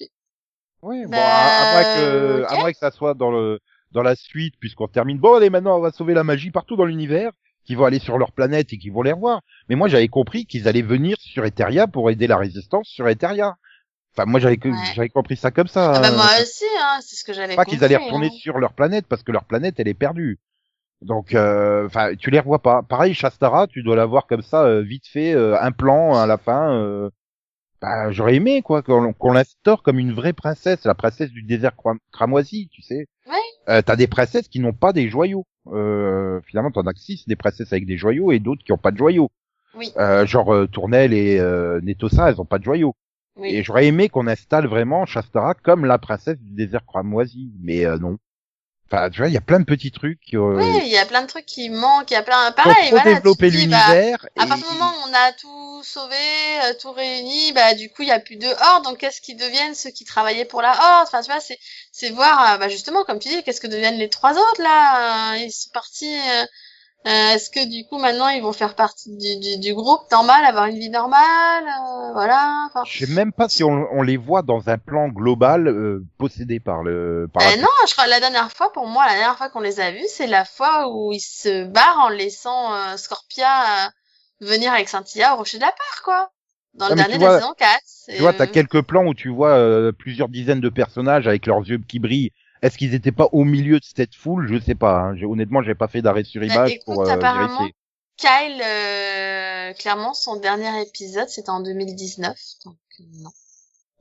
Oui, 0.81 1.03
bon, 1.05 1.11
Bah, 1.11 1.19
à, 1.21 1.61
à 1.61 1.73
moins 1.73 1.95
que 1.95 2.41
ok. 2.41 2.47
à 2.51 2.55
moins 2.57 2.71
que 2.71 2.77
ça 2.79 2.91
soit 2.91 3.13
dans 3.13 3.29
le 3.31 3.59
dans 3.91 4.01
la 4.01 4.15
suite, 4.15 4.55
puisqu'on 4.59 4.87
termine. 4.87 5.19
Bon, 5.19 5.35
allez, 5.35 5.51
maintenant 5.51 5.77
on 5.77 5.81
va 5.81 5.91
sauver 5.91 6.15
la 6.15 6.23
magie 6.23 6.49
partout 6.49 6.75
dans 6.75 6.85
l'univers, 6.85 7.31
qui 7.63 7.75
vont 7.75 7.85
aller 7.85 7.99
sur 7.99 8.17
leur 8.17 8.31
planète 8.31 8.73
et 8.73 8.79
qui 8.79 8.89
vont 8.89 9.03
les 9.03 9.11
revoir. 9.11 9.41
Mais 9.69 9.75
moi, 9.75 9.87
j'avais 9.87 10.07
compris 10.07 10.47
qu'ils 10.47 10.67
allaient 10.67 10.81
venir 10.81 11.15
sur 11.19 11.45
Eteria 11.45 11.85
pour 11.85 12.09
aider 12.09 12.25
la 12.25 12.37
résistance 12.37 12.87
sur 12.87 13.07
Eteria. 13.07 13.53
Enfin, 14.15 14.25
moi, 14.29 14.39
j'avais 14.39 14.59
Ouais. 14.97 15.09
compris 15.09 15.35
ça 15.35 15.49
comme 15.51 15.67
ça. 15.67 15.93
Ah 15.95 15.99
bah 16.01 16.07
hein. 16.09 16.15
moi 16.15 16.25
aussi, 16.41 16.65
hein, 16.79 16.99
c'est 17.01 17.15
ce 17.15 17.23
que 17.23 17.33
j'avais 17.33 17.55
pas 17.55 17.65
qu'ils 17.65 17.83
allaient 17.83 17.97
retourner 17.97 18.27
hein. 18.27 18.37
sur 18.37 18.59
leur 18.59 18.73
planète 18.73 19.05
parce 19.07 19.23
que 19.23 19.31
leur 19.31 19.43
planète 19.45 19.75
elle 19.79 19.87
est 19.87 19.93
perdue. 19.95 20.39
Donc, 21.01 21.33
euh, 21.33 21.85
enfin, 21.87 22.15
tu 22.15 22.29
les 22.29 22.39
revois 22.39 22.61
pas. 22.61 22.81
Pareil, 22.83 23.13
Shastara, 23.13 23.67
tu 23.67 23.83
dois 23.83 23.95
la 23.95 24.05
voir 24.05 24.25
comme 24.27 24.41
ça, 24.43 24.63
euh, 24.63 24.81
vite 24.81 25.07
fait, 25.07 25.33
euh, 25.33 25.59
un 25.59 25.71
plan 25.71 26.15
à 26.17 26.25
la 26.27 26.37
fin. 26.37 26.71
euh, 26.73 27.09
bah, 27.81 28.11
j'aurais 28.11 28.35
aimé 28.35 28.61
quoi 28.61 28.81
qu'on 28.81 29.11
qu'on 29.11 29.33
l'instaure 29.33 29.83
comme 29.83 29.99
une 29.99 30.13
vraie 30.13 30.31
princesse, 30.31 30.85
la 30.85 30.95
princesse 30.95 31.31
du 31.31 31.43
désert 31.43 31.75
cram- 31.75 31.99
cramoisi, 32.13 32.69
tu 32.71 32.81
sais. 32.81 33.07
Ouais. 33.27 33.35
Euh, 33.69 33.81
T'as 33.81 33.95
des 33.97 34.07
princesses 34.07 34.47
qui 34.47 34.59
n'ont 34.61 34.71
pas 34.73 34.93
des 34.93 35.09
joyaux. 35.09 35.45
Euh, 35.73 36.39
finalement, 36.45 36.71
t'en 36.71 36.85
as 36.87 36.93
que 36.93 36.99
six, 36.99 37.27
des 37.27 37.35
princesses 37.35 37.73
avec 37.73 37.85
des 37.85 37.97
joyaux 37.97 38.31
et 38.31 38.39
d'autres 38.39 38.63
qui 38.63 38.71
ont 38.71 38.77
pas 38.77 38.91
de 38.91 38.97
joyaux. 38.97 39.29
Oui. 39.75 39.91
Euh, 39.97 40.25
genre 40.25 40.53
euh, 40.53 40.67
Tournelle 40.67 41.13
et 41.13 41.39
euh, 41.39 41.81
Netossa, 41.81 42.29
elles 42.29 42.39
ont 42.39 42.45
pas 42.45 42.59
de 42.59 42.63
joyaux. 42.63 42.95
Oui. 43.35 43.55
Et 43.55 43.63
j'aurais 43.63 43.87
aimé 43.87 44.09
qu'on 44.09 44.27
installe 44.27 44.67
vraiment 44.67 45.05
Shastara 45.05 45.53
comme 45.55 45.85
la 45.85 45.97
princesse 45.97 46.37
du 46.39 46.51
désert 46.53 46.85
cramoisi, 46.85 47.51
mais 47.61 47.85
euh, 47.85 47.97
non. 47.97 48.17
Enfin, 48.91 49.09
tu 49.09 49.19
vois, 49.21 49.27
il 49.27 49.33
y 49.33 49.37
a 49.37 49.41
plein 49.41 49.59
de 49.59 49.65
petits 49.65 49.89
trucs. 49.91 50.19
Euh, 50.35 50.55
Oui, 50.57 50.81
il 50.83 50.91
y 50.91 50.97
a 50.99 51.05
plein 51.07 51.23
de 51.23 51.27
trucs 51.27 51.47
qui 51.47 51.69
manquent, 51.71 52.11
il 52.11 52.13
y 52.13 52.17
a 52.17 52.21
plein, 52.21 52.47
faut 52.49 52.53
pareil, 52.53 52.89
voilà. 52.91 53.15
développer 53.15 53.49
bah, 53.49 53.57
l'univers. 53.57 54.27
à 54.37 54.45
partir 54.45 54.67
du 54.67 54.73
moment 54.73 54.91
où 54.91 55.09
on 55.09 55.13
a 55.13 55.31
tout 55.33 55.81
sauvé, 55.83 56.15
euh, 56.65 56.73
tout 56.79 56.91
réuni, 56.91 57.53
bah 57.53 57.73
du 57.73 57.89
coup 57.89 58.03
il 58.03 58.09
y 58.09 58.11
a 58.11 58.19
plus 58.19 58.35
de 58.35 58.45
horde, 58.47 58.83
donc 58.83 58.99
qu'est-ce 58.99 59.19
qu'ils 59.19 59.37
deviennent 59.37 59.73
ceux 59.73 59.89
qui 59.89 60.05
travaillaient 60.05 60.45
pour 60.45 60.61
la 60.61 60.73
horde? 60.73 61.07
Enfin 61.07 61.21
tu 61.21 61.31
vois, 61.31 61.39
c'est 61.39 61.57
c'est 61.91 62.11
voir, 62.11 62.53
euh, 62.53 62.57
bah 62.59 62.69
justement 62.69 63.03
comme 63.03 63.17
tu 63.17 63.29
dis, 63.29 63.41
qu'est-ce 63.41 63.61
que 63.61 63.67
deviennent 63.67 63.97
les 63.97 64.09
trois 64.09 64.33
autres 64.33 64.61
là 64.61 65.33
Euh, 65.33 65.37
Ils 65.37 65.51
sont 65.51 65.71
partis. 65.73 66.13
euh, 66.15 66.45
euh, 67.05 67.33
Est-ce 67.33 67.49
que 67.49 67.65
du 67.69 67.85
coup 67.87 67.97
maintenant 67.97 68.27
ils 68.29 68.41
vont 68.41 68.53
faire 68.53 68.75
partie 68.75 69.15
du, 69.17 69.39
du, 69.39 69.57
du 69.59 69.73
groupe 69.73 70.09
normal, 70.11 70.45
avoir 70.45 70.65
une 70.65 70.77
vie 70.79 70.89
normale, 70.89 71.63
euh, 71.65 72.13
voilà. 72.13 72.65
Enfin, 72.67 72.83
Je 72.85 73.05
sais 73.05 73.11
même 73.13 73.31
pas 73.33 73.49
si 73.49 73.63
on, 73.63 73.87
on 73.91 74.01
les 74.01 74.17
voit 74.17 74.41
dans 74.41 74.69
un 74.69 74.77
plan 74.77 75.09
global 75.09 75.67
euh, 75.67 76.03
possédé 76.17 76.59
par 76.59 76.83
le. 76.83 77.27
Par 77.33 77.43
la- 77.43 77.53
Euh, 77.53 77.57
non, 77.61 77.67
je 77.87 77.93
crois 77.93 78.07
la 78.07 78.19
dernière 78.19 78.51
fois, 78.51 78.71
pour 78.71 78.87
moi, 78.87 79.05
la 79.05 79.13
dernière 79.13 79.37
fois 79.37 79.49
qu'on 79.49 79.59
les 79.59 79.79
a 79.79 79.91
vus, 79.91 80.05
c'est 80.09 80.27
la 80.27 80.45
fois 80.45 80.87
où 80.89 81.11
ils 81.11 81.19
se 81.19 81.65
barrent 81.65 81.99
en 82.05 82.09
laissant 82.09 82.73
euh, 82.73 82.97
Scorpia 82.97 83.85
euh, 83.87 83.89
venir 84.41 84.71
avec 84.73 84.87
Cynthia 84.89 85.33
au 85.33 85.37
rocher 85.37 85.57
de 85.57 85.63
la 85.63 85.71
part, 85.71 86.01
quoi. 86.03 86.29
Dans 86.75 86.89
le 86.89 86.95
dernier 86.95 87.17
de 87.19 87.23
la 87.23 87.39
saison 87.39 87.53
4. 87.55 87.79
Tu 88.09 88.21
vois, 88.21 88.33
t'as 88.33 88.47
quelques 88.47 88.81
plans 88.81 89.05
où 89.05 89.13
tu 89.13 89.29
vois 89.29 89.51
euh, 89.51 89.91
plusieurs 89.91 90.27
dizaines 90.27 90.59
de 90.59 90.69
personnages 90.69 91.27
avec 91.27 91.45
leurs 91.45 91.59
yeux 91.59 91.77
qui 91.87 91.99
brillent. 91.99 92.31
Est-ce 92.63 92.77
qu'ils 92.77 92.93
étaient 92.95 93.11
pas 93.11 93.27
au 93.33 93.43
milieu 93.43 93.79
de 93.79 93.85
cette 93.85 94.15
foule? 94.15 94.47
Je 94.51 94.59
sais 94.59 94.73
pas. 94.73 94.99
Hein. 95.01 95.21
Honnêtement, 95.23 95.61
j'ai 95.61 95.75
pas 95.75 95.87
fait 95.87 96.01
d'arrêt 96.01 96.23
sur 96.23 96.41
Bah, 96.41 96.47
image 96.47 96.71
écoute, 96.71 96.85
pour 96.85 97.01
euh, 97.05 97.09
apparemment, 97.11 97.57
vérifier. 97.59 97.75
Kyle, 98.17 98.61
euh, 98.65 99.73
clairement, 99.73 100.13
son 100.13 100.37
dernier 100.39 100.81
épisode, 100.81 101.27
c'était 101.29 101.49
en 101.49 101.59
2019. 101.61 102.35
Donc, 102.65 102.77
euh, 102.99 103.03
non. 103.21 103.29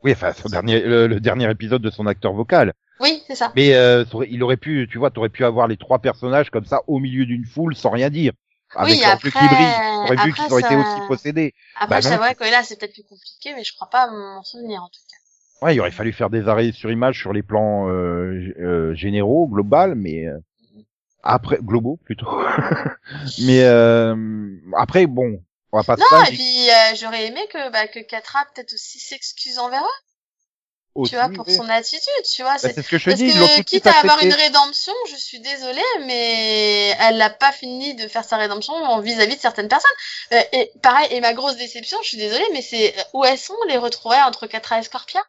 Oui, 0.04 0.12
enfin, 0.12 0.32
son 0.32 0.48
dernier, 0.48 0.80
le, 0.80 1.06
le 1.06 1.20
dernier 1.20 1.50
épisode 1.50 1.82
de 1.82 1.90
son 1.90 2.06
acteur 2.06 2.32
vocal. 2.32 2.72
Oui, 3.00 3.22
c'est 3.26 3.34
ça. 3.34 3.52
Mais 3.56 3.74
euh, 3.74 4.04
il 4.28 4.42
aurait 4.44 4.56
pu, 4.56 4.88
tu 4.90 4.98
vois, 4.98 5.10
t'aurais 5.10 5.28
pu 5.28 5.44
avoir 5.44 5.66
les 5.66 5.76
trois 5.76 5.98
personnages 5.98 6.50
comme 6.50 6.64
ça 6.64 6.82
au 6.86 6.98
milieu 7.00 7.26
d'une 7.26 7.44
foule 7.44 7.74
sans 7.74 7.90
rien 7.90 8.10
dire, 8.10 8.32
avec 8.76 8.94
Oui, 8.94 9.04
après- 9.04 9.30
qui 9.30 9.38
brillent. 9.38 10.06
T'aurais 10.06 10.24
vu 10.26 10.32
qu'ils 10.34 10.52
auraient 10.52 10.62
été 10.62 10.76
aussi 10.76 11.00
possédés. 11.08 11.54
Après, 11.76 12.00
Bah 12.00 12.10
non. 12.10 12.16
savais 12.16 12.34
que 12.36 12.44
là, 12.44 12.62
c'est 12.62 12.78
peut-être 12.78 12.92
plus 12.94 13.02
compliqué, 13.04 13.54
mais 13.56 13.64
je 13.64 13.72
crois 13.74 13.90
pas 13.90 14.08
m'en 14.08 14.42
souvenir, 14.44 14.82
en 14.82 14.88
tout 14.88 15.00
cas. 15.10 15.16
Ouais, 15.62 15.76
il 15.76 15.80
aurait 15.80 15.92
fallu 15.92 16.12
faire 16.12 16.28
des 16.28 16.48
arrêts 16.48 16.72
sur 16.72 16.90
image 16.90 17.20
sur 17.20 17.32
les 17.32 17.44
plans 17.44 17.88
euh, 17.88 18.52
euh, 18.60 18.94
généraux, 18.94 19.46
global, 19.46 19.94
mais 19.94 20.26
euh, 20.26 20.36
après 21.22 21.58
globaux 21.62 22.00
plutôt. 22.04 22.26
mais 23.38 23.62
euh, 23.62 24.14
après, 24.76 25.06
bon, 25.06 25.40
on 25.70 25.80
va 25.80 25.84
pas 25.84 25.96
Non, 25.96 26.24
et 26.24 26.32
puis, 26.32 26.68
euh, 26.68 26.96
j'aurais 26.96 27.26
aimé 27.26 27.40
que, 27.52 27.70
bah, 27.70 27.86
que 27.86 28.00
Katra, 28.00 28.44
peut-être 28.52 28.72
aussi 28.72 28.98
s'excuse 28.98 29.60
envers 29.60 29.82
eux. 29.82 30.02
aussi, 30.96 31.12
tu 31.12 31.16
vois, 31.16 31.28
pour 31.28 31.48
son 31.48 31.68
attitude, 31.68 32.24
tu 32.28 32.42
vois. 32.42 32.54
Bah, 32.54 32.58
C'est 32.58 32.82
ce 32.82 32.88
que 32.88 32.98
je 32.98 33.04
te 33.04 33.10
parce 33.10 33.20
dis, 33.20 33.32
que 33.32 33.62
quitte 33.62 33.86
à 33.86 34.00
avoir 34.00 34.20
une 34.20 34.34
rédemption, 34.34 34.92
je 35.10 35.16
suis 35.16 35.38
désolée, 35.38 35.80
mais 36.06 36.88
elle 36.98 37.18
n'a 37.18 37.30
pas 37.30 37.52
fini 37.52 37.94
de 37.94 38.08
faire 38.08 38.24
sa 38.24 38.36
rédemption 38.36 38.98
vis-à-vis 39.00 39.36
de 39.36 39.40
certaines 39.40 39.68
personnes. 39.68 39.90
Euh, 40.32 40.42
et 40.52 40.72
pareil, 40.82 41.06
et 41.12 41.20
ma 41.20 41.34
grosse 41.34 41.56
déception, 41.56 41.98
je 42.02 42.08
suis 42.08 42.18
désolée, 42.18 42.48
mais 42.52 42.62
c'est 42.62 42.94
où 43.14 43.24
elles 43.24 43.38
sont 43.38 43.54
les 43.68 43.78
retrouvailles 43.78 44.24
entre 44.24 44.48
Catra 44.48 44.80
et 44.80 44.82
Scorpia? 44.82 45.22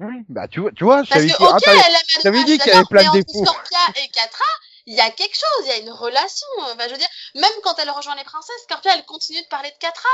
Oui, 0.00 0.24
bah 0.28 0.48
tu 0.48 0.60
vois, 0.60 0.72
tu 0.72 0.84
vois, 0.84 1.04
je 1.04 1.10
Parce 1.10 1.22
que 1.22 1.26
dit, 1.26 1.34
ok, 1.34 1.62
ah, 1.66 2.20
t'avais- 2.22 2.44
dit 2.44 2.58
qu'il 2.58 2.72
y 2.72 2.74
avait 2.74 2.84
plein 2.84 3.12
de 3.12 3.20
défauts. 3.20 3.44
Scorpia 3.44 3.78
et 4.02 4.08
Catra, 4.08 4.44
il 4.86 4.94
y 4.94 5.00
a 5.00 5.10
quelque 5.10 5.36
chose, 5.36 5.66
il 5.66 5.68
y 5.68 5.72
a 5.72 5.78
une 5.78 5.90
relation. 5.90 6.46
Enfin, 6.62 6.84
je 6.86 6.92
veux 6.92 6.98
dire, 6.98 7.08
même 7.36 7.52
quand 7.62 7.78
elle 7.78 7.90
rejoint 7.90 8.16
les 8.16 8.24
princesses, 8.24 8.62
Scorpia, 8.64 8.92
elle 8.96 9.04
continue 9.04 9.40
de 9.40 9.48
parler 9.48 9.70
de 9.70 9.76
Catra. 9.78 10.08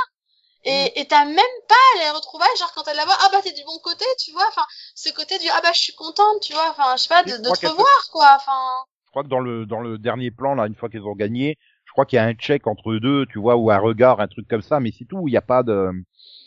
Mm. 0.64 0.69
Et 0.69 1.01
et 1.01 1.07
t'as 1.09 1.25
même 1.25 1.57
pas 1.69 2.01
les 2.03 2.11
retrouvailles, 2.11 2.57
genre 2.59 2.73
quand 2.75 2.87
elle 2.88 2.97
la 2.97 3.07
voit, 3.07 3.16
ah 3.21 3.29
bah 3.33 3.40
t'es 3.43 3.53
du 3.53 3.64
bon 3.64 3.79
côté, 3.83 4.05
tu 4.19 4.33
vois, 4.33 4.45
enfin, 4.49 4.66
ce 4.95 5.11
côté 5.14 5.38
du, 5.38 5.47
ah 5.51 5.61
bah 5.62 5.73
je 5.73 5.81
suis 5.81 5.95
contente, 5.95 6.43
tu 6.43 6.53
vois, 6.53 6.69
enfin, 6.71 6.97
je 6.97 7.03
sais 7.03 7.09
pas, 7.09 7.23
de, 7.23 7.38
de 7.38 7.51
te 7.57 7.66
revoir, 7.66 8.09
quoi, 8.12 8.37
enfin. 8.37 8.85
je 9.07 9.11
crois 9.11 9.23
que 9.23 9.29
dans 9.29 9.40
le 9.40 9.64
dans 9.64 9.81
le 9.81 9.97
dernier 9.97 10.31
plan 10.31 10.55
là, 10.55 10.66
une 10.66 10.75
fois 10.75 10.90
qu'ils 10.90 11.01
ont 11.07 11.14
gagné, 11.14 11.57
je 11.87 11.93
crois 11.93 12.05
qu'il 12.05 12.16
y 12.16 12.21
a 12.21 12.25
un 12.25 12.35
check 12.35 12.66
entre 12.66 12.93
eux 12.93 13.01
deux, 13.01 13.25
tu 13.33 13.38
vois, 13.40 13.57
ou 13.57 13.71
un 13.71 13.79
regard, 13.79 14.21
un 14.21 14.29
truc 14.29 14.47
comme 14.49 14.61
ça, 14.61 14.81
mais 14.81 14.93
c'est 14.97 15.07
tout. 15.07 15.27
Il 15.27 15.31
n'y 15.31 15.37
a 15.38 15.43
pas 15.43 15.62
de. 15.62 15.90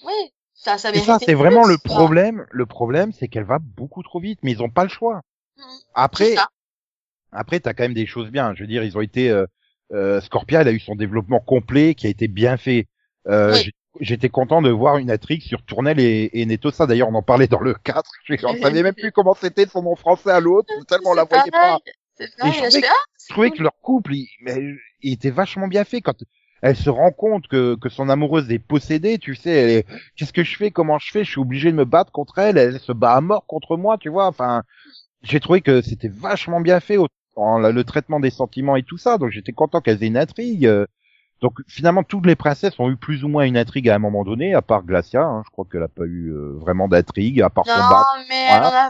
Oui, 0.03 0.32
ça, 0.63 0.77
ça 0.77 0.93
ça, 0.93 1.17
c'est 1.19 1.33
vraiment 1.33 1.65
le 1.65 1.77
problème. 1.77 2.45
Le 2.51 2.65
problème, 2.65 3.11
c'est 3.11 3.27
qu'elle 3.27 3.43
va 3.43 3.59
beaucoup 3.59 4.01
trop 4.01 4.19
vite, 4.19 4.39
mais 4.43 4.51
ils 4.51 4.63
ont 4.63 4.69
pas 4.69 4.83
le 4.83 4.89
choix. 4.89 5.21
Mhm. 5.57 5.65
Après, 5.93 6.35
après, 7.31 7.59
t'as 7.59 7.73
quand 7.73 7.83
même 7.83 7.93
des 7.93 8.05
choses 8.05 8.29
bien. 8.29 8.53
Je 8.55 8.61
veux 8.61 8.67
dire, 8.67 8.83
ils 8.83 8.97
ont 8.97 9.01
été. 9.01 9.29
Euh, 9.29 9.45
euh, 9.91 10.21
Scorpia, 10.21 10.61
elle 10.61 10.69
a 10.69 10.71
eu 10.71 10.79
son 10.79 10.95
développement 10.95 11.39
complet, 11.39 11.95
qui 11.95 12.07
a 12.07 12.09
été 12.09 12.27
bien 12.27 12.57
fait. 12.57 12.87
Euh, 13.27 13.53
Oui. 13.53 13.71
J'étais 13.99 14.29
content 14.29 14.63
de 14.63 14.71
voir 14.71 14.97
une 14.97 15.11
intrigue 15.11 15.43
sur 15.43 15.61
Tournelle 15.63 15.99
et, 15.99 16.31
et 16.33 16.47
Netossa. 16.47 16.87
D'ailleurs, 16.87 17.09
on 17.09 17.13
en 17.13 17.21
parlait 17.21 17.45
dans 17.45 17.59
le 17.59 17.75
4. 17.75 18.09
Je 18.23 18.35
on 18.43 18.57
savait 18.61 18.81
même 18.81 18.95
plus 18.95 19.11
comment 19.11 19.35
c'était 19.35 19.67
son 19.67 19.83
nom 19.83 19.95
français 19.95 20.31
à 20.31 20.39
l'autre, 20.39 20.73
tellement 20.87 21.11
on 21.11 21.13
la 21.13 21.25
voyait 21.25 21.51
pas. 21.51 21.77
pareil, 21.77 21.79
C'est 22.17 22.25
je 22.25 22.31
trouvais 22.35 22.87
ah, 22.87 22.93
Je 23.19 23.33
trouvais 23.33 23.51
que 23.51 23.61
leur 23.61 23.79
couple, 23.83 24.15
il, 24.15 24.27
il 25.01 25.13
était 25.13 25.29
vachement 25.29 25.67
bien 25.67 25.83
fait 25.83 26.01
quand 26.01 26.23
elle 26.63 26.77
se 26.77 26.89
rend 26.89 27.11
compte 27.11 27.47
que, 27.49 27.75
que 27.75 27.89
son 27.89 28.07
amoureuse 28.07 28.49
est 28.49 28.57
possédée, 28.57 29.17
tu 29.19 29.35
sais, 29.35 29.51
elle 29.51 29.69
est, 29.69 29.85
qu'est-ce 30.15 30.31
que 30.31 30.45
je 30.45 30.55
fais, 30.55 30.71
comment 30.71 30.97
je 30.97 31.11
fais, 31.11 31.25
je 31.25 31.29
suis 31.31 31.41
obligé 31.41 31.69
de 31.71 31.75
me 31.75 31.83
battre 31.83 32.11
contre 32.13 32.39
elle, 32.39 32.57
elle 32.57 32.79
se 32.79 32.93
bat 32.93 33.13
à 33.15 33.21
mort 33.21 33.45
contre 33.45 33.75
moi, 33.75 33.97
tu 33.97 34.07
vois, 34.07 34.27
enfin, 34.27 34.63
j'ai 35.23 35.41
trouvé 35.41 35.59
que 35.59 35.81
c'était 35.81 36.07
vachement 36.07 36.61
bien 36.61 36.79
fait, 36.79 36.97
en, 37.35 37.59
le 37.59 37.83
traitement 37.83 38.21
des 38.21 38.29
sentiments 38.29 38.77
et 38.77 38.83
tout 38.83 38.97
ça, 38.97 39.17
donc 39.17 39.31
j'étais 39.31 39.51
content 39.51 39.81
qu'elles 39.81 40.01
aient 40.03 40.07
une 40.07 40.17
intrigue, 40.17 40.65
euh. 40.65 40.85
donc 41.41 41.59
finalement 41.67 42.03
toutes 42.03 42.25
les 42.27 42.35
princesses 42.37 42.79
ont 42.79 42.89
eu 42.89 42.95
plus 42.95 43.25
ou 43.25 43.27
moins 43.27 43.43
une 43.43 43.57
intrigue 43.57 43.89
à 43.89 43.95
un 43.95 43.99
moment 43.99 44.23
donné, 44.23 44.53
à 44.53 44.61
part 44.61 44.83
Glacia, 44.83 45.21
hein, 45.21 45.43
je 45.45 45.51
crois 45.51 45.65
qu'elle 45.69 45.83
a 45.83 45.89
pas 45.89 46.05
eu 46.05 46.29
euh, 46.31 46.53
vraiment 46.61 46.87
d'intrigue, 46.87 47.41
à 47.41 47.49
part 47.49 47.65
son 47.65 47.75
Non, 47.75 47.89
bat. 47.89 48.05
mais 48.29 48.45
Voilà. 48.47 48.67
elle 48.67 48.73
en 48.73 48.77
a. 48.87 48.89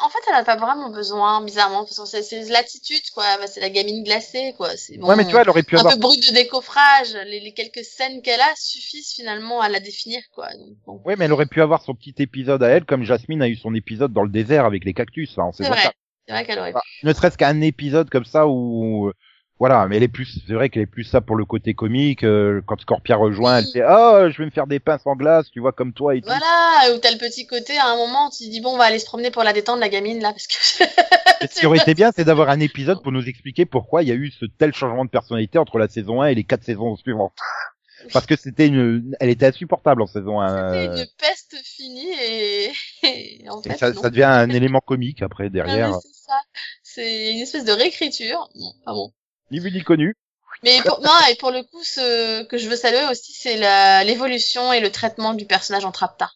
En 0.00 0.08
fait, 0.08 0.18
elle 0.28 0.34
a 0.34 0.44
pas 0.44 0.56
vraiment 0.56 0.90
besoin, 0.90 1.42
bizarrement, 1.44 1.84
parce 1.84 1.98
que 1.98 2.06
c'est- 2.06 2.22
c'est 2.22 2.48
l'attitude, 2.50 3.02
quoi. 3.14 3.24
Bah, 3.38 3.46
c'est 3.46 3.60
la 3.60 3.70
gamine 3.70 4.02
glacée, 4.02 4.54
quoi. 4.56 4.70
C'est 4.76 4.96
bon. 4.96 5.08
Ouais, 5.08 5.16
mais 5.16 5.24
tu 5.24 5.32
vois, 5.32 5.42
elle 5.42 5.50
aurait 5.50 5.62
pu 5.62 5.76
un 5.76 5.80
avoir 5.80 5.94
peu 5.94 6.00
brut 6.00 6.26
de 6.28 6.34
décoffrage. 6.34 7.14
Les, 7.26 7.40
les 7.40 7.52
quelques 7.52 7.84
scènes 7.84 8.22
qu'elle 8.22 8.40
a 8.40 8.52
suffisent 8.56 9.12
finalement 9.12 9.60
à 9.60 9.68
la 9.68 9.80
définir, 9.80 10.22
quoi. 10.34 10.48
Donc, 10.54 10.76
bon. 10.86 11.02
Oui, 11.04 11.14
mais 11.18 11.26
elle 11.26 11.32
aurait 11.32 11.46
pu 11.46 11.60
avoir 11.60 11.82
son 11.82 11.94
petit 11.94 12.14
épisode 12.18 12.62
à 12.62 12.68
elle, 12.68 12.84
comme 12.84 13.04
Jasmine 13.04 13.42
a 13.42 13.48
eu 13.48 13.56
son 13.56 13.74
épisode 13.74 14.12
dans 14.12 14.22
le 14.22 14.30
désert 14.30 14.64
avec 14.64 14.84
les 14.84 14.94
cactus, 14.94 15.36
en 15.38 15.52
C'est 15.52 15.64
vrai. 15.68 15.82
4. 15.82 15.94
C'est 16.26 16.32
vrai 16.32 16.46
qu'elle 16.46 16.58
aurait 16.58 16.72
pu. 16.72 16.78
Ne 17.06 17.12
serait-ce 17.12 17.36
qu'un 17.36 17.60
épisode 17.60 18.08
comme 18.08 18.24
ça 18.24 18.46
où, 18.48 19.12
voilà, 19.60 19.86
mais 19.86 19.96
elle 19.98 20.02
est 20.02 20.08
plus, 20.08 20.40
c'est 20.46 20.52
vrai 20.52 20.68
qu'elle 20.68 20.82
est 20.82 20.86
plus 20.86 21.04
ça 21.04 21.20
pour 21.20 21.36
le 21.36 21.44
côté 21.44 21.74
comique, 21.74 22.24
euh, 22.24 22.60
quand 22.66 22.80
Scorpia 22.80 23.16
rejoint, 23.16 23.58
elle 23.58 23.66
fait, 23.66 23.84
oh, 23.88 24.28
je 24.28 24.36
vais 24.38 24.46
me 24.46 24.50
faire 24.50 24.66
des 24.66 24.80
pinces 24.80 25.06
en 25.06 25.14
glace, 25.14 25.50
tu 25.50 25.60
vois, 25.60 25.72
comme 25.72 25.92
toi 25.92 26.16
et 26.16 26.20
tout. 26.20 26.26
Voilà, 26.26 26.92
ou 26.94 26.98
t'as 26.98 27.12
le 27.12 27.18
petit 27.18 27.46
côté, 27.46 27.76
à 27.78 27.86
un 27.86 27.96
moment, 27.96 28.30
tu 28.30 28.44
te 28.44 28.50
dis, 28.50 28.60
bon, 28.60 28.74
on 28.74 28.76
va 28.78 28.84
aller 28.84 28.98
se 28.98 29.06
promener 29.06 29.30
pour 29.30 29.44
la 29.44 29.52
détendre, 29.52 29.80
la 29.80 29.88
gamine, 29.88 30.20
là, 30.20 30.32
parce 30.32 30.46
que... 30.48 30.84
Ce 31.50 31.60
qui 31.60 31.66
aurait 31.66 31.78
été 31.78 31.94
bien, 31.94 32.10
c'est 32.14 32.24
d'avoir 32.24 32.48
un 32.48 32.60
épisode 32.60 33.02
pour 33.02 33.12
nous 33.12 33.28
expliquer 33.28 33.66
pourquoi 33.66 34.02
il 34.02 34.08
y 34.08 34.12
a 34.12 34.14
eu 34.14 34.30
ce 34.30 34.46
tel 34.46 34.74
changement 34.74 35.04
de 35.04 35.10
personnalité 35.10 35.58
entre 35.58 35.78
la 35.78 35.88
saison 35.88 36.22
1 36.22 36.28
et 36.28 36.34
les 36.34 36.44
quatre 36.44 36.64
saisons 36.64 36.96
suivantes. 36.96 37.34
Parce 38.12 38.26
que 38.26 38.36
c'était 38.36 38.66
une, 38.66 39.14
elle 39.20 39.30
était 39.30 39.46
insupportable 39.46 40.02
en 40.02 40.06
saison 40.06 40.40
1. 40.40 40.48
C'était 40.48 40.88
euh, 40.88 40.96
une 40.96 41.06
peste 41.18 41.56
finie 41.64 42.12
et, 42.22 42.72
et 43.02 43.44
en 43.48 43.60
et 43.62 43.70
fait, 43.70 43.78
ça, 43.78 43.92
non. 43.92 44.02
ça 44.02 44.10
devient 44.10 44.24
un 44.24 44.48
élément 44.50 44.80
comique 44.80 45.22
après, 45.22 45.46
Ah, 45.46 45.50
derrière. 45.50 45.88
mais 45.90 45.96
c'est 46.02 46.14
ça. 46.26 46.40
C'est 46.82 47.32
une 47.32 47.40
espèce 47.40 47.64
de 47.64 47.72
réécriture. 47.72 48.48
Bon, 48.54 48.72
pas 48.84 48.92
bon. 48.92 49.12
Ni 49.50 49.60
vu 49.60 49.70
ni 49.70 49.82
connu. 49.82 50.14
Mais 50.62 50.80
pour, 50.82 51.00
non, 51.00 51.10
et 51.30 51.34
pour 51.36 51.50
le 51.50 51.62
coup, 51.62 51.82
ce 51.82 52.44
que 52.44 52.56
je 52.58 52.68
veux 52.68 52.76
saluer 52.76 53.04
aussi, 53.10 53.32
c'est 53.32 53.56
la- 53.56 54.02
l'évolution 54.04 54.72
et 54.72 54.80
le 54.80 54.90
traitement 54.90 55.34
du 55.34 55.44
personnage 55.46 55.84
en 55.84 55.92
Trapta. 55.92 56.30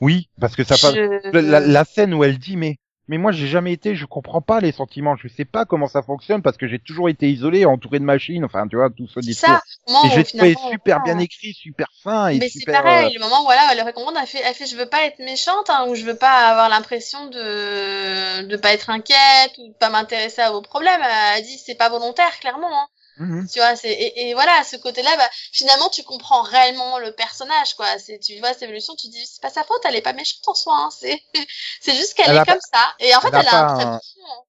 Oui, 0.00 0.28
parce 0.40 0.56
que 0.56 0.64
ça 0.64 0.76
passe, 0.76 0.94
la, 1.32 1.60
la 1.60 1.84
scène 1.84 2.12
où 2.14 2.24
elle 2.24 2.38
dit 2.38 2.56
mais 2.56 2.76
mais 3.08 3.18
moi 3.18 3.32
j'ai 3.32 3.46
jamais 3.46 3.72
été, 3.72 3.94
je 3.94 4.06
comprends 4.06 4.40
pas 4.40 4.60
les 4.60 4.72
sentiments, 4.72 5.16
je 5.16 5.28
sais 5.28 5.44
pas 5.44 5.64
comment 5.64 5.88
ça 5.88 6.02
fonctionne 6.02 6.42
parce 6.42 6.56
que 6.56 6.66
j'ai 6.66 6.78
toujours 6.78 7.08
été 7.08 7.30
isolé, 7.30 7.64
entouré 7.64 7.98
de 7.98 8.04
machines, 8.04 8.44
enfin 8.44 8.66
tu 8.68 8.76
vois 8.76 8.90
tout 8.90 9.06
ce 9.06 9.20
discours. 9.20 9.48
ça, 9.48 9.62
moment 9.86 10.04
Et 10.04 10.10
j'ai 10.10 10.24
trouvé 10.24 10.54
super 10.70 11.02
bien 11.02 11.18
écrit, 11.18 11.52
super 11.52 11.88
fin 12.02 12.28
et 12.28 12.38
Mais 12.38 12.48
c'est 12.48 12.70
pareil, 12.70 13.06
euh, 13.06 13.14
le 13.14 13.20
moment 13.20 13.42
où 13.42 13.44
voilà, 13.44 13.68
elle 13.72 13.80
aurait 13.80 13.92
compris, 13.92 14.14
elle 14.20 14.26
fait, 14.26 14.42
elle 14.44 14.54
fait, 14.54 14.66
je 14.66 14.76
veux 14.76 14.88
pas 14.88 15.04
être 15.04 15.18
méchante, 15.18 15.68
hein, 15.68 15.86
ou 15.88 15.94
je 15.94 16.04
veux 16.04 16.16
pas 16.16 16.50
avoir 16.50 16.68
l'impression 16.68 17.26
de, 17.26 18.42
de 18.42 18.56
pas 18.56 18.72
être 18.72 18.90
inquiète, 18.90 19.52
ou 19.58 19.68
de 19.68 19.74
pas 19.74 19.90
m'intéresser 19.90 20.42
à 20.42 20.50
vos 20.50 20.62
problèmes. 20.62 21.00
Elle 21.00 21.38
a 21.38 21.40
dit, 21.40 21.58
c'est 21.58 21.74
pas 21.74 21.88
volontaire, 21.88 22.38
clairement, 22.40 22.72
hein. 22.72 22.86
Mhm. 23.18 23.46
Tu 23.52 23.58
vois, 23.58 23.76
c'est, 23.76 23.92
et, 23.92 24.28
et 24.28 24.34
voilà, 24.34 24.62
ce 24.64 24.76
côté-là, 24.76 25.10
bah, 25.16 25.28
finalement, 25.52 25.88
tu 25.88 26.02
comprends 26.02 26.42
réellement 26.42 26.98
le 26.98 27.12
personnage, 27.12 27.74
quoi. 27.74 27.86
C'est, 27.98 28.18
tu 28.18 28.38
vois, 28.38 28.52
cette 28.52 28.62
évolution, 28.62 28.94
tu 28.96 29.08
dis, 29.08 29.24
c'est 29.26 29.42
pas 29.42 29.50
sa 29.50 29.64
faute, 29.64 29.80
elle 29.88 29.96
est 29.96 30.02
pas 30.02 30.12
méchante 30.12 30.46
en 30.46 30.54
soi, 30.54 30.74
hein. 30.76 30.88
C'est, 30.90 31.20
c'est 31.80 31.94
juste 31.94 32.14
qu'elle 32.14 32.30
Elle 32.30 32.36
est 32.36 32.40
a 32.40 32.44
comme 32.44 32.60
ça. 32.72 32.94
Et 33.00 33.14
en 33.14 33.20
fait, 33.20 33.28
elle 33.28 33.36
a 33.36 33.40
elle 33.40 33.48
a 33.48 33.50
pas 33.50 33.72
un 33.72 33.76
très 33.76 33.84
bon. 33.84 33.98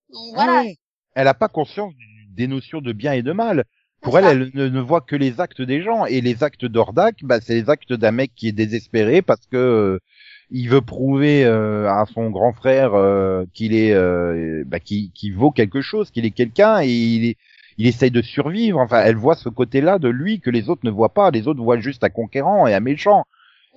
Donc 0.10 0.36
voilà. 0.36 0.63
Elle 1.15 1.28
a 1.28 1.34
pas 1.34 1.47
conscience 1.47 1.93
des 2.30 2.47
notions 2.47 2.82
de 2.82 2.93
bien 2.93 3.13
et 3.13 3.21
de 3.21 3.32
mal. 3.32 3.63
Pour 4.01 4.19
elle, 4.19 4.25
elle 4.25 4.51
ne, 4.54 4.67
ne 4.67 4.80
voit 4.82 5.01
que 5.01 5.15
les 5.15 5.39
actes 5.39 5.62
des 5.62 5.82
gens 5.82 6.06
et 6.06 6.21
les 6.21 6.43
actes 6.43 6.65
d'Ordak, 6.65 7.15
bah, 7.23 7.39
c'est 7.41 7.56
les 7.56 7.69
actes 7.69 7.93
d'un 7.93 8.12
mec 8.12 8.34
qui 8.36 8.47
est 8.47 8.51
désespéré 8.51 9.23
parce 9.23 9.47
que 9.47 9.58
euh, 9.58 9.99
il 10.51 10.69
veut 10.69 10.82
prouver 10.82 11.43
euh, 11.43 11.89
à 11.89 12.06
son 12.13 12.30
grand 12.30 12.54
frère 12.54 12.93
euh, 12.93 13.45
qu'il 13.54 13.73
est, 13.73 13.93
euh, 13.93 14.63
bah, 14.65 14.80
qu'il 14.80 15.12
qu'il 15.12 15.34
vaut 15.34 15.51
quelque 15.51 15.82
chose, 15.82 16.12
qu'il 16.12 16.25
est 16.25 16.32
quelqu'un 16.32 16.82
et 16.82 16.89
il 16.89 17.25
est, 17.25 17.38
il 17.77 17.88
essaye 17.88 18.11
de 18.11 18.21
survivre. 18.21 18.79
Enfin, 18.79 19.01
elle 19.03 19.15
voit 19.17 19.35
ce 19.35 19.49
côté-là 19.49 19.99
de 19.99 20.09
lui 20.09 20.39
que 20.41 20.49
les 20.49 20.69
autres 20.69 20.85
ne 20.85 20.91
voient 20.91 21.13
pas. 21.13 21.31
Les 21.31 21.47
autres 21.47 21.61
voient 21.63 21.79
juste 21.79 22.03
un 22.03 22.09
conquérant 22.09 22.67
et 22.67 22.73
un 22.73 22.79
méchant. 22.79 23.25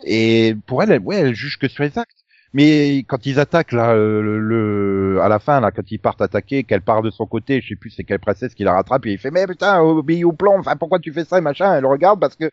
Et 0.04 0.54
pour 0.66 0.82
elle, 0.82 0.92
elle, 0.92 1.00
ouais, 1.02 1.16
elle 1.16 1.34
juge 1.34 1.58
que 1.58 1.68
sur 1.68 1.82
les 1.84 1.98
actes. 1.98 2.24
Mais 2.54 2.98
quand 3.08 3.26
ils 3.26 3.40
attaquent 3.40 3.72
là, 3.72 3.92
euh, 3.94 4.22
le, 4.22 4.38
le- 4.40 5.20
à 5.22 5.28
la 5.28 5.38
fin 5.38 5.61
là, 5.61 5.70
quand 5.70 5.90
ils 5.90 5.98
partent 5.98 6.22
attaquer, 6.22 6.64
qu'elle 6.64 6.80
part 6.82 7.02
de 7.02 7.11
son 7.11 7.26
côté, 7.26 7.61
je 7.61 7.68
sais 7.68 7.76
plus 7.76 7.90
c'est 7.90 8.04
quelle 8.04 8.20
princesse 8.20 8.54
qui 8.54 8.64
la 8.64 8.72
rattrape 8.72 9.04
et 9.06 9.12
il 9.12 9.18
fait 9.18 9.30
mais 9.30 9.46
putain 9.46 9.80
obéis 9.82 10.24
au 10.24 10.32
plan, 10.32 10.58
enfin 10.58 10.76
pourquoi 10.76 10.98
tu 10.98 11.12
fais 11.12 11.24
ça 11.26 11.37
et 11.38 11.40
machin, 11.42 11.74
elle 11.76 11.84
regarde 11.84 12.18
parce 12.20 12.37
que 12.37 12.50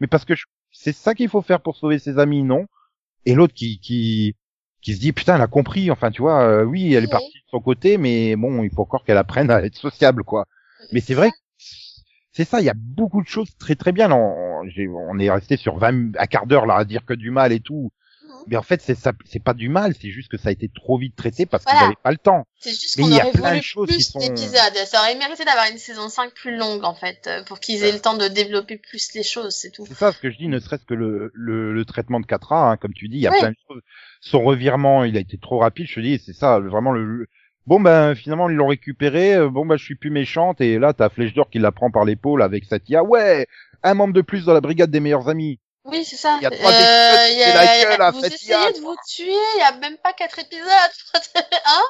mais 0.00 0.06
parce 0.06 0.24
que 0.26 0.34
je- 0.34 0.44
c'est 0.70 0.92
ça 0.92 1.14
qu'il 1.14 1.30
faut 1.30 1.40
faire 1.42 1.60
pour 1.62 1.76
sauver 1.76 1.98
ses 1.98 2.18
amis 2.18 2.42
non? 2.42 2.66
Et 3.26 3.34
l'autre 3.34 3.54
qui 3.54 3.78
qui 3.80 4.36
qui 4.82 4.94
se 4.94 5.00
dit 5.00 5.12
putain 5.12 5.36
elle 5.36 5.42
a 5.42 5.46
compris, 5.48 5.90
enfin 5.90 6.10
tu 6.10 6.22
vois, 6.22 6.42
euh, 6.42 6.64
oui 6.64 6.94
elle 6.94 7.04
est 7.04 7.08
partie 7.08 7.26
de 7.38 7.50
son 7.50 7.60
côté 7.60 7.98
mais 7.98 8.36
bon 8.36 8.62
il 8.64 8.70
faut 8.70 8.82
encore 8.82 9.04
qu'elle 9.04 9.16
apprenne 9.18 9.50
à 9.50 9.62
être 9.64 9.76
sociable 9.76 10.24
quoi. 10.24 10.46
Mais 10.92 11.00
c'est 11.00 11.14
vrai 11.14 11.30
c'est 12.32 12.44
ça, 12.44 12.60
il 12.60 12.64
y 12.66 12.70
a 12.70 12.74
beaucoup 12.76 13.20
de 13.20 13.26
choses 13.26 13.48
très 13.58 13.74
très 13.74 13.90
bien. 13.90 14.12
On, 14.12 14.62
on 14.62 15.18
est 15.18 15.30
resté 15.30 15.56
sur 15.56 15.76
20 15.78 16.14
à 16.16 16.28
quart 16.28 16.46
d'heure 16.46 16.66
là 16.66 16.76
à 16.76 16.84
dire 16.84 17.04
que 17.04 17.14
du 17.14 17.30
mal 17.32 17.52
et 17.52 17.58
tout. 17.58 17.90
Mhm. 18.22 18.34
Mais 18.46 18.56
en 18.56 18.62
fait, 18.62 18.80
c'est 18.80 18.94
ça, 18.94 19.12
c'est 19.24 19.42
pas 19.42 19.54
du 19.54 19.68
mal, 19.68 19.94
c'est 20.00 20.10
juste 20.10 20.30
que 20.30 20.36
ça 20.36 20.50
a 20.50 20.52
été 20.52 20.68
trop 20.68 20.98
vite 20.98 21.16
traité 21.16 21.46
parce 21.46 21.64
qu'ils 21.64 21.72
Voilà. 21.72 21.86
n'avaient 21.88 22.00
pas 22.00 22.12
le 22.12 22.18
temps. 22.18 22.44
C'est 22.60 22.70
juste 22.70 22.96
qu'on 23.00 23.10
aurait 23.10 23.32
voulu 23.32 23.62
choses 23.62 23.88
plus 23.88 24.02
sont- 24.02 24.20
d'épisodes. 24.20 24.76
Ça 24.86 25.00
aurait 25.00 25.16
mérité 25.16 25.44
d'avoir 25.44 25.66
une 25.68 25.78
saison 25.78 26.08
5 26.08 26.32
plus 26.32 26.56
longue, 26.56 26.84
en 26.84 26.94
fait, 26.94 27.26
euh, 27.26 27.42
pour 27.44 27.58
qu'ils 27.58 27.82
aient 27.82 27.90
le 27.92 28.00
temps 28.00 28.16
de 28.16 28.28
développer 28.28 28.76
plus 28.78 29.12
les 29.14 29.24
choses, 29.24 29.54
c'est 29.56 29.70
tout. 29.72 29.84
C'est 29.86 29.94
ça 29.94 30.12
ce 30.12 30.18
que 30.20 30.30
je 30.30 30.36
dis, 30.38 30.46
ne 30.46 30.60
serait-ce 30.60 30.84
que 30.84 30.94
le, 30.94 31.32
le, 31.34 31.72
le 31.72 31.84
traitement 31.86 32.20
de 32.20 32.26
Catra, 32.26 32.70
hein, 32.70 32.76
comme 32.76 32.94
tu 32.94 33.08
dis, 33.08 33.16
il 33.16 33.22
y 33.22 33.26
a 33.26 33.30
plein 33.32 33.50
de 33.50 33.56
choses. 33.66 33.82
Son 34.20 34.42
revirement, 34.44 35.02
il 35.02 35.16
a 35.16 35.20
été 35.20 35.38
trop 35.38 35.58
rapide, 35.58 35.86
je 35.88 35.94
te 35.96 36.00
dis, 36.00 36.22
c'est 36.24 36.34
ça, 36.34 36.60
vraiment 36.60 36.92
le- 36.92 37.26
Bon 37.68 37.80
ben 37.80 38.14
finalement 38.14 38.48
ils 38.48 38.56
l'ont 38.56 38.68
récupéré, 38.68 39.34
euh, 39.34 39.50
bon 39.50 39.66
ben 39.66 39.76
je 39.76 39.84
suis 39.84 39.94
plus 39.94 40.08
méchante 40.08 40.62
et 40.62 40.78
là 40.78 40.94
t'as 40.94 41.10
Flèche 41.10 41.34
d'or 41.34 41.50
qui 41.50 41.58
la 41.58 41.70
prend 41.70 41.90
par 41.90 42.06
l'épaule 42.06 42.40
avec 42.40 42.64
Satya, 42.64 43.04
ouais, 43.04 43.46
un 43.82 43.92
membre 43.92 44.14
de 44.14 44.22
plus 44.22 44.46
dans 44.46 44.54
la 44.54 44.62
brigade 44.62 44.90
des 44.90 45.00
meilleurs 45.00 45.28
amis. 45.28 45.60
Oui, 45.84 46.02
c'est 46.04 46.16
ça. 46.16 46.38
Il 46.40 46.44
y 46.44 46.46
a 46.46 46.50
trois 46.50 46.70
Euh, 46.70 46.74
épisodes, 46.74 47.38
y 47.38 47.42
a- 47.42 47.54
la 47.54 47.82
gueule 47.90 48.02
à 48.02 48.10
vous 48.10 48.24
essayez 48.24 48.72
de 48.72 48.80
vous 48.80 48.96
tuer, 49.06 49.26
il 49.56 49.58
y 49.60 49.62
a 49.62 49.78
même 49.80 49.98
pas 50.02 50.14
quatre 50.14 50.38
épisodes. 50.38 50.64
hein? 51.66 51.82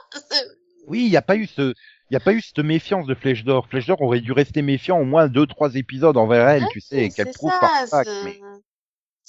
Oui, 0.88 1.05
il 1.07 1.12
y 1.12 1.17
a 1.17 1.23
pas 1.23 1.37
eu 1.37 1.47
ce, 1.47 1.73
il 2.11 2.14
y 2.14 2.17
a 2.17 2.21
pas 2.21 2.33
eu 2.33 2.41
cette 2.41 2.59
méfiance 2.59 3.07
de 3.07 3.14
Flèche 3.14 3.45
d'or. 3.45 3.69
Flèche 3.69 3.87
d'or 3.87 4.01
aurait 4.03 4.21
dû 4.21 4.33
rester 4.33 4.62
méfiant 4.62 4.99
au 4.99 5.05
moins 5.05 5.29
deux 5.29 5.47
trois 5.47 5.75
épisodes 5.77 6.17
envers 6.17 6.49
elle, 6.49 6.67
tu 6.73 6.81
sais, 6.81 7.09
qu'elle 7.11 7.31
prouve 7.31 7.53
ça, 7.53 7.87
par 7.91 8.05
Mais 8.25 8.41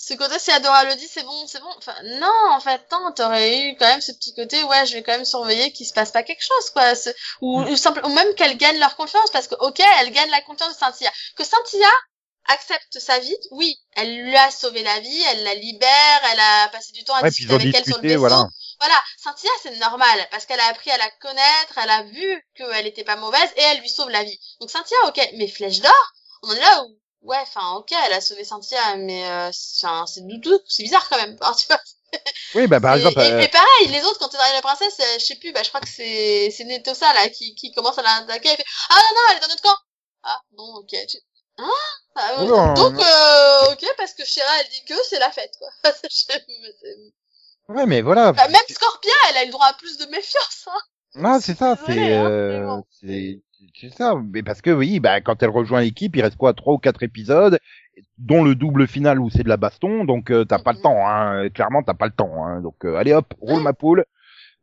Ce 0.01 0.13
côté, 0.13 0.39
si 0.39 0.49
Adora 0.51 0.85
le 0.85 0.95
dit, 0.95 1.07
c'est 1.07 1.23
bon, 1.23 1.45
c'est 1.47 1.59
bon. 1.59 1.69
Enfin, 1.77 1.93
non, 2.03 2.31
en 2.51 2.59
fait, 2.61 2.81
non, 2.91 3.11
t'aurais 3.11 3.59
eu 3.67 3.75
quand 3.77 3.85
même 3.85 3.99
ce 4.01 4.13
petit 4.13 4.33
côté, 4.33 4.63
ouais, 4.63 4.85
je 4.85 4.93
vais 4.93 5.03
quand 5.03 5.11
même 5.11 5.25
surveiller 5.25 5.71
qu'il 5.73 5.85
se 5.85 5.93
passe 5.93 6.11
pas 6.11 6.23
quelque 6.23 6.41
chose, 6.43 6.69
quoi. 6.71 6.95
Ce- 6.95 7.09
Ou, 7.41 7.61
ou, 7.63 7.75
simple- 7.75 8.05
ou 8.05 8.09
même 8.09 8.33
qu'elle 8.35 8.55
gagne 8.57 8.79
leur 8.79 8.95
confiance, 8.95 9.29
parce 9.31 9.47
que, 9.49 9.55
ok, 9.59 9.79
elle 9.99 10.11
gagne 10.11 10.29
la 10.31 10.41
confiance 10.41 10.73
de 10.73 10.79
Cynthia. 10.79 11.11
Que 11.35 11.43
Cynthia 11.43 11.89
accepte 12.47 12.99
sa 12.99 13.19
vie, 13.19 13.35
oui, 13.51 13.77
elle 13.93 14.23
lui 14.23 14.35
a 14.37 14.49
sauvé 14.51 14.83
la 14.83 14.99
vie, 15.01 15.23
elle 15.31 15.43
la 15.43 15.53
libère, 15.55 16.21
elle 16.31 16.39
a 16.39 16.69
passé 16.69 16.91
du 16.93 17.03
temps 17.03 17.13
à 17.15 17.23
ouais, 17.23 17.29
discuter 17.29 17.53
avec 17.53 17.75
elle 17.75 17.85
sur 17.85 17.97
le 17.97 18.03
vaisseau. 18.07 18.19
voilà. 18.21 18.47
Voilà, 18.79 19.03
Cynthia, 19.17 19.51
c'est 19.61 19.75
normal, 19.77 20.27
parce 20.31 20.45
qu'elle 20.45 20.59
a 20.61 20.67
appris 20.67 20.91
à 20.91 20.97
la 20.97 21.09
connaître, 21.21 21.77
elle 21.77 21.89
a 21.89 22.03
vu 22.03 22.47
qu'elle 22.55 22.87
était 22.87 23.03
pas 23.03 23.17
mauvaise, 23.17 23.51
et 23.57 23.61
elle 23.61 23.79
lui 23.81 23.89
sauve 23.89 24.09
la 24.09 24.23
vie. 24.23 24.39
Donc 24.61 24.71
Cynthia, 24.71 24.97
ok, 25.07 25.29
mais 25.35 25.47
Flèche 25.49 25.81
d'Or, 25.81 26.13
on 26.43 26.53
est 26.53 26.59
là 26.61 26.83
où, 26.85 26.98
ouais, 27.21 27.37
enfin, 27.41 27.73
ok, 27.75 27.91
elle 27.91 28.13
a 28.13 28.21
sauvé 28.21 28.43
Cynthia, 28.43 28.95
mais 28.97 29.27
euh, 29.29 29.51
c'est 29.53 30.25
douteux, 30.27 30.59
c'est 30.67 30.83
bizarre 30.83 31.07
quand 31.09 31.17
même, 31.17 31.37
hein, 31.41 31.53
tu 31.57 31.67
vois. 31.67 31.79
Oui, 32.53 32.67
bah 32.67 32.79
par 32.79 32.93
Et- 32.93 32.95
exemple, 32.95 33.21
et, 33.21 33.43
euh, 33.43 33.45
et 33.45 33.47
pareil, 33.49 33.87
les 33.89 34.03
autres, 34.03 34.19
quand 34.19 34.29
t'es 34.29 34.37
dans 34.37 34.53
la 34.53 34.61
princesse, 34.61 34.99
euh, 34.99 35.19
je 35.19 35.25
sais 35.25 35.35
plus, 35.35 35.51
bah, 35.53 35.63
je 35.63 35.69
crois 35.69 35.81
que 35.81 35.89
c'est, 35.89 36.51
c'est 36.51 36.63
Netosa, 36.65 37.13
là, 37.13 37.29
qui, 37.29 37.55
qui 37.55 37.71
commence 37.73 37.97
à 37.99 38.01
l'attaquer, 38.03 38.49
fait, 38.55 38.65
ah 38.89 38.95
non, 38.95 39.15
non, 39.15 39.21
elle 39.31 39.37
est 39.37 39.41
dans 39.41 39.47
notre 39.49 39.61
camp! 39.63 39.77
Ah, 40.23 40.41
bon, 40.51 40.75
ok. 40.77 40.89
Tu... 41.07 41.17
Hein? 41.57 41.71
Ah, 42.15 42.31
Oh 42.37 42.43
non, 42.45 42.65
donc, 42.75 42.93
non. 42.93 42.99
euh, 42.99 43.73
ok, 43.73 43.85
parce 43.97 44.13
que 44.13 44.25
Shira, 44.25 44.47
elle 44.61 44.69
dit 44.69 44.85
que 44.85 44.95
c'est 45.09 45.19
la 45.19 45.31
fête, 45.31 45.53
quoi. 45.59 45.69
Ouais, 47.69 47.85
mais 47.85 48.01
voilà. 48.01 48.33
bah, 48.35 48.47
même 48.47 48.61
Scorpia, 48.69 49.11
elle 49.29 49.37
a 49.37 49.43
eu 49.43 49.45
le 49.47 49.51
droit 49.51 49.67
à 49.67 49.73
plus 49.73 49.97
de 49.97 50.05
méfiance, 50.07 50.67
hein. 50.67 50.79
Ah, 51.23 51.39
c'est 51.39 51.55
ça, 51.55 51.75
c'est, 51.75 52.17
hein, 52.17 52.31
euh, 52.51 52.65
bon. 52.65 52.83
C'est, 53.75 53.93
ça. 53.93 54.15
Mais 54.33 54.43
parce 54.43 54.61
que 54.61 54.69
oui, 54.71 54.99
bah 54.99 55.21
quand 55.21 55.41
elle 55.43 55.49
rejoint 55.49 55.81
l'équipe, 55.81 56.15
il 56.15 56.21
reste 56.21 56.37
quoi, 56.37 56.53
trois 56.53 56.73
ou 56.73 56.77
quatre 56.77 57.03
épisodes, 57.03 57.59
dont 58.17 58.43
le 58.43 58.55
double 58.55 58.87
final 58.87 59.19
où 59.19 59.29
c'est 59.29 59.43
de 59.43 59.49
la 59.49 59.57
baston, 59.57 60.05
donc 60.05 60.31
euh, 60.31 60.45
t'as 60.45 60.59
pas 60.59 60.73
le 60.73 60.79
temps. 60.81 61.07
Hein. 61.07 61.49
Clairement, 61.49 61.83
t'as 61.83 61.93
pas 61.93 62.07
le 62.07 62.11
temps. 62.13 62.45
Hein. 62.45 62.61
Donc 62.61 62.85
euh, 62.85 62.95
allez 62.95 63.13
hop, 63.13 63.33
roule 63.41 63.61
ma 63.63 63.73
poule. 63.73 64.05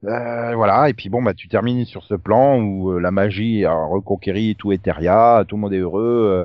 Euh, 0.04 0.54
voilà, 0.54 0.88
et 0.88 0.94
puis 0.94 1.08
bon, 1.08 1.22
bah 1.22 1.34
tu 1.34 1.48
termines 1.48 1.84
sur 1.84 2.04
ce 2.04 2.14
plan 2.14 2.60
où 2.60 2.92
euh, 2.92 3.00
la 3.00 3.10
magie 3.10 3.64
a 3.64 3.74
reconquéri 3.74 4.54
tout 4.56 4.72
Eteria, 4.72 5.44
tout 5.48 5.56
le 5.56 5.62
monde 5.62 5.72
est 5.72 5.78
heureux. 5.78 6.44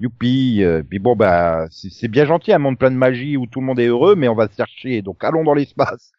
youpi, 0.00 0.62
euh, 0.64 0.82
puis 0.82 0.98
bon 0.98 1.14
bah 1.16 1.66
c'est 1.70 2.08
bien 2.08 2.24
gentil 2.24 2.52
un 2.52 2.58
monde 2.58 2.78
plein 2.78 2.90
de 2.90 2.96
magie 2.96 3.36
où 3.36 3.46
tout 3.46 3.60
le 3.60 3.66
monde 3.66 3.78
est 3.80 3.86
heureux, 3.86 4.16
mais 4.16 4.28
on 4.28 4.34
va 4.34 4.48
se 4.48 4.56
chercher, 4.56 5.02
donc 5.02 5.22
allons 5.24 5.44
dans 5.44 5.54
l'espace. 5.54 6.12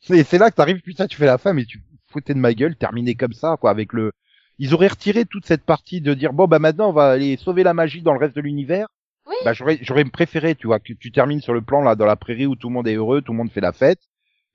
Et 0.10 0.24
c'est 0.24 0.38
là 0.38 0.50
que 0.50 0.56
t'arrives, 0.56 0.80
putain, 0.80 1.06
tu 1.06 1.16
fais 1.16 1.26
la 1.26 1.38
fin, 1.38 1.52
mais 1.52 1.64
tu 1.64 1.82
foutais 2.08 2.34
de 2.34 2.38
ma 2.38 2.54
gueule, 2.54 2.76
terminer 2.76 3.14
comme 3.14 3.32
ça, 3.32 3.56
quoi, 3.60 3.70
avec 3.70 3.92
le. 3.92 4.12
Ils 4.58 4.74
auraient 4.74 4.88
retiré 4.88 5.24
toute 5.26 5.46
cette 5.46 5.64
partie 5.64 6.00
de 6.00 6.14
dire 6.14 6.32
bon 6.32 6.46
bah 6.46 6.58
maintenant 6.58 6.88
on 6.88 6.92
va 6.92 7.10
aller 7.10 7.36
sauver 7.36 7.62
la 7.62 7.74
magie 7.74 8.02
dans 8.02 8.12
le 8.12 8.18
reste 8.18 8.36
de 8.36 8.40
l'univers. 8.40 8.88
Oui. 9.26 9.34
Bah 9.44 9.52
j'aurais 9.52 9.78
j'aurais 9.82 10.04
préféré, 10.04 10.54
tu 10.54 10.66
vois, 10.66 10.78
que 10.78 10.92
tu 10.92 11.12
termines 11.12 11.40
sur 11.40 11.52
le 11.52 11.62
plan 11.62 11.82
là 11.82 11.94
dans 11.94 12.06
la 12.06 12.16
prairie 12.16 12.46
où 12.46 12.56
tout 12.56 12.68
le 12.68 12.74
monde 12.74 12.88
est 12.88 12.94
heureux, 12.94 13.22
tout 13.22 13.32
le 13.32 13.38
monde 13.38 13.50
fait 13.50 13.60
la 13.60 13.72
fête. 13.72 14.00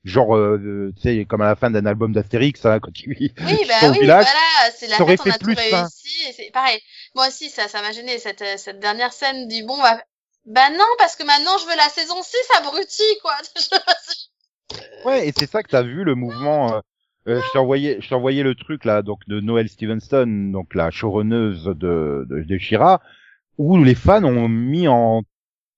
Genre, 0.04 0.36
euh, 0.36 0.58
euh, 0.58 0.94
tu 0.96 1.02
sais, 1.04 1.26
comme 1.26 1.42
à 1.42 1.46
la 1.46 1.56
fin 1.56 1.70
d'un 1.70 1.86
album 1.86 2.12
d'Astérix, 2.12 2.66
hein, 2.66 2.80
quand 2.80 2.90
il 3.02 3.10
Oui, 3.10 3.32
au 3.40 3.68
bah 3.68 3.92
oui, 3.92 4.00
village, 4.00 4.26
voilà, 4.26 4.72
c'est 4.76 4.88
la 4.88 4.98
fête, 4.98 5.22
on 5.24 5.30
a 5.30 5.34
fait 5.34 5.38
tout 5.38 5.46
plus 5.46 5.56
fin. 5.56 5.82
réussi, 5.84 6.28
et 6.28 6.34
c'est 6.34 6.52
pareil. 6.52 6.80
Moi 7.14 7.28
aussi, 7.28 7.52
ça, 7.52 7.68
ça 7.68 7.84
m'a 7.84 7.92
gêné, 7.92 8.18
cette, 8.18 8.42
euh, 8.42 8.58
cette 8.58 8.80
dernière 8.80 9.14
scène 9.14 9.48
du 9.48 9.64
bon, 9.64 9.78
bah, 9.80 10.02
bah 10.48 10.72
non, 10.72 10.86
parce 10.98 11.16
que 11.16 11.24
maintenant 11.24 11.56
je 11.60 11.68
veux 11.68 11.78
la 11.78 11.90
saison 11.90 12.16
6, 12.20 12.36
abruti, 12.58 13.04
quoi. 13.22 13.36
Ouais, 15.06 15.28
et 15.28 15.34
c'est 15.38 15.50
ça 15.50 15.64
que 15.64 15.70
t'as 15.70 15.82
vu 15.84 16.04
le 16.04 16.16
mouvement. 16.16 16.76
Euh, 16.76 16.80
euh, 17.28 17.40
je 17.54 17.60
envoyé, 17.60 17.98
je 18.02 18.14
envoyé 18.16 18.44
le 18.44 18.56
truc 18.56 18.86
là, 18.86 19.02
donc 19.02 19.20
de 19.28 19.40
Noël 19.40 19.70
Stevenson, 19.70 20.50
donc 20.52 20.74
la 20.74 20.90
showrunneuse 20.90 21.66
de 21.66 22.26
de, 22.30 22.44
de 22.44 22.58
Shira, 22.58 23.02
où 23.58 23.78
les 23.84 23.96
fans 23.96 24.24
ont 24.24 24.48
mis 24.48 24.88
en 24.88 25.22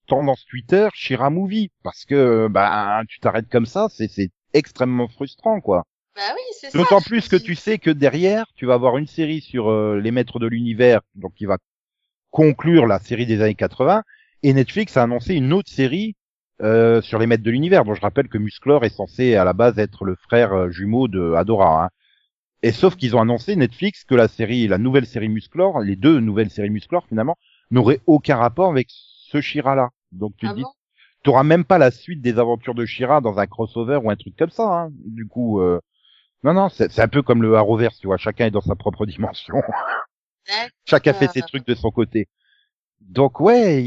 tendance 0.08 0.46
Twitter 0.46 0.88
Shira 0.94 1.30
Movie 1.30 1.72
parce 1.84 2.06
que 2.06 2.48
bah 2.50 3.02
tu 3.08 3.20
t'arrêtes 3.20 3.50
comme 3.50 3.66
ça, 3.66 3.88
c'est 3.90 4.08
c'est 4.08 4.32
extrêmement 4.54 5.08
frustrant 5.08 5.60
quoi. 5.60 5.86
bah 6.16 6.22
oui, 6.34 6.42
c'est 6.60 6.70
ça. 6.70 6.78
D'autant 6.78 7.02
plus 7.02 7.28
que 7.28 7.36
tu 7.36 7.56
sais 7.56 7.80
que 7.80 7.90
derrière, 7.90 8.46
tu 8.56 8.66
vas 8.66 8.76
avoir 8.76 8.98
une 8.98 9.08
série 9.08 9.42
sur 9.42 9.70
euh, 9.70 10.00
les 10.00 10.12
maîtres 10.12 10.40
de 10.40 10.48
l'univers, 10.48 11.02
donc 11.16 11.34
qui 11.34 11.46
va 11.46 11.58
conclure 12.30 12.86
la 12.88 13.00
série 13.00 13.26
des 13.26 13.42
années 13.42 13.56
80, 13.56 14.04
et 14.44 14.54
Netflix 14.54 14.96
a 14.98 15.04
annoncé 15.04 15.36
une 15.36 15.54
autre 15.54 15.72
série 15.72 16.16
euh, 16.62 17.02
sur 17.02 17.20
les 17.20 17.28
maîtres 17.28 17.44
de 17.44 17.52
l'univers, 17.52 17.86
dont 17.86 17.94
je 17.96 18.02
rappelle 18.02 18.28
que 18.30 18.38
Musclor 18.38 18.86
est 18.86 18.90
censé 18.96 19.36
à 19.36 19.44
la 19.44 19.54
base 19.54 19.80
être 19.80 20.06
le 20.06 20.16
frère 20.16 20.54
euh, 20.54 20.70
jumeau 20.72 21.08
de 21.08 21.34
Adora. 21.34 21.86
Hein. 21.86 21.90
Et 22.64 22.72
sauf 22.72 22.96
qu'ils 22.96 23.16
ont 23.16 23.22
annoncé 23.22 23.56
Netflix 23.56 24.04
que 24.06 24.16
la 24.16 24.28
série, 24.28 24.68
la 24.68 24.78
nouvelle 24.78 25.06
série 25.06 25.30
Musclor, 25.30 25.82
les 25.82 25.96
deux 25.96 26.20
nouvelles 26.20 26.50
séries 26.52 26.70
Musclor 26.70 27.06
finalement, 27.08 27.38
n'auraient 27.72 28.02
aucun 28.08 28.38
rapport 28.38 28.70
avec 28.72 28.88
ce 28.90 29.42
Shira 29.42 29.76
là. 29.76 29.90
Donc 30.12 30.36
tu 30.38 30.48
Ah 30.48 30.52
te 30.52 30.56
dis, 30.56 30.64
bon? 30.64 30.70
t'auras 31.24 31.44
même 31.44 31.66
pas 31.66 31.78
la 31.78 31.92
suite 31.92 32.22
des 32.22 32.40
aventures 32.40 32.76
de 32.76 32.86
Shira 32.86 33.22
dans 33.22 33.40
un 33.40 33.48
crossover 33.48 34.00
ou 34.04 34.10
un 34.12 34.16
truc 34.16 34.36
comme 34.38 34.50
ça. 34.52 34.64
Hein. 34.64 34.90
Du 35.06 35.28
coup, 35.28 35.62
euh... 35.62 35.80
non 36.44 36.54
non, 36.54 36.70
c'est 36.70 37.00
un 37.00 37.08
peu 37.10 37.22
comme 37.24 37.42
le 37.44 37.56
Arrowverse, 37.56 38.00
tu 38.00 38.08
vois, 38.08 38.18
chacun 38.18 38.48
est 38.48 38.52
dans 38.52 38.62
sa 38.62 38.76
propre 38.76 39.06
dimension, 39.08 39.56
chacun 40.86 41.14
fait 41.14 41.28
ses 41.28 41.42
trucs 41.44 41.68
de 41.68 41.76
son 41.76 41.92
côté. 41.92 42.28
Donc 43.10 43.40
ouais, 43.40 43.84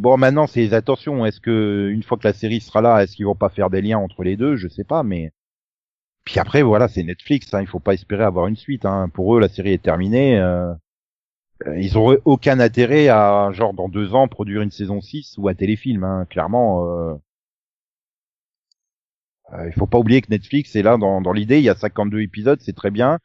bon 0.00 0.16
maintenant 0.16 0.46
c'est 0.46 0.72
attention, 0.72 1.24
est-ce 1.26 1.40
que 1.40 1.88
une 1.92 2.02
fois 2.02 2.18
que 2.18 2.26
la 2.26 2.32
série 2.32 2.60
sera 2.60 2.80
là, 2.80 3.02
est-ce 3.02 3.14
qu'ils 3.16 3.26
vont 3.26 3.34
pas 3.36 3.48
faire 3.48 3.70
des 3.70 3.80
liens 3.82 3.98
entre 3.98 4.24
les 4.24 4.36
deux, 4.36 4.56
je 4.56 4.66
sais 4.68 4.84
pas, 4.84 5.02
mais 5.02 5.32
puis 6.24 6.38
après 6.40 6.62
voilà, 6.62 6.88
c'est 6.88 7.02
Netflix, 7.04 7.54
hein, 7.54 7.60
il 7.62 7.68
faut 7.68 7.80
pas 7.80 7.94
espérer 7.94 8.24
avoir 8.24 8.46
une 8.48 8.56
suite. 8.56 8.84
Hein. 8.86 9.10
Pour 9.14 9.36
eux, 9.36 9.40
la 9.40 9.48
série 9.48 9.72
est 9.72 9.82
terminée. 9.82 10.38
euh, 10.40 10.74
Ils 11.78 11.96
auraient 11.96 12.20
aucun 12.26 12.60
intérêt 12.60 13.08
à 13.08 13.50
genre 13.52 13.72
dans 13.74 13.88
deux 13.88 14.14
ans 14.14 14.28
produire 14.28 14.60
une 14.62 14.70
saison 14.70 15.00
6 15.00 15.36
ou 15.38 15.48
un 15.48 15.54
téléfilm, 15.54 16.04
hein, 16.04 16.26
clairement. 16.28 16.86
Euh... 16.86 17.14
euh, 19.52 19.66
il 19.68 19.72
faut 19.72 19.86
pas 19.86 19.98
oublier 19.98 20.20
que 20.22 20.30
Netflix 20.30 20.74
est 20.76 20.82
là 20.82 20.96
dans, 20.96 21.20
dans 21.20 21.32
l'idée, 21.32 21.58
il 21.58 21.64
y 21.64 21.68
a 21.68 21.74
52 21.74 22.20
épisodes, 22.20 22.60
c'est 22.60 22.74
très 22.76 22.90
bien. 22.90 23.18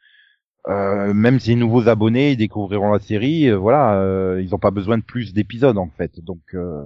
Euh, 0.68 1.14
même 1.14 1.38
si 1.40 1.50
les 1.50 1.56
nouveaux 1.56 1.88
abonnés 1.88 2.34
découvriront 2.36 2.92
la 2.92 2.98
série, 3.00 3.48
euh, 3.48 3.56
voilà, 3.56 4.00
euh, 4.00 4.42
ils 4.42 4.54
ont 4.54 4.58
pas 4.58 4.72
besoin 4.72 4.98
de 4.98 5.02
plus 5.04 5.32
d'épisodes 5.32 5.78
en 5.78 5.90
fait. 5.90 6.18
Donc, 6.20 6.42
euh... 6.54 6.84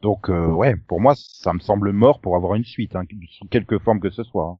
donc 0.00 0.28
euh, 0.30 0.46
ouais, 0.46 0.76
pour 0.86 1.00
moi, 1.00 1.14
ça 1.16 1.52
me 1.52 1.58
semble 1.60 1.92
mort 1.92 2.20
pour 2.20 2.36
avoir 2.36 2.54
une 2.54 2.64
suite, 2.64 2.94
hein, 2.96 3.04
sous 3.30 3.46
quelque 3.46 3.78
forme 3.78 4.00
que 4.00 4.10
ce 4.10 4.22
soit. 4.22 4.44
hein. 4.46 4.58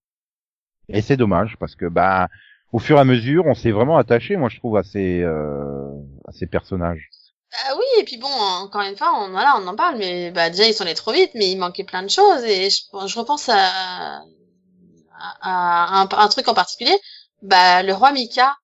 Et 0.89 1.03
c'est 1.03 1.17
dommage 1.17 1.57
parce 1.59 1.77
que 1.77 1.87
bah, 1.87 2.29
au 2.73 2.79
fur 2.79 2.97
et 2.99 3.01
à 3.01 3.05
mesure, 3.05 3.47
on 3.47 3.55
s'est 3.55 3.71
vraiment 3.73 3.99
attaché, 3.99 4.37
moi 4.37 4.49
je 4.49 4.59
trouve, 4.59 4.77
à 4.77 4.83
ces 4.85 5.23
euh, 5.23 5.91
à 6.27 6.33
ces 6.33 6.47
personnages. 6.47 7.11
Bah 7.53 7.77
oui, 7.79 7.85
et 8.01 8.05
puis 8.05 8.19
bon, 8.19 8.29
encore 8.29 8.83
une 8.83 8.97
fois, 8.97 9.13
on, 9.15 9.31
voilà, 9.31 9.57
on 9.59 9.67
en 9.67 9.77
parle, 9.77 9.99
mais 9.99 10.31
bah 10.31 10.51
déjà 10.51 10.67
ils 10.69 10.75
sont 10.75 10.85
allés 10.85 10.95
trop 10.95 11.13
vite, 11.13 11.31
mais 11.35 11.51
il 11.51 11.57
manquait 11.59 11.85
plein 11.85 12.03
de 12.03 12.11
choses, 12.11 12.45
et 12.45 12.69
je, 12.71 12.83
je 13.07 13.19
repense 13.19 13.49
à 13.49 14.21
un, 15.43 16.09
un 16.11 16.29
truc 16.29 16.49
en 16.49 16.55
particulier, 16.55 16.99
bah 17.43 17.83
le 17.83 17.95
roi 17.95 18.13
Mika, 18.13 18.57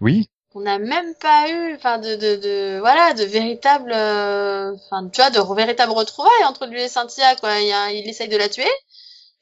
Oui. 0.00 0.28
On 0.54 0.60
n'a 0.60 0.78
même 0.78 1.14
pas 1.20 1.50
eu, 1.50 1.74
enfin, 1.74 1.98
de, 1.98 2.14
de, 2.16 2.36
de, 2.36 2.78
voilà, 2.80 3.14
de 3.14 3.22
véritable, 3.24 3.92
euh, 3.94 4.74
enfin, 4.74 5.08
tu 5.08 5.20
vois, 5.20 5.30
de 5.30 5.54
véritables 5.54 5.92
retrouvailles 5.92 6.44
entre 6.46 6.66
lui 6.66 6.82
et 6.82 6.88
Cynthia, 6.88 7.36
quoi. 7.36 7.60
Il, 7.60 7.72
a- 7.72 7.92
il 7.92 8.08
essaye 8.08 8.28
de 8.28 8.36
la 8.36 8.48
tuer, 8.48 8.68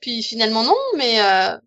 puis 0.00 0.22
finalement 0.22 0.64
non, 0.64 0.76
mais 0.96 1.20
euh, 1.22 1.58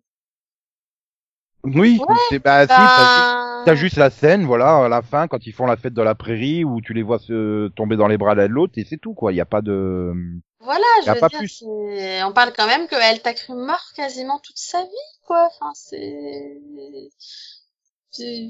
Oui, 1.64 1.98
Ouais, 1.98 2.16
c'est 2.16 2.38
bah 2.38 2.66
si, 2.68 2.90
t'as 2.90 3.04
juste, 3.06 3.36
ben, 3.36 3.64
t'as 3.64 3.74
juste 3.74 3.96
la 3.96 4.10
scène, 4.10 4.44
voilà, 4.46 4.84
à 4.84 4.88
la 4.88 5.02
fin 5.02 5.28
quand 5.28 5.46
ils 5.46 5.52
font 5.52 5.66
la 5.66 5.76
fête 5.76 5.92
de 5.94 6.02
la 6.02 6.14
prairie 6.14 6.64
où 6.64 6.80
tu 6.80 6.94
les 6.94 7.02
vois 7.02 7.18
se 7.18 7.68
tomber 7.68 7.96
dans 7.96 8.08
les 8.08 8.16
bras 8.18 8.34
l'un 8.34 8.48
de 8.48 8.52
l'autre 8.52 8.74
et 8.78 8.84
c'est 8.84 8.96
tout 8.98 9.14
quoi. 9.14 9.32
Il 9.32 9.36
y 9.36 9.40
a 9.40 9.46
pas 9.46 9.60
de. 9.62 10.12
Voilà, 10.60 10.84
je 11.04 11.10
veux 11.10 11.20
pas 11.20 11.28
dire, 11.28 11.38
plus. 11.40 11.48
c'est- 11.48 12.22
on 12.24 12.32
parle 12.32 12.52
quand 12.56 12.66
même 12.66 12.86
qu'elle 12.88 13.22
t'a 13.22 13.34
cru 13.34 13.54
mort 13.54 13.84
quasiment 13.96 14.38
toute 14.40 14.58
sa 14.58 14.82
vie, 14.82 15.08
quoi. 15.26 15.48
Enfin, 15.60 15.72
c'est, 15.74 16.58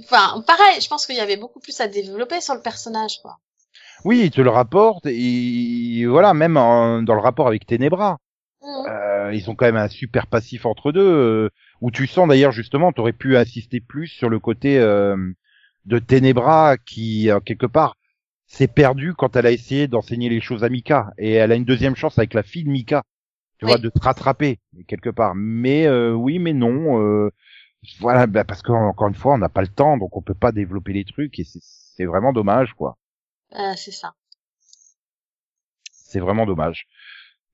enfin, 0.05 0.43
pareil, 0.47 0.81
je 0.81 0.89
pense 0.89 1.07
qu'il 1.07 1.17
y 1.17 1.21
avait 1.21 1.37
beaucoup 1.37 1.61
plus 1.61 1.81
à 1.81 1.89
développer 1.89 2.41
sur 2.41 2.55
le 2.55 2.63
personnage, 2.63 3.21
quoi. 3.23 3.39
Oui, 4.05 4.23
ils 4.25 4.31
te 4.31 4.41
le 4.41 4.51
rapportent 4.51 5.07
et 5.07 6.05
voilà, 6.07 6.33
même 6.35 6.57
en- 6.57 7.03
dans 7.03 7.15
le 7.15 7.21
rapport 7.21 7.47
avec 7.47 7.67
Ténébras, 7.67 8.19
Mhm. 8.63 8.87
euh, 8.89 9.35
ils 9.35 9.51
ont 9.51 9.55
quand 9.55 9.67
même 9.67 9.77
un 9.77 9.89
super 9.89 10.27
passif 10.27 10.67
entre 10.67 10.93
deux 10.93 11.01
euh, 11.07 11.51
où 11.83 11.91
tu 11.91 12.07
sens 12.07 12.29
d'ailleurs 12.29 12.53
justement, 12.53 12.93
t'aurais 12.93 13.13
pu 13.13 13.37
insister 13.37 13.81
plus 13.81 14.09
sur 14.09 14.29
le 14.31 14.39
côté 14.39 14.79
euh, 14.79 15.17
de 15.85 15.99
Ténébras 15.99 16.79
qui 16.79 17.31
euh, 17.31 17.41
quelque 17.41 17.67
part 17.67 17.97
s'est 18.51 18.69
perdu 18.69 19.15
quand 19.15 19.37
elle 19.37 19.47
a 19.47 19.53
essayé 19.53 19.89
d'enseigner 19.89 20.29
les 20.29 20.41
choses 20.43 20.65
à 20.65 20.69
Mika 20.69 21.13
et 21.19 21.33
elle 21.35 21.53
a 21.53 21.57
une 21.57 21.65
deuxième 21.65 21.97
chance 21.97 22.19
avec 22.19 22.35
la 22.35 22.43
fille 22.43 22.65
de 22.65 22.71
Mika, 22.71 23.05
tu 23.59 23.67
Oui. 23.67 23.73
vois, 23.73 23.79
de 23.79 23.91
te 23.91 24.01
rattraper 24.01 24.61
quelque 24.89 25.11
part. 25.11 25.35
Mais 25.37 25.87
euh, 25.87 26.13
oui, 26.15 26.39
mais 26.41 26.53
non. 26.55 27.01
euh, 27.01 27.31
voilà, 28.01 28.27
bah, 28.27 28.45
parce 28.45 28.63
qu'encore 28.63 29.09
une 29.09 29.15
fois, 29.15 29.35
on 29.35 29.39
n'a 29.39 29.49
pas 29.51 29.63
le 29.63 29.69
temps, 29.69 29.99
donc 29.99 30.17
on 30.17 30.23
peut 30.23 30.35
pas 30.35 30.53
développer 30.53 30.93
les 30.95 31.05
trucs 31.05 31.39
et 31.39 31.45
c'est- 31.45 31.61
c'est 31.63 32.07
vraiment 32.07 32.33
dommage, 32.33 32.75
quoi. 32.75 32.99
Euh, 33.53 33.75
c'est 33.77 33.93
ça. 33.93 34.15
C'est 35.93 36.21
vraiment 36.21 36.47
dommage. 36.47 36.89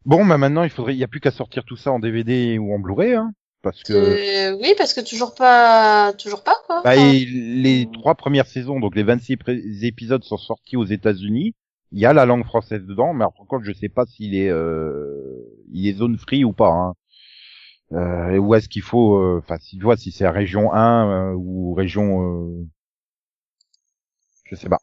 Bon, 0.06 0.24
bah 0.26 0.38
maintenant, 0.38 0.64
il 0.64 0.70
faudrait, 0.70 0.94
il 0.94 0.98
y 0.98 1.04
a 1.04 1.08
plus 1.08 1.20
qu'à 1.20 1.30
sortir 1.32 1.64
tout 1.64 1.76
ça 1.76 1.92
en 1.92 1.98
DVD 1.98 2.58
ou 2.58 2.74
en 2.74 2.78
Blu-ray, 2.78 3.14
hein, 3.14 3.32
parce 3.66 3.82
que 3.84 3.92
Euh, 3.92 4.58
oui, 4.60 4.74
parce 4.78 4.94
que 4.94 5.00
toujours 5.00 5.34
pas, 5.34 6.12
toujours 6.14 6.42
pas, 6.42 6.54
quoi. 6.66 6.80
bah, 6.84 6.90
Enfin, 6.92 7.12
les 7.24 7.88
trois 7.92 8.14
premières 8.14 8.46
saisons, 8.46 8.80
donc 8.80 8.94
les 8.96 9.02
26 9.02 9.36
pré- 9.36 9.60
épisodes 9.82 10.22
sont 10.24 10.36
sortis 10.38 10.76
aux 10.76 10.84
États-Unis. 10.84 11.54
Il 11.92 12.00
y 12.00 12.06
a 12.06 12.12
la 12.12 12.26
langue 12.26 12.44
française 12.44 12.82
dedans, 12.84 13.12
mais 13.14 13.24
par 13.24 13.46
contre, 13.48 13.64
je 13.64 13.72
sais 13.72 13.88
pas 13.88 14.06
s'il 14.06 14.34
est, 14.34 14.48
euh, 14.50 15.44
il 15.72 15.86
est 15.88 15.94
zone 15.94 16.18
free 16.18 16.44
ou 16.44 16.52
pas. 16.52 16.70
Hein. 16.70 16.94
Euh, 17.92 18.38
où 18.38 18.54
est-ce 18.54 18.68
qu'il 18.68 18.82
faut, 18.82 19.16
euh, 19.16 19.40
enfin, 19.42 19.58
si 19.60 19.76
tu 19.78 19.84
vois, 19.84 19.96
si 19.96 20.10
c'est 20.12 20.24
à 20.24 20.32
région 20.32 20.72
1 20.72 21.32
euh, 21.32 21.34
ou 21.36 21.74
région, 21.74 22.22
euh, 22.60 22.66
je 24.44 24.56
sais 24.56 24.68
pas. 24.68 24.78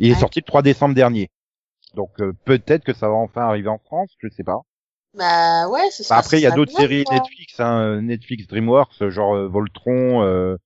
Il 0.00 0.10
est 0.10 0.14
Ouais. 0.14 0.20
sorti 0.20 0.40
le 0.40 0.44
3 0.46 0.62
décembre 0.62 0.94
dernier. 0.94 1.30
Donc 1.94 2.20
euh, 2.20 2.32
peut-être 2.46 2.84
que 2.84 2.94
ça 2.94 3.08
va 3.08 3.14
enfin 3.14 3.42
arriver 3.42 3.68
en 3.68 3.78
France, 3.78 4.10
je 4.20 4.28
sais 4.30 4.44
pas. 4.44 4.60
Bah 5.14 5.68
ouais, 5.68 5.90
ce 5.90 6.08
Bah, 6.08 6.18
après, 6.18 6.38
il 6.38 6.42
y 6.42 6.46
a 6.46 6.52
d'autres 6.52 6.72
séries 6.72 7.04
quoi. 7.04 7.16
Netflix, 7.16 7.58
hein, 7.58 7.80
euh, 7.80 8.00
Netflix 8.00 8.46
DreamWorks, 8.46 9.08
genre 9.08 9.34
euh, 9.34 9.48
Voltron, 9.48 10.22
euh, 10.22 10.56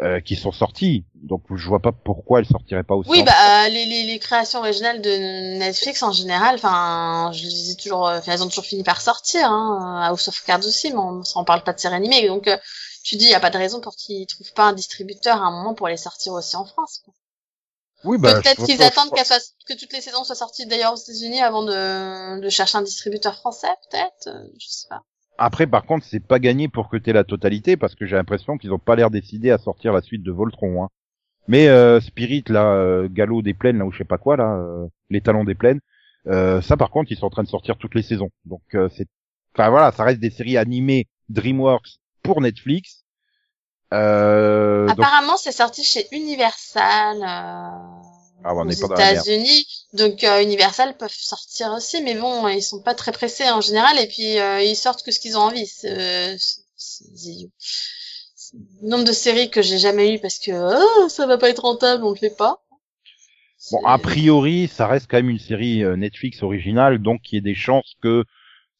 euh, 0.00 0.20
qui 0.20 0.36
sont 0.36 0.52
sorties. 0.52 1.04
Donc 1.14 1.42
je 1.54 1.68
vois 1.68 1.80
pas 1.80 1.92
pourquoi 1.92 2.38
elles 2.40 2.46
sortiraient 2.46 2.82
pas 2.84 2.94
aussi. 2.94 3.10
Oui, 3.10 3.22
bah 3.22 3.32
euh, 3.66 3.68
les, 3.68 3.84
les, 3.86 4.04
les 4.04 4.18
créations 4.18 4.60
originales 4.60 5.02
de 5.02 5.58
Netflix 5.58 6.02
en 6.02 6.12
général, 6.12 6.56
enfin, 6.56 7.30
je 7.32 7.44
les 7.44 7.70
ai 7.72 7.76
toujours, 7.76 8.08
euh, 8.08 8.20
elles 8.26 8.42
ont 8.42 8.48
toujours 8.48 8.64
fini 8.64 8.82
par 8.82 9.00
sortir. 9.00 9.50
Hein, 9.50 10.02
House 10.04 10.28
of 10.28 10.42
Cards 10.44 10.66
aussi, 10.66 10.90
mais 10.90 10.98
on, 10.98 11.22
on 11.34 11.44
parle 11.44 11.62
pas 11.62 11.72
de 11.72 11.78
série 11.78 11.94
animée, 11.94 12.26
donc 12.28 12.48
euh, 12.48 12.56
tu 13.04 13.16
dis, 13.16 13.24
il 13.26 13.30
y 13.30 13.34
a 13.34 13.40
pas 13.40 13.50
de 13.50 13.58
raison 13.58 13.80
pour 13.80 13.94
qu'ils 13.94 14.26
trouvent 14.26 14.52
pas 14.52 14.64
un 14.64 14.72
distributeur 14.72 15.36
à 15.42 15.46
un 15.46 15.50
moment 15.50 15.74
pour 15.74 15.88
les 15.88 15.96
sortir 15.96 16.32
aussi 16.32 16.56
en 16.56 16.64
France. 16.64 17.02
quoi. 17.04 17.14
Oui, 18.06 18.18
bah, 18.18 18.40
Peut-être 18.40 18.64
qu'ils 18.64 18.82
attendent 18.82 19.10
qu'elles 19.14 19.26
soient, 19.26 19.36
que 19.68 19.78
toutes 19.78 19.92
les 19.92 20.00
saisons 20.00 20.24
soient 20.24 20.34
sorties 20.34 20.66
d'ailleurs 20.66 20.94
aux 20.94 20.96
États-Unis 20.96 21.40
avant 21.40 21.62
de, 21.62 22.40
de 22.40 22.48
chercher 22.48 22.78
un 22.78 22.82
distributeur 22.82 23.34
français, 23.34 23.68
peut-être, 23.90 24.28
euh, 24.28 24.48
je 24.58 24.66
sais 24.66 24.88
pas. 24.88 25.02
Après, 25.38 25.66
par 25.66 25.84
contre, 25.84 26.06
c'est 26.06 26.20
pas 26.20 26.38
gagné 26.38 26.68
pour 26.68 26.88
que 26.88 26.96
t'aies 26.96 27.12
la 27.12 27.24
totalité, 27.24 27.76
parce 27.76 27.94
que 27.94 28.06
j'ai 28.06 28.16
l'impression 28.16 28.56
qu'ils 28.56 28.72
ont 28.72 28.78
pas 28.78 28.96
l'air 28.96 29.10
décidés 29.10 29.50
à 29.50 29.58
sortir 29.58 29.92
la 29.92 30.00
suite 30.00 30.22
de 30.22 30.32
Voltron. 30.32 30.84
Hein. 30.84 30.88
Mais 31.48 31.68
euh, 31.68 32.00
Spirit, 32.00 32.44
là, 32.48 32.72
euh, 32.72 33.08
Galop 33.10 33.42
des 33.42 33.54
plaines, 33.54 33.78
là, 33.78 33.84
ou 33.84 33.92
je 33.92 33.98
sais 33.98 34.04
pas 34.04 34.18
quoi, 34.18 34.36
là, 34.36 34.56
euh, 34.56 34.86
les 35.10 35.20
talons 35.20 35.44
des 35.44 35.54
plaines, 35.54 35.80
euh, 36.26 36.60
ça, 36.60 36.76
par 36.76 36.90
contre, 36.90 37.12
ils 37.12 37.16
sont 37.16 37.26
en 37.26 37.30
train 37.30 37.44
de 37.44 37.48
sortir 37.48 37.76
toutes 37.76 37.94
les 37.94 38.02
saisons. 38.02 38.30
Donc, 38.44 38.62
euh, 38.74 38.88
c'est, 38.96 39.08
enfin 39.54 39.70
voilà, 39.70 39.92
ça 39.92 40.04
reste 40.04 40.20
des 40.20 40.30
séries 40.30 40.56
animées 40.56 41.06
DreamWorks 41.28 41.98
pour 42.22 42.40
Netflix. 42.40 43.04
Euh, 43.92 44.86
donc- 44.86 44.98
Apparemment, 44.98 45.36
c'est 45.36 45.52
sorti 45.52 45.84
chez 45.84 46.06
Universal. 46.12 47.18
Euh... 47.22 48.06
Ah 48.44 48.54
on 48.54 48.68
aux. 48.68 48.70
États-Unis. 48.70 49.66
Donc 49.92 50.22
euh, 50.22 50.42
Universal 50.42 50.96
peuvent 50.96 51.10
sortir 51.10 51.72
aussi, 51.72 52.02
mais 52.02 52.14
bon, 52.14 52.46
ils 52.48 52.62
sont 52.62 52.80
pas 52.80 52.94
très 52.94 53.12
pressés 53.12 53.48
en 53.50 53.60
général, 53.60 53.98
et 53.98 54.06
puis 54.06 54.38
euh, 54.38 54.62
ils 54.62 54.76
sortent 54.76 55.02
que 55.02 55.10
ce 55.10 55.18
qu'ils 55.18 55.36
ont 55.36 55.42
envie. 55.42 55.66
C'est 55.66 56.36
le 58.82 58.88
nombre 58.88 59.04
de 59.04 59.12
séries 59.12 59.50
que 59.50 59.62
j'ai 59.62 59.78
jamais 59.78 60.14
eu 60.14 60.20
parce 60.20 60.38
que 60.38 60.52
oh, 60.52 61.08
ça 61.08 61.26
va 61.26 61.38
pas 61.38 61.48
être 61.48 61.62
rentable, 61.62 62.04
on 62.04 62.10
le 62.10 62.16
fait 62.16 62.36
pas. 62.36 62.62
Bon, 63.72 63.84
a 63.84 63.98
priori, 63.98 64.68
ça 64.68 64.86
reste 64.86 65.06
quand 65.10 65.16
même 65.16 65.30
une 65.30 65.40
série 65.40 65.82
euh, 65.82 65.96
Netflix 65.96 66.42
originale, 66.42 66.98
donc 66.98 67.32
il 67.32 67.36
y 67.36 67.38
a 67.38 67.40
des 67.40 67.54
chances 67.54 67.96
que 68.00 68.24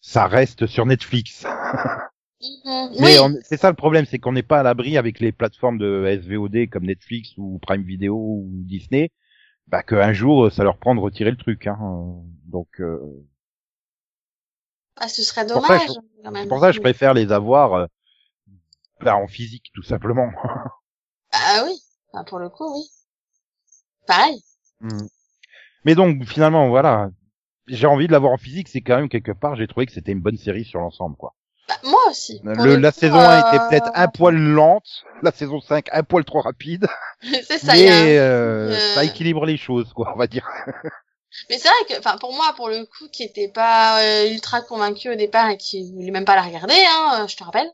ça 0.00 0.26
reste 0.26 0.66
sur 0.66 0.86
Netflix. 0.86 1.44
Mhm. 2.42 2.96
Mais 3.00 3.18
oui, 3.18 3.38
c'est 3.42 3.56
ça 3.56 3.70
le 3.70 3.76
problème, 3.76 4.04
c'est 4.04 4.18
qu'on 4.18 4.32
n'est 4.32 4.42
pas 4.42 4.60
à 4.60 4.62
l'abri 4.62 4.98
avec 4.98 5.20
les 5.20 5.32
plateformes 5.32 5.78
de 5.78 6.18
SVOD 6.22 6.68
comme 6.70 6.84
Netflix 6.84 7.34
ou 7.38 7.58
Prime 7.60 7.82
Video 7.82 8.14
ou 8.14 8.50
Disney, 8.64 9.10
bah 9.68 9.82
qu'un 9.82 10.12
jour 10.12 10.52
ça 10.52 10.62
leur 10.62 10.76
prend 10.76 10.94
de 10.94 11.00
retirer 11.00 11.30
le 11.30 11.36
truc. 11.38 11.66
Hein. 11.66 11.78
Donc 12.44 12.80
euh, 12.80 13.00
ah, 14.96 15.08
ce 15.08 15.22
serait 15.22 15.46
pour 15.46 15.66
ça, 15.66 15.78
dommage. 15.78 15.90
quand 16.24 16.30
même. 16.30 16.48
pour 16.48 16.60
ça 16.60 16.72
je 16.72 16.80
préfère 16.80 17.14
les 17.14 17.32
avoir 17.32 17.72
euh, 17.74 17.86
bah, 19.00 19.16
en 19.16 19.26
physique 19.26 19.70
tout 19.74 19.82
simplement. 19.82 20.30
Ah 21.38 21.64
oui, 21.66 21.74
pour 22.28 22.38
le 22.38 22.48
coup, 22.48 22.72
oui. 22.72 22.88
Pareil. 24.06 24.40
Mm. 24.80 25.06
Mais 25.84 25.94
donc 25.94 26.24
finalement 26.24 26.68
voilà, 26.68 27.10
j'ai 27.66 27.86
envie 27.86 28.06
de 28.06 28.12
l'avoir 28.12 28.32
en 28.32 28.38
physique, 28.38 28.68
c'est 28.68 28.80
quand 28.80 28.96
même 28.96 29.08
quelque 29.10 29.32
part 29.32 29.54
j'ai 29.56 29.66
trouvé 29.66 29.84
que 29.84 29.92
c'était 29.92 30.12
une 30.12 30.22
bonne 30.22 30.38
série 30.38 30.64
sur 30.64 30.80
l'ensemble 30.80 31.16
quoi. 31.16 31.34
Bah, 31.68 31.74
moi 31.84 32.00
aussi. 32.08 32.40
Le, 32.44 32.76
la 32.76 32.92
coup, 32.92 33.00
saison 33.00 33.18
1 33.18 33.38
était 33.38 33.60
euh, 33.62 33.68
peut-être 33.68 33.90
un 33.94 34.08
poil 34.08 34.36
lente, 34.36 35.04
la 35.22 35.32
saison 35.32 35.60
5 35.60 35.88
un 35.92 36.02
poil 36.04 36.24
trop 36.24 36.40
rapide, 36.40 36.86
c'est 37.22 37.58
ça. 37.58 37.76
y 37.76 37.88
a 37.88 38.04
mais 38.04 38.18
euh, 38.18 38.94
ça 38.94 39.02
équilibre 39.04 39.44
les 39.46 39.56
choses 39.56 39.92
quoi, 39.92 40.12
on 40.14 40.18
va 40.18 40.26
dire. 40.26 40.48
Mais 41.50 41.58
c'est 41.58 41.68
vrai 41.68 41.76
que, 41.88 41.98
enfin, 41.98 42.16
pour 42.18 42.32
moi, 42.32 42.54
pour 42.56 42.68
le 42.68 42.86
coup, 42.86 43.08
qui 43.12 43.22
était 43.22 43.48
pas 43.48 44.00
euh, 44.00 44.30
ultra 44.30 44.62
convaincu 44.62 45.10
au 45.10 45.16
départ 45.16 45.50
et 45.50 45.58
qui 45.58 45.92
voulait 45.92 46.10
même 46.10 46.24
pas 46.24 46.34
la 46.36 46.42
regarder, 46.42 46.74
hein, 46.74 47.24
euh, 47.24 47.28
je 47.28 47.36
te 47.36 47.44
rappelle, 47.44 47.70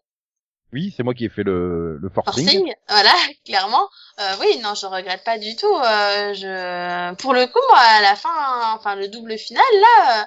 Oui, 0.73 0.93
c'est 0.97 1.05
moi 1.05 1.15
qui 1.15 1.27
ai 1.27 1.29
fait 1.29 1.45
le, 1.45 1.97
le 1.99 2.09
forcing. 2.09 2.45
forcing, 2.45 2.75
voilà, 2.89 3.13
clairement. 3.45 3.89
Euh, 4.19 4.33
oui, 4.41 4.59
non, 4.65 4.75
je 4.75 4.87
regrette 4.87 5.23
pas 5.23 5.39
du 5.39 5.55
tout. 5.55 5.73
Euh, 5.77 6.35
je, 6.35 7.15
pour 7.17 7.35
le 7.35 7.47
coup, 7.47 7.61
moi, 7.71 7.79
à 7.79 8.03
la 8.03 8.17
fin, 8.17 8.75
enfin, 8.75 8.97
le 8.97 9.07
double 9.07 9.39
final, 9.39 9.63
là, 9.75 10.23
euh, 10.23 10.25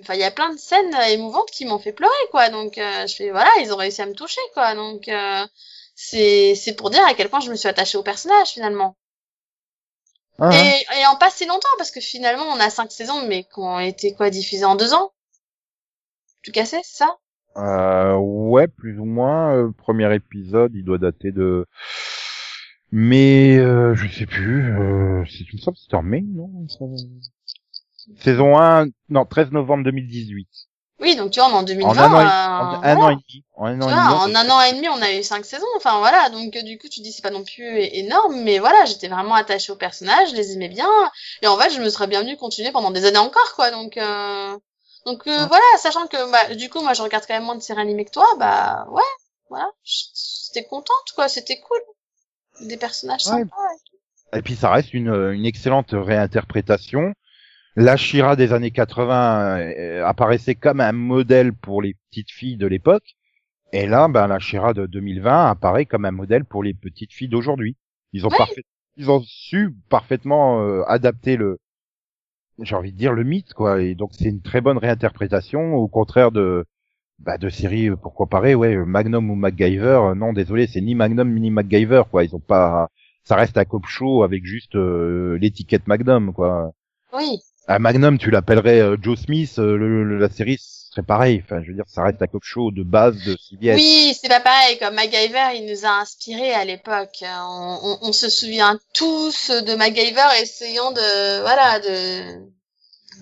enfin, 0.00 0.14
il 0.14 0.20
y 0.20 0.24
a 0.24 0.30
plein 0.30 0.52
de 0.52 0.58
scènes 0.58 0.94
émouvantes 1.10 1.50
qui 1.50 1.64
m'ont 1.64 1.78
fait 1.78 1.92
pleurer, 1.92 2.12
quoi. 2.30 2.48
Donc, 2.50 2.78
euh, 2.78 3.06
je 3.06 3.14
fais, 3.14 3.30
voilà, 3.30 3.50
ils 3.60 3.72
ont 3.72 3.76
réussi 3.76 4.02
à 4.02 4.06
me 4.06 4.14
toucher, 4.14 4.40
quoi. 4.54 4.74
Donc, 4.74 5.08
euh, 5.08 5.46
c'est, 5.94 6.54
c'est 6.54 6.74
pour 6.74 6.90
dire 6.90 7.04
à 7.06 7.14
quel 7.14 7.28
point 7.28 7.40
je 7.40 7.50
me 7.50 7.56
suis 7.56 7.68
attachée 7.68 7.98
au 7.98 8.02
personnage, 8.02 8.48
finalement. 8.48 8.96
Ah, 10.38 10.48
hein. 10.48 10.50
Et, 10.52 11.00
et 11.00 11.06
en 11.06 11.16
pas 11.16 11.30
si 11.30 11.46
longtemps, 11.46 11.68
parce 11.78 11.90
que 11.90 12.00
finalement, 12.00 12.44
on 12.44 12.60
a 12.60 12.70
cinq 12.70 12.92
saisons, 12.92 13.26
mais 13.26 13.44
qui 13.44 13.58
ont 13.58 13.80
été 13.80 14.14
quoi 14.14 14.30
diffusées 14.30 14.64
en 14.64 14.76
deux 14.76 14.92
ans. 14.92 15.12
Tout 16.42 16.52
cassé, 16.52 16.78
c'est 16.82 16.98
ça? 16.98 17.16
Euh, 17.56 18.14
ouais, 18.16 18.68
plus 18.68 18.98
ou 19.00 19.04
moins. 19.04 19.56
euh, 19.56 19.72
premier 19.72 20.14
épisode, 20.14 20.72
il 20.74 20.84
doit 20.84 20.98
dater 20.98 21.32
de 21.32 21.66
mai, 22.92 23.56
euh, 23.56 23.94
je 23.94 24.06
sais 24.08 24.26
plus. 24.26 24.78
Euh, 24.78 25.24
c'est 25.26 25.50
une 25.52 25.58
sorte, 25.58 25.78
c'était 25.78 25.96
en 25.96 26.02
mai, 26.02 26.22
non 26.22 26.50
Saison 28.20 28.58
1, 28.58 28.86
non, 29.10 29.24
13 29.24 29.50
novembre 29.52 29.84
2018. 29.84 30.48
Oui, 30.98 31.14
donc 31.14 31.30
tu 31.32 31.40
vois, 31.40 31.48
on 31.50 31.52
est 31.52 31.58
en 31.58 31.62
2020. 31.62 31.90
En 31.90 31.98
un 31.98 32.12
an, 32.14 32.20
et, 32.20 32.24
euh, 32.24 32.28
en 32.28 32.82
un 32.82 32.94
voilà. 32.94 33.04
an 33.04 33.10
et 33.10 33.14
demi. 33.16 33.44
En 33.54 33.66
un 33.66 33.80
an 33.82 33.88
et 33.88 33.92
demi. 33.92 34.34
en 34.34 34.34
un 34.34 34.50
an 34.50 34.60
et 34.62 34.72
demi, 34.72 34.88
on 34.88 35.02
a 35.02 35.12
eu 35.12 35.22
cinq 35.22 35.44
saisons. 35.44 35.66
Enfin 35.76 35.98
voilà, 35.98 36.30
donc 36.30 36.56
euh, 36.56 36.62
du 36.62 36.78
coup, 36.78 36.88
tu 36.88 37.00
dis 37.00 37.12
c'est 37.12 37.20
pas 37.22 37.30
non 37.30 37.44
plus 37.44 37.66
énorme, 37.80 38.40
mais 38.42 38.58
voilà, 38.58 38.84
j'étais 38.86 39.08
vraiment 39.08 39.34
attachée 39.34 39.72
aux 39.72 39.76
personnages, 39.76 40.30
je 40.30 40.36
les 40.36 40.52
aimais 40.54 40.68
bien, 40.70 40.88
et 41.42 41.46
en 41.48 41.58
fait, 41.58 41.68
je 41.70 41.80
me 41.82 41.88
serais 41.90 42.06
bien 42.06 42.20
venue 42.22 42.36
continuer 42.38 42.70
pendant 42.72 42.90
des 42.90 43.04
années 43.04 43.18
encore, 43.18 43.52
quoi. 43.54 43.70
Donc 43.70 43.98
euh... 43.98 44.56
donc 45.04 45.26
euh, 45.26 45.38
Ouais. 45.38 45.46
voilà, 45.48 45.64
sachant 45.78 46.06
que 46.06 46.30
bah, 46.32 46.54
du 46.54 46.70
coup, 46.70 46.80
moi, 46.80 46.94
je 46.94 47.02
regarde 47.02 47.24
quand 47.28 47.34
même 47.34 47.44
moins 47.44 47.56
de 47.56 47.60
séries 47.62 47.82
animées 47.82 48.06
que 48.06 48.12
toi, 48.12 48.26
bah 48.38 48.86
ouais, 48.90 49.02
voilà, 49.50 49.68
j'étais 49.84 50.66
contente, 50.66 51.12
quoi, 51.14 51.28
c'était 51.28 51.60
cool, 51.60 51.78
des 52.68 52.78
personnages 52.78 53.26
Ouais. 53.26 53.40
sympas. 53.42 53.56
et 54.38 54.40
puis 54.40 54.56
ça 54.56 54.70
reste 54.70 54.94
une, 54.94 55.12
une 55.12 55.44
excellente 55.44 55.90
réinterprétation. 55.92 57.12
La 57.76 57.96
Shira 57.96 58.36
des 58.36 58.52
années 58.52 58.70
80 58.70 59.58
euh, 59.58 60.04
apparaissait 60.04 60.54
comme 60.54 60.80
un 60.80 60.92
modèle 60.92 61.52
pour 61.52 61.82
les 61.82 61.94
petites 62.10 62.30
filles 62.30 62.56
de 62.56 62.66
l'époque. 62.66 63.16
Et 63.72 63.86
là, 63.86 64.08
ben, 64.08 64.26
la 64.26 64.38
Shira 64.38 64.72
de 64.72 64.86
2020 64.86 65.50
apparaît 65.50 65.86
comme 65.86 66.04
un 66.06 66.10
modèle 66.10 66.44
pour 66.44 66.62
les 66.62 66.72
petites 66.74 67.12
filles 67.12 67.28
d'aujourd'hui. 67.28 67.76
Ils 68.12 68.26
ont 68.26 68.30
parfait, 68.30 68.64
ils 68.96 69.10
ont 69.10 69.22
su 69.24 69.74
parfaitement 69.90 70.62
euh, 70.62 70.82
adapter 70.86 71.36
le, 71.36 71.58
j'ai 72.62 72.74
envie 72.74 72.92
de 72.92 72.96
dire 72.98 73.12
le 73.12 73.24
mythe 73.24 73.52
quoi. 73.52 73.82
Et 73.82 73.94
donc 73.94 74.10
c'est 74.14 74.28
une 74.28 74.40
très 74.42 74.60
bonne 74.60 74.78
réinterprétation 74.78 75.74
au 75.74 75.88
contraire 75.88 76.32
de 76.32 76.64
bah, 77.18 77.38
de 77.38 77.48
séries 77.48 77.88
euh, 77.90 77.96
pour 77.96 78.14
comparer, 78.14 78.54
ouais, 78.54 78.76
Magnum 78.76 79.30
ou 79.30 79.34
MacGyver. 79.34 80.00
euh, 80.10 80.14
non, 80.14 80.32
désolé, 80.32 80.66
c'est 80.66 80.80
ni 80.80 80.94
Magnum 80.94 81.32
ni 81.34 81.50
MacGyver 81.50 82.02
quoi. 82.10 82.24
Ils 82.24 82.34
ont 82.36 82.40
pas, 82.40 82.88
ça 83.24 83.36
reste 83.36 83.58
un 83.58 83.64
cop 83.64 83.86
show 83.86 84.22
avec 84.22 84.44
juste 84.44 84.76
euh, 84.76 85.38
l'étiquette 85.38 85.86
Magnum 85.86 86.32
quoi. 86.32 86.72
Oui. 87.12 87.38
À 87.68 87.78
Magnum, 87.78 88.18
tu 88.18 88.30
l'appellerais 88.30 88.80
euh, 88.80 88.96
Joe 89.00 89.18
Smith, 89.18 89.58
euh, 89.58 89.76
le- 89.76 90.04
le- 90.04 90.18
la 90.18 90.28
série 90.30 90.58
serait 90.60 91.02
pareil. 91.02 91.42
Enfin, 91.44 91.62
je 91.62 91.68
veux 91.68 91.74
dire, 91.74 91.84
ça 91.88 92.04
reste 92.04 92.22
un 92.22 92.26
cop 92.28 92.42
show 92.44 92.70
de 92.70 92.84
base 92.84 93.16
de 93.24 93.36
CBS. 93.36 93.74
Oui, 93.76 94.16
c'est 94.20 94.28
pas 94.28 94.40
pareil. 94.40 94.78
Comme 94.78 94.94
MacGyver, 94.94 95.48
il 95.56 95.66
nous 95.66 95.84
a 95.84 95.90
inspirés 96.00 96.52
à 96.54 96.64
l'époque. 96.64 97.22
On, 97.22 97.78
on- 97.82 97.98
on 98.02 98.12
se 98.12 98.28
souvient 98.28 98.78
tous 98.94 99.50
de 99.50 99.74
MacGyver 99.74 100.26
essayant 100.40 100.92
de, 100.92 101.40
voilà, 101.40 101.80
de 101.80 102.38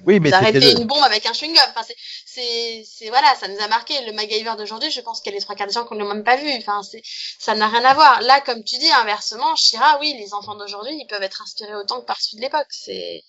Oui, 0.07 0.21
mais 0.21 0.31
d'arrêter 0.31 0.61
le- 0.61 0.81
une 0.81 0.87
bombe 0.87 1.03
avec 1.05 1.25
un 1.25 1.33
chewing-gum. 1.33 1.63
Enfin, 1.71 1.83
c'est, 1.87 1.97
c'est, 2.27 2.85
c'est, 2.87 3.09
voilà, 3.09 3.35
ça 3.41 3.49
nous 3.49 3.59
a 3.61 3.69
marqué. 3.69 3.95
Le 4.07 4.13
MacGyver 4.13 4.53
d'aujourd'hui, 4.59 4.91
je 4.91 5.01
pense 5.01 5.23
qu'il 5.23 5.33
y 5.33 5.35
a 5.35 5.39
les 5.39 5.43
trois 5.43 5.55
quarts 5.57 5.69
des 5.69 5.73
gens 5.73 5.89
ne 5.91 5.99
l'ont 5.99 6.09
même 6.13 6.23
pas 6.25 6.37
vu. 6.37 6.51
Enfin, 6.59 6.83
c'est, 6.83 7.01
ça 7.39 7.55
n'a 7.55 7.69
rien 7.69 7.85
à 7.85 7.95
voir. 7.95 8.21
Là, 8.21 8.43
comme 8.43 8.63
tu 8.63 8.77
dis, 8.77 8.91
inversement, 8.93 9.57
Shira, 9.57 9.99
oui, 10.01 10.15
les 10.19 10.35
enfants 10.35 10.55
d'aujourd'hui, 10.57 10.93
ils 11.01 11.07
peuvent 11.07 11.23
être 11.23 11.41
inspirés 11.41 11.75
autant 11.77 12.03
que 12.03 12.05
par 12.07 12.21
celui 12.21 12.37
de 12.37 12.43
l'époque. 12.43 12.67
C'est, 12.69 13.25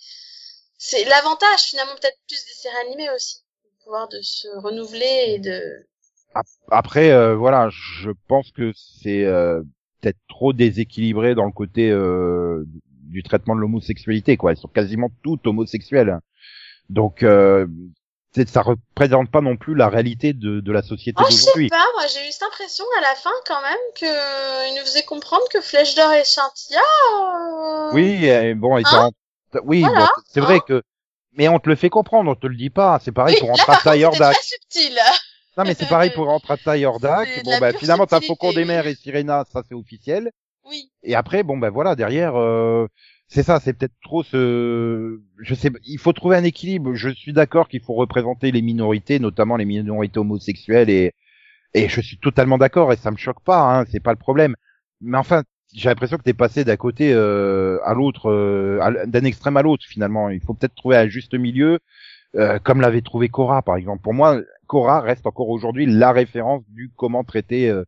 c'est 0.78 1.04
l'avantage, 1.06 1.62
finalement, 1.70 1.94
peut-être 2.00 2.18
plus 2.28 2.44
des 2.46 2.54
séries 2.54 2.76
animées 2.88 3.10
aussi. 3.16 3.38
Le 3.64 3.84
pouvoir 3.84 4.08
de 4.10 4.20
se 4.22 4.48
renouveler 4.60 5.24
et 5.36 5.40
de, 5.40 5.88
Après, 6.72 7.12
euh, 7.12 7.36
voilà, 7.36 7.70
je 7.70 8.10
pense 8.28 8.52
que 8.52 8.72
c'est 8.76 9.24
euh, 9.26 9.62
peut-être 10.02 10.18
trop 10.28 10.54
déséquilibré 10.54 11.36
dans 11.36 11.46
le 11.46 11.52
côté 11.52 11.90
euh, 11.92 12.64
du 13.04 13.24
traitement 13.24 13.56
de 13.56 13.62
l'homosexualité, 13.62 14.36
quoi. 14.38 14.54
Ils 14.54 14.58
sont 14.58 14.68
quasiment 14.68 15.10
toutes 15.24 15.46
homosexuelles. 15.48 16.20
Donc, 16.90 17.24
euh, 17.24 17.66
ça 18.48 18.62
représente 18.62 19.32
pas 19.32 19.40
non 19.42 19.56
plus 19.56 19.76
la 19.76 19.88
réalité 19.88 20.34
de, 20.34 20.60
de 20.60 20.72
la 20.74 20.82
société 20.82 21.22
Oh, 21.22 21.26
je 21.30 21.36
sais 21.36 21.42
d'aujourd'hui. 21.46 21.70
pas, 21.70 21.86
moi 21.96 22.06
j'ai 22.08 22.28
eu 22.28 22.32
cette 22.32 22.44
impression 22.44 22.84
à 22.98 23.02
la 23.02 23.16
fin 23.16 23.32
quand 23.48 23.62
même 23.62 23.78
que 23.96 24.70
il 24.70 24.76
nous 24.78 24.82
faisait 24.86 25.04
comprendre 25.04 25.44
que 25.54 25.62
Flèche 25.62 25.96
d'or 25.96 26.12
et 26.12 26.26
Chantilla. 26.26 26.82
euh, 27.14 27.94
Oui, 27.94 28.26
et 28.26 28.54
bon, 28.54 28.78
ils 28.78 28.86
Hein 28.88 29.08
sont- 29.08 29.12
oui, 29.64 29.82
Voilà, 29.82 30.00
bon, 30.00 30.08
c'est 30.28 30.42
vrai 30.42 30.56
hein. 30.56 30.64
que, 30.68 30.84
mais 31.38 31.48
on 31.48 31.60
te 31.60 31.70
le 31.70 31.76
fait 31.76 31.90
comprendre, 31.90 32.32
on 32.32 32.36
te 32.36 32.48
le 32.48 32.56
dit 32.56 32.70
pas. 32.70 33.00
C'est 33.04 33.12
pareil 33.12 33.36
Oui, 33.36 33.40
pour 33.40 33.50
rentrer 33.50 33.74
à 33.74 33.76
très 33.78 34.34
subtil. 34.42 34.98
Non, 35.58 35.64
mais 35.64 35.74
c'est 35.74 35.88
pareil 35.88 36.12
pour 36.14 36.26
rentrer 36.28 36.54
à. 36.54 36.58
C'est 36.58 37.42
de 37.42 37.44
Bon, 37.44 37.58
bah, 37.60 37.74
finalement, 37.74 38.06
t'as 38.06 38.22
Faucon 38.22 38.52
des 38.52 38.66
mers 38.66 38.88
et 38.88 38.96
Sirena, 38.96 39.46
ça 39.52 39.64
c'est 39.68 39.76
officiel. 39.76 40.32
Oui. 40.66 40.92
Et 41.04 41.16
après, 41.16 41.44
bon 41.44 41.58
ben 41.58 41.70
voilà, 41.70 41.96
derrière, 41.96 42.36
euh, 42.36 42.88
c'est 43.28 43.44
ça, 43.44 43.60
c'est 43.60 43.74
peut-être 43.74 43.94
trop 44.02 44.24
ce, 44.24 45.22
je 45.40 45.56
sais, 45.56 45.72
il 45.86 46.00
faut 46.00 46.12
trouver 46.12 46.38
un 46.38 46.44
équilibre. 46.44 46.96
Je 46.96 47.10
suis 47.10 47.34
d'accord 47.34 47.68
qu'il 47.70 47.82
faut 47.82 47.94
représenter 47.94 48.52
les 48.52 48.62
minorités, 48.64 49.20
notamment 49.20 49.58
les 49.58 49.66
minorités 49.66 50.20
homosexuelles, 50.20 50.90
et 50.90 51.14
et 51.76 51.90
je 51.90 52.02
suis 52.02 52.18
totalement 52.18 52.58
d'accord 52.58 52.94
et 52.94 52.96
ça 52.96 53.12
me 53.12 53.18
choque 53.18 53.42
pas, 53.44 53.60
hein, 53.60 53.86
c'est 53.92 54.00
pas 54.00 54.14
le 54.14 54.18
problème. 54.18 54.56
Mais 55.02 55.18
enfin, 55.18 55.44
j'ai 55.76 55.90
l'impression 55.90 56.18
que 56.18 56.24
t'es 56.24 56.34
passé 56.34 56.64
d'un 56.64 56.78
côté 56.78 57.14
euh, 57.14 57.80
à 57.84 57.94
l'autre, 57.94 58.32
euh, 58.32 59.06
d'un 59.06 59.26
extrême 59.26 59.58
à 59.58 59.62
l'autre 59.62 59.86
finalement. 59.86 60.30
Il 60.30 60.42
faut 60.42 60.54
peut-être 60.54 60.76
trouver 60.76 60.96
un 60.96 61.08
juste 61.08 61.34
milieu, 61.34 61.80
euh, 62.36 62.60
comme 62.60 62.82
l'avait 62.82 63.02
trouvé 63.02 63.28
Cora 63.30 63.62
par 63.62 63.76
exemple. 63.76 64.02
Pour 64.02 64.14
moi, 64.14 64.40
Cora 64.68 65.02
reste 65.02 65.28
encore 65.28 65.50
aujourd'hui 65.50 65.86
la 65.86 66.12
référence 66.12 66.64
du 66.70 66.92
comment 66.96 67.24
traiter 67.24 67.70
euh, 67.70 67.84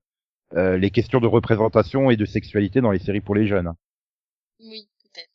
euh, 0.56 0.78
les 0.78 0.92
questions 0.92 1.20
de 1.20 1.28
représentation 1.28 2.12
et 2.12 2.18
de 2.18 2.26
sexualité 2.26 2.82
dans 2.82 2.92
les 2.92 3.00
séries 3.00 3.22
pour 3.22 3.36
les 3.36 3.48
jeunes. 3.48 3.74
Oui, 4.60 4.90
peut-être. 5.04 5.30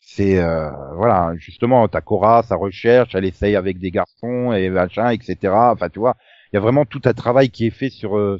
C'est 0.00 0.38
euh, 0.38 0.70
voilà, 0.94 1.34
justement, 1.36 1.86
ta 1.88 2.00
Cora, 2.00 2.42
sa 2.42 2.56
recherche, 2.56 3.14
elle 3.14 3.24
essaye 3.26 3.56
avec 3.56 3.78
des 3.78 3.90
garçons 3.90 4.52
et 4.52 4.70
machin, 4.70 5.10
etc. 5.10 5.52
Enfin, 5.52 5.90
tu 5.90 5.98
vois, 5.98 6.16
il 6.52 6.56
y 6.56 6.58
a 6.58 6.60
vraiment 6.60 6.86
tout 6.86 7.02
un 7.04 7.12
travail 7.12 7.50
qui 7.50 7.66
est 7.66 7.70
fait 7.70 7.90
sur 7.90 8.16
euh, 8.16 8.38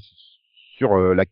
sur 0.76 0.94
euh, 0.94 1.14
la 1.14 1.24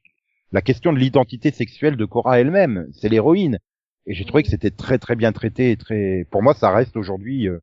la 0.53 0.63
question 0.63 0.93
de 0.93 0.99
l'identité 0.99 1.51
sexuelle 1.51 1.97
de 1.97 2.05
Cora 2.05 2.41
elle-même. 2.41 2.89
C'est 2.93 3.09
l'héroïne. 3.09 3.59
Et 4.07 4.15
j'ai 4.15 4.25
trouvé 4.25 4.43
que 4.43 4.49
c'était 4.51 4.71
très 4.73 4.99
très 4.99 5.15
bien 5.17 5.33
traité 5.33 5.71
et 5.71 5.77
très. 5.77 6.27
Pour 6.31 6.43
moi, 6.43 6.55
ça 6.55 6.71
reste 6.71 6.97
aujourd'hui 6.97 7.49
euh, 7.49 7.59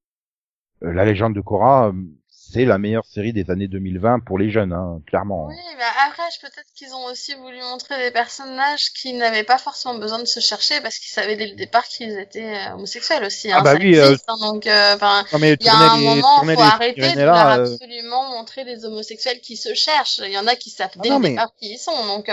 euh, 0.83 0.93
la 0.93 1.05
légende 1.05 1.35
de 1.35 1.41
Cora. 1.41 1.87
euh, 1.89 1.93
C'est 2.51 2.65
la 2.65 2.79
meilleure 2.79 3.05
série 3.05 3.31
des 3.33 3.51
années 3.51 3.67
2020 3.67 4.21
pour 4.21 4.39
les 4.39 4.49
jeunes, 4.49 4.73
hein, 4.73 5.01
clairement. 5.05 5.45
Oui, 5.47 5.55
mais 5.77 5.83
après, 6.07 6.23
je- 6.33 6.39
peut-être 6.41 6.71
qu'ils 6.73 6.91
ont 6.95 7.05
aussi 7.11 7.35
voulu 7.35 7.59
montrer 7.59 7.99
des 8.03 8.09
personnages 8.09 8.89
qui 8.99 9.13
n'avaient 9.13 9.43
pas 9.43 9.59
forcément 9.59 9.99
besoin 9.99 10.17
de 10.17 10.25
se 10.25 10.39
chercher 10.39 10.81
parce 10.81 10.97
qu'ils 10.97 11.11
savaient 11.11 11.35
dès 11.35 11.45
le 11.47 11.55
départ 11.55 11.83
qu'ils 11.83 12.17
étaient 12.17 12.55
euh, 12.69 12.73
homosexuels 12.73 13.23
aussi. 13.23 13.51
Ah 13.51 13.59
hein, 13.59 13.61
bah 13.63 13.73
ça 13.73 13.77
oui, 13.79 13.95
euh, 13.99 14.15
hein, 14.27 14.35
donc, 14.39 14.65
euh, 14.65 14.95
il 14.97 15.63
y 15.63 15.69
a 15.69 15.75
un 15.75 15.99
les- 15.99 16.05
moment, 16.05 16.41
faut 16.43 16.61
arrêter 16.61 17.01
de 17.01 17.19
vouloir 17.19 17.49
absolument 17.49 18.29
montrer 18.31 18.65
des 18.65 18.83
homosexuels 18.83 19.41
qui 19.41 19.55
se 19.55 19.75
cherchent. 19.75 20.21
Il 20.25 20.31
y 20.31 20.37
en 20.39 20.47
a 20.47 20.55
qui 20.55 20.71
savent 20.71 20.89
Ah 20.95 21.01
dès 21.03 21.09
non, 21.09 21.17
le 21.17 21.21
mais- 21.21 21.29
départ 21.31 21.53
qui 21.59 21.73
ils 21.73 21.77
sont. 21.77 22.05
Donc, 22.07 22.31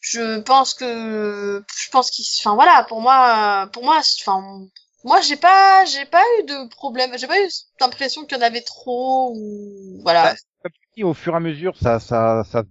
je 0.00 0.40
pense 0.40 0.74
que, 0.74 1.62
je 1.76 1.90
pense 1.90 2.10
qu'ils, 2.10 2.24
enfin 2.40 2.54
voilà, 2.54 2.84
pour 2.88 3.00
moi, 3.00 3.68
pour 3.72 3.84
moi, 3.84 3.98
enfin, 4.20 4.66
moi 5.04 5.20
j'ai 5.20 5.36
pas, 5.36 5.84
j'ai 5.84 6.04
pas 6.06 6.22
eu 6.40 6.44
de 6.44 6.68
problème, 6.68 7.10
j'ai 7.18 7.26
pas 7.26 7.40
eu 7.40 7.50
cette 7.50 7.82
impression 7.82 8.24
qu'il 8.24 8.38
y 8.38 8.40
en 8.40 8.44
avait 8.44 8.60
trop 8.60 9.32
ou 9.34 10.00
voilà. 10.02 10.34
Bah, 10.64 10.70
au 11.04 11.14
fur 11.14 11.34
et 11.34 11.36
à 11.36 11.40
mesure, 11.40 11.76
ça, 11.76 12.00
ça, 12.00 12.44
ça, 12.44 12.64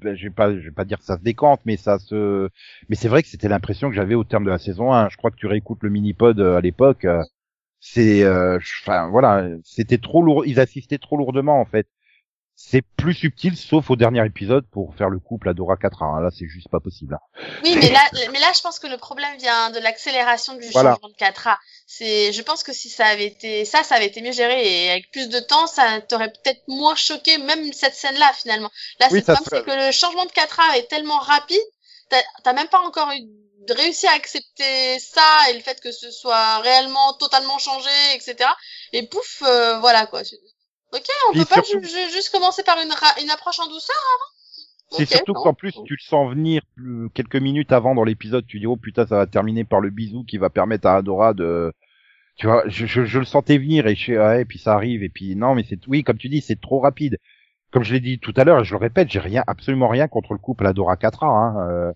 ben, 0.00 0.14
je 0.16 0.24
vais 0.24 0.34
pas, 0.34 0.52
je 0.54 0.60
vais 0.60 0.70
pas 0.70 0.84
dire 0.84 0.98
que 0.98 1.04
ça 1.04 1.16
se 1.16 1.22
décante, 1.22 1.60
mais 1.64 1.76
ça 1.76 1.98
se, 1.98 2.48
mais 2.88 2.96
c'est 2.96 3.08
vrai 3.08 3.22
que 3.22 3.28
c'était 3.28 3.48
l'impression 3.48 3.88
que 3.88 3.94
j'avais 3.96 4.14
au 4.14 4.24
terme 4.24 4.44
de 4.44 4.50
la 4.50 4.58
saison 4.58 4.92
1. 4.92 5.08
Je 5.08 5.16
crois 5.16 5.30
que 5.30 5.36
tu 5.36 5.46
réécoutes 5.46 5.82
le 5.82 5.90
mini-pod 5.90 6.38
euh, 6.40 6.56
à 6.56 6.60
l'époque. 6.60 7.04
euh, 7.04 7.22
c'est, 7.80 8.24
euh, 8.24 8.58
enfin, 8.82 9.08
voilà, 9.10 9.46
c'était 9.64 9.98
trop 9.98 10.22
lourd, 10.22 10.46
ils 10.46 10.60
assistaient 10.60 10.98
trop 10.98 11.16
lourdement, 11.18 11.60
en 11.60 11.66
fait. 11.66 11.86
C'est 12.56 12.82
plus 12.96 13.14
subtil, 13.14 13.56
sauf 13.56 13.90
au 13.90 13.96
dernier 13.96 14.24
épisode 14.24 14.64
pour 14.70 14.94
faire 14.94 15.10
le 15.10 15.18
couple 15.18 15.48
Adora 15.48 15.76
4 15.76 16.02
hein. 16.02 16.20
Là, 16.22 16.30
c'est 16.30 16.46
juste 16.46 16.68
pas 16.68 16.80
possible. 16.80 17.14
hein. 17.14 17.40
Oui, 17.64 17.76
mais 17.76 17.90
là, 17.90 18.00
mais 18.32 18.38
là, 18.38 18.52
je 18.54 18.60
pense 18.60 18.78
que 18.78 18.86
le 18.86 18.96
problème 18.96 19.36
vient 19.38 19.70
de 19.70 19.78
l'accélération 19.80 20.54
du 20.54 20.68
Voilà. 20.70 20.92
changement 20.92 21.08
de 21.08 21.14
4A. 21.14 21.56
C'est, 21.86 22.32
je 22.32 22.42
pense 22.42 22.62
que 22.62 22.72
si 22.72 22.88
ça 22.88 23.06
avait 23.06 23.26
été, 23.26 23.64
ça, 23.64 23.82
ça 23.82 23.96
avait 23.96 24.06
été 24.06 24.22
mieux 24.22 24.32
géré 24.32 24.84
et 24.86 24.90
avec 24.90 25.10
plus 25.10 25.28
de 25.28 25.40
temps, 25.40 25.66
ça 25.66 26.00
t'aurait 26.00 26.30
peut-être 26.32 26.62
moins 26.68 26.94
choqué, 26.94 27.38
même 27.38 27.72
cette 27.72 27.94
scène-là, 27.94 28.32
finalement. 28.34 28.70
Là, 29.00 29.08
Oui, 29.10 29.20
c'est 29.24 29.32
le 29.32 29.34
problème, 29.34 29.44
serait- 29.44 29.58
c'est 29.58 29.64
que 29.80 29.86
le 29.86 29.92
changement 29.92 30.24
de 30.24 30.32
4A 30.32 30.78
est 30.78 30.88
tellement 30.88 31.18
rapide, 31.18 31.60
t'as, 32.08 32.22
t'as 32.44 32.52
même 32.52 32.68
pas 32.68 32.80
encore 32.80 33.10
eu 33.12 33.20
réussi 33.70 34.06
à 34.06 34.12
accepter 34.12 34.98
ça 35.00 35.22
et 35.50 35.54
le 35.54 35.60
fait 35.60 35.80
que 35.80 35.90
ce 35.90 36.10
soit 36.10 36.58
réellement 36.58 37.14
totalement 37.14 37.58
changé, 37.58 37.88
etc. 38.14 38.48
Et 38.92 39.02
pouf, 39.06 39.42
euh, 39.42 39.78
voilà, 39.78 40.06
quoi. 40.06 40.22
Ok, 40.94 41.06
on 41.28 41.32
Puis 41.32 41.40
peut 41.40 41.46
pas 41.46 41.62
surtout- 41.62 41.84
ju- 41.86 41.90
ju- 41.90 42.10
juste 42.12 42.30
commencer 42.30 42.62
par 42.62 42.76
une, 42.80 42.90
ra- 42.92 43.20
une 43.22 43.30
approche 43.30 43.58
en 43.60 43.66
douceur 43.66 43.96
avant? 44.16 44.96
C'est 44.96 45.02
Ok, 45.04 45.08
surtout 45.08 45.32
qu'en 45.34 45.54
plus, 45.54 45.72
tu 45.84 45.94
le 45.94 46.02
sens 46.06 46.30
venir 46.30 46.62
plus- 46.76 47.08
quelques 47.14 47.36
minutes 47.36 47.72
avant 47.72 47.94
dans 47.94 48.04
l'épisode. 48.04 48.46
Tu 48.46 48.60
dis, 48.60 48.66
oh 48.66 48.76
putain, 48.76 49.06
ça 49.06 49.16
va 49.16 49.26
terminer 49.26 49.64
par 49.64 49.80
le 49.80 49.90
bisou 49.90 50.22
qui 50.24 50.38
va 50.38 50.50
permettre 50.50 50.86
à 50.86 50.96
Adora 50.96 51.34
de, 51.34 51.72
tu 52.36 52.46
vois, 52.46 52.62
je, 52.68 52.86
je, 52.86 53.04
je 53.04 53.18
le 53.18 53.24
sentais 53.24 53.58
venir 53.58 53.86
et 53.88 53.96
je 53.96 54.12
ouais, 54.12 54.42
et 54.42 54.44
puis 54.44 54.58
ça 54.58 54.74
arrive 54.74 55.02
et 55.02 55.08
puis 55.08 55.34
non, 55.36 55.54
mais 55.54 55.64
c'est, 55.68 55.80
oui, 55.88 56.04
comme 56.04 56.18
tu 56.18 56.28
dis, 56.28 56.40
c'est 56.40 56.60
trop 56.60 56.78
rapide. 56.80 57.18
Comme 57.72 57.82
je 57.82 57.92
l'ai 57.92 58.00
dit 58.00 58.20
tout 58.20 58.34
à 58.36 58.44
l'heure 58.44 58.60
et 58.60 58.64
je 58.64 58.70
le 58.72 58.78
répète, 58.78 59.10
j'ai 59.10 59.18
rien, 59.18 59.42
absolument 59.48 59.88
rien 59.88 60.06
contre 60.06 60.32
le 60.32 60.38
couple 60.38 60.64
Adora 60.66 60.94
4A, 60.94 61.24
hein, 61.26 61.68
euh, 61.70 61.92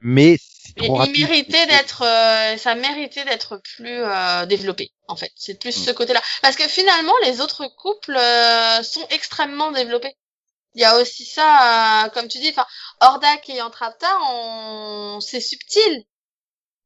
mais 0.00 0.36
trop 0.76 1.04
il 1.04 1.12
méritait 1.12 1.66
d'être, 1.66 2.02
euh, 2.02 2.56
ça 2.58 2.74
méritait 2.74 3.24
d'être 3.24 3.56
plus 3.58 4.02
euh, 4.04 4.46
développé, 4.46 4.92
en 5.08 5.16
fait. 5.16 5.32
C'est 5.36 5.58
plus 5.60 5.76
Mm. 5.76 5.84
ce 5.86 5.90
côté-là. 5.92 6.22
Parce 6.42 6.56
que 6.56 6.68
finalement, 6.68 7.14
les 7.24 7.40
autres 7.40 7.66
couples 7.68 8.16
euh, 8.16 8.82
sont 8.82 9.06
extrêmement 9.10 9.72
développés. 9.72 10.14
Il 10.74 10.82
y 10.82 10.84
a 10.84 10.96
aussi 10.98 11.24
ça, 11.24 12.04
euh, 12.06 12.08
comme 12.10 12.28
tu 12.28 12.38
dis, 12.38 12.50
enfin, 12.50 12.66
Hordak 13.00 13.48
et 13.48 13.62
Entrapta, 13.62 14.08
on... 14.30 15.20
c'est 15.20 15.40
subtil. 15.40 16.04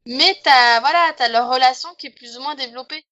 Mais 0.07 0.38
t'as, 0.45 0.80
voilà, 0.80 1.12
t'as 1.16 1.28
leur 1.28 1.49
relation 1.51 1.93
qui 1.97 2.07
est 2.07 2.11
plus 2.11 2.36
ou 2.38 2.41
moins 2.43 2.55
développée 2.55 3.05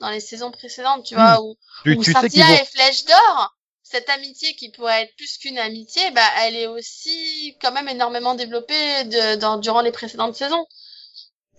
dans 0.00 0.10
les 0.10 0.20
saisons 0.20 0.50
précédentes, 0.50 1.04
tu 1.04 1.14
Mm. 1.14 1.18
vois, 1.18 1.40
où, 1.42 1.56
Tu, 1.84 1.96
où 1.96 2.04
tu 2.04 2.12
qu'ils 2.12 2.12
Cynthia 2.12 2.44
vont, 2.46 2.54
et 2.54 2.64
Flèche 2.66 3.04
d'Or, 3.06 3.55
cette 3.88 4.10
amitié 4.10 4.54
qui 4.54 4.70
pourrait 4.70 5.04
être 5.04 5.16
plus 5.16 5.38
qu'une 5.38 5.58
amitié, 5.58 6.02
bah, 6.12 6.20
elle 6.44 6.56
est 6.56 6.66
aussi 6.66 7.56
quand 7.62 7.72
même 7.72 7.88
énormément 7.88 8.34
développée 8.34 9.04
de, 9.04 9.38
dans, 9.38 9.58
durant 9.58 9.80
les 9.80 9.92
précédentes 9.92 10.34
saisons. 10.34 10.66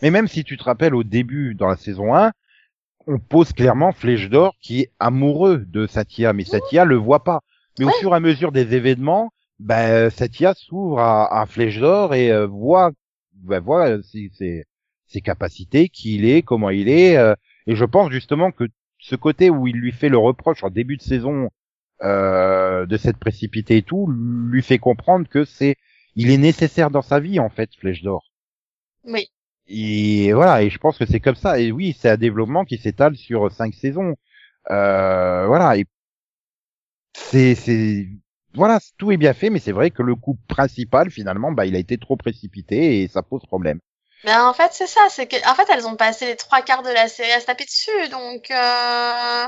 mais 0.01 0.11
même 0.11 0.27
si 0.27 0.43
tu 0.43 0.57
te 0.57 0.63
rappelles 0.63 0.93
au 0.93 1.03
début, 1.03 1.55
dans 1.55 1.67
la 1.67 1.77
saison 1.77 2.13
1, 2.13 2.31
on 3.07 3.19
pose 3.19 3.53
clairement 3.53 3.93
Flèche 3.93 4.29
d'Or 4.29 4.53
qui 4.61 4.81
est 4.81 4.91
amoureux 4.99 5.63
de 5.65 5.87
Satya, 5.87 6.33
mais 6.33 6.43
Satya 6.43 6.83
le 6.83 6.97
voit 6.97 7.23
pas. 7.23 7.39
Mais 7.79 7.85
au 7.85 7.91
fur 7.91 8.11
et 8.11 8.15
à 8.17 8.19
mesure 8.19 8.51
des 8.51 8.75
événements, 8.75 9.31
ben 9.59 10.09
Satya 10.09 10.53
s'ouvre 10.53 10.99
à, 10.99 11.41
à 11.41 11.45
Flèche 11.45 11.79
d'Or 11.79 12.13
et 12.13 12.29
euh, 12.31 12.45
voit, 12.45 12.91
ben, 13.33 13.61
voit 13.61 13.87
euh, 13.87 14.01
ses, 14.01 14.29
ses, 14.37 14.65
ses 15.07 15.21
capacités, 15.21 15.87
qui 15.87 16.15
il 16.15 16.25
est, 16.25 16.41
comment 16.41 16.69
il 16.69 16.89
est. 16.89 17.15
euh, 17.15 17.35
et 17.67 17.75
je 17.75 17.85
pense 17.85 18.11
justement 18.11 18.51
que 18.51 18.65
ce 18.99 19.15
côté 19.15 19.49
où 19.49 19.67
il 19.67 19.75
lui 19.77 19.93
fait 19.93 20.09
le 20.09 20.17
reproche 20.17 20.63
en 20.63 20.69
début 20.69 20.97
de 20.97 21.01
saison 21.01 21.49
euh, 22.03 22.85
de 22.85 22.97
cette 22.97 23.17
précipité 23.17 23.77
et 23.77 23.81
tout, 23.83 24.07
lui 24.07 24.61
fait 24.61 24.77
comprendre 24.77 25.27
que 25.27 25.45
c'est, 25.45 25.75
il 26.15 26.29
est 26.29 26.37
nécessaire 26.37 26.91
dans 26.91 27.01
sa 27.01 27.19
vie 27.19 27.39
en 27.39 27.49
fait, 27.49 27.69
Flèche 27.79 28.03
d'Or. 28.03 28.23
Oui. 29.03 29.29
Et 29.67 30.31
voilà, 30.33 30.63
et 30.63 30.69
je 30.69 30.77
pense 30.77 30.97
que 30.97 31.05
c'est 31.05 31.19
comme 31.19 31.35
ça. 31.35 31.59
Et 31.59 31.71
oui, 31.71 31.95
c'est 31.99 32.09
un 32.09 32.17
développement 32.17 32.65
qui 32.65 32.77
s'étale 32.77 33.15
sur 33.15 33.51
cinq 33.51 33.73
saisons. 33.73 34.15
Euh, 34.69 35.45
voilà, 35.47 35.77
et 35.77 35.85
c'est, 37.13 37.55
c'est, 37.55 38.07
voilà, 38.53 38.79
tout 38.97 39.11
est 39.11 39.17
bien 39.17 39.33
fait, 39.33 39.49
mais 39.49 39.59
c'est 39.59 39.71
vrai 39.71 39.91
que 39.91 40.03
le 40.03 40.15
coup 40.15 40.37
principal, 40.47 41.09
finalement, 41.11 41.51
bah, 41.51 41.65
il 41.65 41.75
a 41.75 41.79
été 41.79 41.97
trop 41.97 42.15
précipité 42.15 43.01
et 43.01 43.07
ça 43.07 43.23
pose 43.23 43.41
problème. 43.45 43.79
Mais 44.23 44.35
en 44.35 44.53
fait, 44.53 44.69
c'est 44.71 44.87
ça, 44.87 45.01
c'est 45.09 45.27
que, 45.27 45.35
en 45.49 45.55
fait, 45.55 45.67
elles 45.71 45.87
ont 45.87 45.95
passé 45.95 46.25
les 46.27 46.35
trois 46.35 46.61
quarts 46.61 46.83
de 46.83 46.89
la 46.89 47.07
série 47.07 47.31
à 47.31 47.39
se 47.39 47.45
taper 47.45 47.65
dessus, 47.65 48.09
donc, 48.09 48.49
euh... 48.51 49.47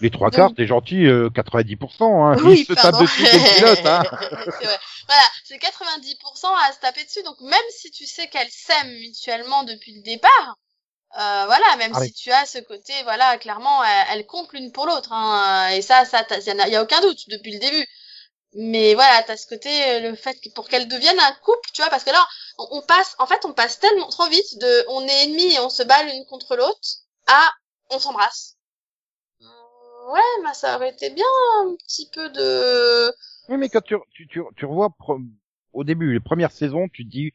Les 0.00 0.10
trois 0.10 0.30
quarts, 0.30 0.54
t'es 0.54 0.66
gentil, 0.66 1.04
euh, 1.06 1.28
90%, 1.30 2.24
hein. 2.24 2.36
Oui, 2.44 2.64
se 2.64 2.72
tapent 2.72 3.00
dessus 3.00 3.22
dès 3.22 3.32
le 3.32 3.54
pilote, 3.56 3.86
hein. 3.86 4.02
vrai. 4.60 4.78
Voilà, 5.06 5.24
c'est 5.44 5.58
90% 5.58 6.46
à 6.68 6.72
se 6.72 6.80
taper 6.80 7.04
dessus. 7.04 7.22
Donc 7.22 7.40
même 7.40 7.58
si 7.70 7.90
tu 7.90 8.06
sais 8.06 8.28
qu'elles 8.28 8.50
s'aiment 8.50 8.92
mutuellement 9.00 9.64
depuis 9.64 9.94
le 9.94 10.02
départ, 10.02 10.56
euh, 11.18 11.44
voilà, 11.46 11.76
même 11.78 11.92
Ah 11.94 12.00
oui. 12.00 12.06
si 12.06 12.12
tu 12.12 12.30
as 12.30 12.46
ce 12.46 12.58
côté, 12.58 12.92
voilà, 13.02 13.36
clairement, 13.38 13.82
elles, 14.10 14.26
comptent 14.26 14.52
l'une 14.52 14.72
pour 14.72 14.86
l'autre. 14.86 15.12
Hein, 15.12 15.68
et 15.70 15.82
ça, 15.82 16.04
ça, 16.04 16.24
il 16.30 16.68
y, 16.68 16.70
y 16.70 16.76
a 16.76 16.82
aucun 16.82 17.00
doute 17.00 17.28
depuis 17.28 17.52
le 17.52 17.58
début. 17.58 17.86
Mais 18.54 18.94
voilà, 18.94 19.22
t'as 19.22 19.36
ce 19.36 19.46
côté, 19.46 19.70
euh, 19.90 20.00
le 20.00 20.16
fait 20.16 20.40
que 20.40 20.48
pour 20.50 20.68
qu'elles 20.68 20.88
deviennent 20.88 21.20
un 21.20 21.32
couple, 21.44 21.68
tu 21.72 21.82
vois, 21.82 21.90
parce 21.90 22.02
que 22.04 22.10
là, 22.10 22.26
on, 22.58 22.66
on 22.78 22.82
passe, 22.82 23.14
en 23.18 23.26
fait, 23.26 23.44
on 23.44 23.52
passe 23.52 23.78
tellement 23.78 24.08
trop 24.08 24.28
vite 24.28 24.58
de, 24.58 24.84
on 24.88 25.06
est 25.06 25.24
ennemis 25.24 25.54
et 25.54 25.60
on 25.60 25.70
se 25.70 25.82
bat 25.84 26.02
l'une 26.02 26.24
contre 26.26 26.56
l'autre, 26.56 26.88
à, 27.28 27.48
on 27.90 27.98
s'embrasse. 28.00 28.56
Euh, 30.08 30.12
Ouais, 30.12 30.42
bah 30.44 30.54
ça 30.54 30.76
aurait 30.76 30.90
été 30.90 31.10
bien 31.10 31.24
un 31.62 31.74
petit 31.76 32.08
peu 32.12 32.28
de, 32.30 33.08
Oui, 33.48 33.56
mais 33.58 33.68
quand 33.68 33.82
tu, 33.82 33.94
tu, 34.12 34.26
tu, 34.26 34.40
tu 34.56 34.64
revois 34.64 34.90
pro- 34.90 35.20
au 35.72 35.84
début, 35.84 36.12
les 36.12 36.20
premières 36.20 36.50
saisons, 36.52 36.88
tu 36.88 37.04
te 37.04 37.10
dis, 37.10 37.32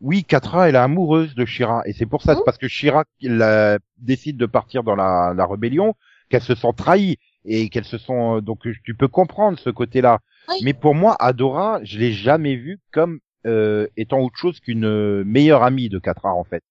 oui, 0.00 0.24
Katra, 0.24 0.68
elle 0.68 0.74
est 0.74 0.78
amoureuse 0.78 1.34
de 1.34 1.44
Shira. 1.44 1.82
Et 1.86 1.92
c'est 1.92 2.06
pour 2.06 2.22
ça, 2.22 2.34
c'est 2.34 2.44
parce 2.44 2.58
que 2.58 2.68
Shira 2.68 3.04
il, 3.20 3.40
euh, 3.42 3.78
décide 3.98 4.36
de 4.36 4.46
partir 4.46 4.82
dans 4.82 4.94
la, 4.96 5.32
la 5.36 5.46
rébellion, 5.46 5.94
qu'elle 6.28 6.42
se 6.42 6.54
sent 6.54 6.72
trahie 6.76 7.18
et 7.44 7.68
qu'elle 7.68 7.84
se 7.84 7.98
sent, 7.98 8.40
donc 8.42 8.66
tu 8.84 8.94
peux 8.94 9.08
comprendre 9.08 9.58
ce 9.58 9.70
côté-là. 9.70 10.18
Oui. 10.48 10.56
Mais 10.62 10.74
pour 10.74 10.94
moi, 10.94 11.16
Adora, 11.20 11.80
je 11.84 11.98
l'ai 11.98 12.12
jamais 12.12 12.56
vue 12.56 12.80
comme 12.92 13.20
euh, 13.46 13.86
étant 13.96 14.20
autre 14.20 14.36
chose 14.36 14.58
qu'une 14.60 14.84
euh, 14.84 15.22
meilleure 15.24 15.62
amie 15.62 15.88
de 15.88 15.98
Katra, 16.00 16.32
en 16.34 16.44
fait. 16.44 16.62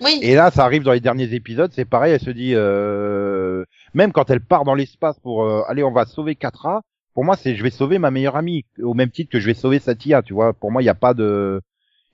Oui. 0.00 0.18
Et 0.22 0.34
là, 0.34 0.50
ça 0.50 0.64
arrive 0.64 0.82
dans 0.82 0.92
les 0.92 1.00
derniers 1.00 1.34
épisodes, 1.34 1.72
c'est 1.74 1.84
pareil, 1.84 2.12
elle 2.12 2.20
se 2.20 2.30
dit, 2.30 2.52
euh, 2.54 3.64
même 3.94 4.12
quand 4.12 4.30
elle 4.30 4.40
part 4.40 4.64
dans 4.64 4.74
l'espace 4.74 5.18
pour, 5.20 5.44
euh, 5.44 5.62
allez, 5.68 5.82
on 5.82 5.92
va 5.92 6.06
sauver 6.06 6.34
Katra, 6.36 6.82
pour 7.14 7.24
moi, 7.24 7.36
c'est 7.36 7.56
je 7.56 7.62
vais 7.64 7.70
sauver 7.70 7.98
ma 7.98 8.10
meilleure 8.12 8.36
amie, 8.36 8.64
au 8.80 8.94
même 8.94 9.10
titre 9.10 9.30
que 9.32 9.40
je 9.40 9.46
vais 9.46 9.54
sauver 9.54 9.80
Satya, 9.80 10.22
tu 10.22 10.34
vois. 10.34 10.52
Pour 10.52 10.70
moi, 10.70 10.82
il 10.82 10.84
n'y 10.84 10.90
a 10.90 10.94
pas 10.94 11.14
de... 11.14 11.60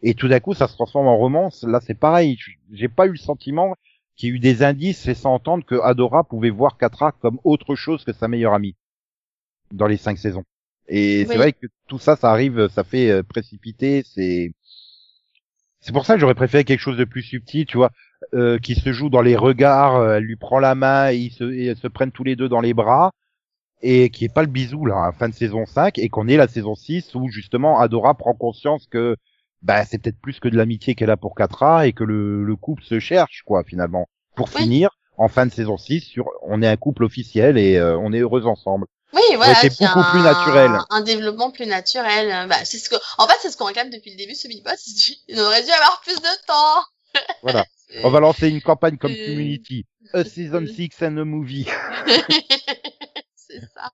Et 0.00 0.14
tout 0.14 0.28
d'un 0.28 0.40
coup, 0.40 0.54
ça 0.54 0.66
se 0.66 0.74
transforme 0.74 1.06
en 1.08 1.16
romance. 1.18 1.62
Là, 1.62 1.80
c'est 1.82 1.98
pareil. 1.98 2.38
J'ai 2.72 2.88
pas 2.88 3.06
eu 3.06 3.10
le 3.10 3.16
sentiment 3.16 3.74
qu'il 4.16 4.28
y 4.28 4.32
ait 4.32 4.36
eu 4.36 4.38
des 4.38 4.62
indices 4.62 5.04
laissant 5.06 5.34
entendre 5.34 5.64
que 5.64 5.74
Adora 5.82 6.24
pouvait 6.24 6.50
voir 6.50 6.78
Katra 6.78 7.12
comme 7.12 7.38
autre 7.44 7.74
chose 7.74 8.04
que 8.04 8.12
sa 8.14 8.28
meilleure 8.28 8.54
amie 8.54 8.76
dans 9.72 9.86
les 9.86 9.96
cinq 9.98 10.16
saisons. 10.18 10.44
Et 10.88 11.20
Oui. 11.20 11.26
c'est 11.28 11.36
vrai 11.36 11.52
que 11.52 11.66
tout 11.86 11.98
ça, 11.98 12.16
ça 12.16 12.30
arrive, 12.30 12.68
ça 12.68 12.84
fait 12.84 13.10
euh, 13.10 13.22
précipiter. 13.22 14.02
C'est 14.06 14.52
c'est 15.84 15.92
pour 15.92 16.06
ça 16.06 16.14
que 16.14 16.20
j'aurais 16.20 16.34
préféré 16.34 16.64
quelque 16.64 16.80
chose 16.80 16.96
de 16.96 17.04
plus 17.04 17.22
subtil, 17.22 17.66
tu 17.66 17.76
vois, 17.76 17.90
euh, 18.32 18.58
qui 18.58 18.74
se 18.74 18.90
joue 18.92 19.10
dans 19.10 19.20
les 19.20 19.36
regards. 19.36 19.96
euh, 19.96 20.16
elle 20.16 20.24
lui 20.24 20.36
prend 20.36 20.58
la 20.58 20.74
main, 20.74 21.10
et 21.12 21.16
ils 21.16 21.30
se, 21.30 21.44
et 21.44 21.66
elles 21.66 21.76
se 21.76 21.88
prennent 21.88 22.10
tous 22.10 22.24
les 22.24 22.36
deux 22.36 22.48
dans 22.48 22.62
les 22.62 22.72
bras, 22.72 23.12
et 23.82 24.08
qui 24.08 24.24
est 24.24 24.32
pas 24.32 24.40
le 24.40 24.48
bisou 24.48 24.86
là, 24.86 25.02
à 25.02 25.06
la 25.06 25.12
fin 25.12 25.28
de 25.28 25.34
saison 25.34 25.66
5, 25.66 25.98
et 25.98 26.08
qu'on 26.08 26.26
est 26.26 26.38
la 26.38 26.48
saison 26.48 26.74
6 26.74 27.14
où 27.14 27.28
justement 27.28 27.78
Adora 27.80 28.14
prend 28.14 28.32
conscience 28.32 28.86
que 28.86 29.16
bah 29.60 29.84
c'est 29.84 29.98
peut-être 29.98 30.20
plus 30.20 30.40
que 30.40 30.48
de 30.48 30.56
l'amitié 30.56 30.94
qu'elle 30.94 31.10
a 31.10 31.18
pour 31.18 31.34
Katra 31.34 31.86
et 31.86 31.92
que 31.92 32.04
le, 32.04 32.44
le 32.44 32.56
couple 32.56 32.82
se 32.82 32.98
cherche 32.98 33.42
quoi 33.44 33.62
finalement. 33.62 34.06
Pour 34.36 34.48
finir 34.48 34.90
en 35.18 35.28
fin 35.28 35.44
de 35.44 35.52
saison 35.52 35.76
6 35.76 36.00
sur 36.00 36.30
on 36.42 36.62
est 36.62 36.66
un 36.66 36.76
couple 36.76 37.04
officiel 37.04 37.58
et 37.58 37.76
euh, 37.76 37.98
on 37.98 38.12
est 38.12 38.20
heureux 38.20 38.46
ensemble. 38.46 38.86
Oui, 39.14 39.22
voilà, 39.36 39.54
c'est 39.54 39.70
beaucoup 39.78 40.02
plus 40.10 40.20
un- 40.20 40.22
naturel. 40.24 40.78
Un 40.90 41.00
développement 41.02 41.50
plus 41.50 41.66
naturel. 41.66 42.48
Bah, 42.48 42.64
c'est 42.64 42.78
ce 42.78 42.88
que, 42.88 42.96
en 43.18 43.26
fait, 43.28 43.36
c'est 43.40 43.50
ce 43.50 43.56
qu'on 43.56 43.64
réclame 43.66 43.90
depuis 43.90 44.10
le 44.10 44.16
début, 44.16 44.34
ce 44.34 44.48
Big 44.48 44.64
Boss. 44.64 44.80
Il 45.28 45.38
aurait 45.40 45.62
dû 45.62 45.70
avoir 45.70 46.00
plus 46.00 46.16
de 46.16 46.46
temps. 46.46 46.84
Voilà. 47.42 47.64
On 48.02 48.10
va 48.10 48.18
lancer 48.18 48.48
une 48.48 48.60
campagne 48.60 48.96
comme 48.98 49.12
Community, 49.12 49.86
a 50.12 50.24
season 50.24 50.66
6 50.66 50.90
and 51.02 51.16
a 51.18 51.24
movie. 51.24 51.66
c'est 53.36 53.60
ça. 53.72 53.92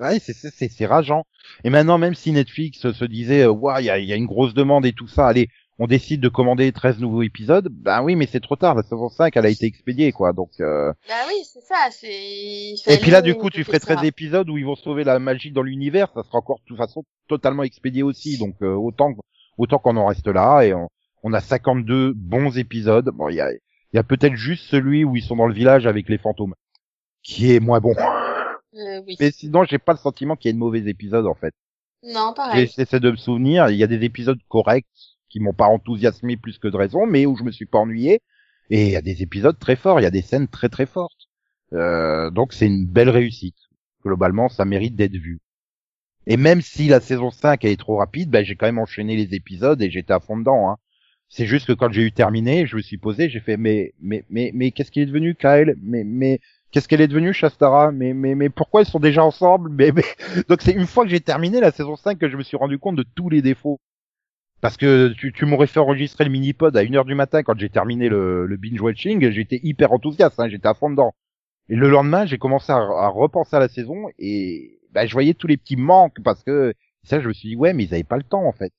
Ouais, 0.00 0.18
c'est 0.18 0.32
c'est 0.32 0.50
c'est 0.52 0.68
c'est 0.68 0.86
rageant. 0.86 1.24
Et 1.62 1.70
maintenant, 1.70 1.98
même 1.98 2.16
si 2.16 2.32
Netflix 2.32 2.90
se 2.90 3.04
disait, 3.04 3.42
euh, 3.42 3.50
ouais, 3.52 3.82
il 3.82 3.86
y 3.86 3.90
a, 3.90 3.98
il 3.98 4.08
y 4.08 4.12
a 4.12 4.16
une 4.16 4.26
grosse 4.26 4.52
demande 4.54 4.84
et 4.84 4.92
tout 4.92 5.06
ça, 5.06 5.28
allez, 5.28 5.48
on 5.78 5.86
décide 5.86 6.20
de 6.20 6.28
commander 6.28 6.70
13 6.70 7.00
nouveaux 7.00 7.22
épisodes, 7.22 7.68
ben 7.68 8.02
oui, 8.02 8.14
mais 8.14 8.26
c'est 8.26 8.40
trop 8.40 8.56
tard. 8.56 8.74
La 8.74 8.82
saison 8.82 9.08
5, 9.08 9.36
elle 9.36 9.46
a 9.46 9.48
été 9.48 9.66
expédiée, 9.66 10.12
quoi. 10.12 10.32
Donc, 10.32 10.50
euh... 10.60 10.92
Bah 11.08 11.14
oui, 11.28 11.42
c'est 11.44 11.62
ça. 11.62 11.88
C'est. 11.90 12.74
et 12.92 12.98
puis 12.98 13.10
là, 13.10 13.22
du 13.22 13.34
coup, 13.34 13.50
tu 13.50 13.64
ferais 13.64 13.80
ça 13.80 13.94
13 13.94 14.06
épisodes 14.06 14.48
où 14.48 14.56
ils 14.56 14.64
vont 14.64 14.76
sauver 14.76 15.02
la 15.02 15.18
magie 15.18 15.50
dans 15.50 15.62
l'univers. 15.62 16.10
Ça 16.14 16.22
sera 16.22 16.38
encore 16.38 16.60
de 16.60 16.64
toute 16.66 16.76
façon 16.76 17.04
totalement 17.28 17.64
expédié 17.64 18.02
aussi. 18.02 18.38
Donc, 18.38 18.54
euh, 18.62 18.74
autant 18.74 19.14
autant 19.58 19.78
qu'on 19.78 19.96
en 19.96 20.06
reste 20.06 20.26
là 20.26 20.62
et 20.62 20.74
on, 20.74 20.88
on 21.22 21.32
a 21.32 21.40
52 21.40 22.12
bons 22.14 22.56
épisodes. 22.56 23.08
Bon, 23.10 23.28
il 23.28 23.36
y 23.36 23.40
a 23.40 23.50
il 23.52 23.96
y 23.96 24.00
a 24.00 24.04
peut-être 24.04 24.34
juste 24.34 24.64
celui 24.70 25.04
où 25.04 25.14
ils 25.16 25.22
sont 25.22 25.36
dans 25.36 25.46
le 25.46 25.54
village 25.54 25.86
avec 25.86 26.08
les 26.08 26.18
fantômes, 26.18 26.54
qui 27.22 27.52
est 27.52 27.60
moins 27.60 27.80
bon. 27.80 27.94
Euh, 27.96 29.00
oui. 29.06 29.16
Mais 29.20 29.30
sinon, 29.30 29.62
j'ai 29.62 29.78
pas 29.78 29.92
le 29.92 29.98
sentiment 29.98 30.34
qu'il 30.34 30.48
y 30.48 30.50
ait 30.50 30.54
de 30.54 30.58
mauvais 30.58 30.80
épisodes 30.88 31.26
en 31.26 31.34
fait. 31.34 31.54
Non, 32.02 32.32
pareil. 32.34 32.70
J'essaie 32.76 33.00
de 33.00 33.10
me 33.12 33.16
souvenir, 33.16 33.70
il 33.70 33.76
y 33.76 33.84
a 33.84 33.86
des 33.86 34.04
épisodes 34.04 34.38
corrects 34.48 35.13
qui 35.34 35.40
m'ont 35.40 35.52
pas 35.52 35.66
enthousiasmé 35.66 36.36
plus 36.36 36.58
que 36.58 36.68
de 36.68 36.76
raison, 36.76 37.06
mais 37.06 37.26
où 37.26 37.36
je 37.36 37.42
me 37.42 37.50
suis 37.50 37.66
pas 37.66 37.78
ennuyé. 37.78 38.22
Et 38.70 38.86
il 38.86 38.92
y 38.92 38.96
a 38.96 39.02
des 39.02 39.20
épisodes 39.20 39.58
très 39.58 39.74
forts, 39.74 39.98
il 39.98 40.04
y 40.04 40.06
a 40.06 40.12
des 40.12 40.22
scènes 40.22 40.46
très 40.46 40.68
très 40.68 40.86
fortes. 40.86 41.28
Euh, 41.72 42.30
donc 42.30 42.52
c'est 42.52 42.68
une 42.68 42.86
belle 42.86 43.10
réussite. 43.10 43.56
Globalement, 44.04 44.48
ça 44.48 44.64
mérite 44.64 44.94
d'être 44.94 45.16
vu. 45.16 45.40
Et 46.28 46.36
même 46.36 46.60
si 46.60 46.86
la 46.86 47.00
saison 47.00 47.32
5 47.32 47.64
est 47.64 47.76
trop 47.76 47.96
rapide, 47.96 48.30
ben, 48.30 48.44
j'ai 48.44 48.54
quand 48.54 48.66
même 48.66 48.78
enchaîné 48.78 49.16
les 49.16 49.34
épisodes 49.34 49.82
et 49.82 49.90
j'étais 49.90 50.12
à 50.12 50.20
fond 50.20 50.36
dedans. 50.38 50.70
Hein. 50.70 50.76
C'est 51.28 51.46
juste 51.46 51.66
que 51.66 51.72
quand 51.72 51.90
j'ai 51.90 52.02
eu 52.02 52.12
terminé, 52.12 52.64
je 52.64 52.76
me 52.76 52.80
suis 52.80 52.98
posé, 52.98 53.28
j'ai 53.28 53.40
fait 53.40 53.56
mais 53.56 53.92
mais 54.00 54.24
mais 54.30 54.52
mais 54.54 54.70
qu'est-ce 54.70 54.92
qu'il 54.92 55.02
est 55.02 55.06
devenu 55.06 55.34
Kyle? 55.34 55.74
Mais 55.82 56.04
mais 56.04 56.38
qu'est-ce 56.70 56.86
qu'elle 56.86 57.00
est 57.00 57.08
devenue 57.08 57.32
Shastara? 57.34 57.90
Mais 57.90 58.14
mais 58.14 58.36
mais 58.36 58.50
pourquoi 58.50 58.82
ils 58.82 58.86
sont 58.86 59.00
déjà 59.00 59.24
ensemble? 59.24 59.68
Mais 59.70 59.90
mais 59.90 60.04
donc 60.48 60.62
c'est 60.62 60.72
une 60.72 60.86
fois 60.86 61.02
que 61.02 61.10
j'ai 61.10 61.20
terminé 61.20 61.58
la 61.60 61.72
saison 61.72 61.96
5 61.96 62.20
que 62.20 62.28
je 62.28 62.36
me 62.36 62.44
suis 62.44 62.56
rendu 62.56 62.78
compte 62.78 62.94
de 62.94 63.04
tous 63.16 63.30
les 63.30 63.42
défauts. 63.42 63.80
Parce 64.60 64.76
que 64.76 65.08
tu, 65.08 65.32
tu 65.32 65.44
m'aurais 65.44 65.66
fait 65.66 65.80
enregistrer 65.80 66.24
le 66.24 66.30
mini-pod 66.30 66.74
à 66.76 66.82
1h 66.82 67.04
du 67.04 67.14
matin 67.14 67.42
quand 67.42 67.58
j'ai 67.58 67.68
terminé 67.68 68.08
le, 68.08 68.46
le 68.46 68.56
binge-watching, 68.56 69.30
j'étais 69.30 69.60
hyper 69.62 69.92
enthousiaste, 69.92 70.40
hein, 70.40 70.48
j'étais 70.48 70.68
à 70.68 70.74
fond 70.74 70.88
dedans. 70.90 71.14
Et 71.68 71.76
le 71.76 71.88
lendemain, 71.90 72.24
j'ai 72.26 72.38
commencé 72.38 72.72
à, 72.72 72.76
à 72.76 73.08
repenser 73.08 73.56
à 73.56 73.60
la 73.60 73.68
saison 73.68 74.06
et 74.18 74.78
bah, 74.92 75.06
je 75.06 75.12
voyais 75.12 75.34
tous 75.34 75.46
les 75.46 75.56
petits 75.56 75.76
manques 75.76 76.16
parce 76.24 76.42
que 76.42 76.72
ça, 77.02 77.20
je 77.20 77.28
me 77.28 77.32
suis 77.34 77.50
dit, 77.50 77.56
ouais, 77.56 77.74
mais 77.74 77.84
ils 77.84 77.92
avaient 77.94 78.04
pas 78.04 78.16
le 78.16 78.22
temps 78.22 78.44
en 78.46 78.52
fait. 78.52 78.72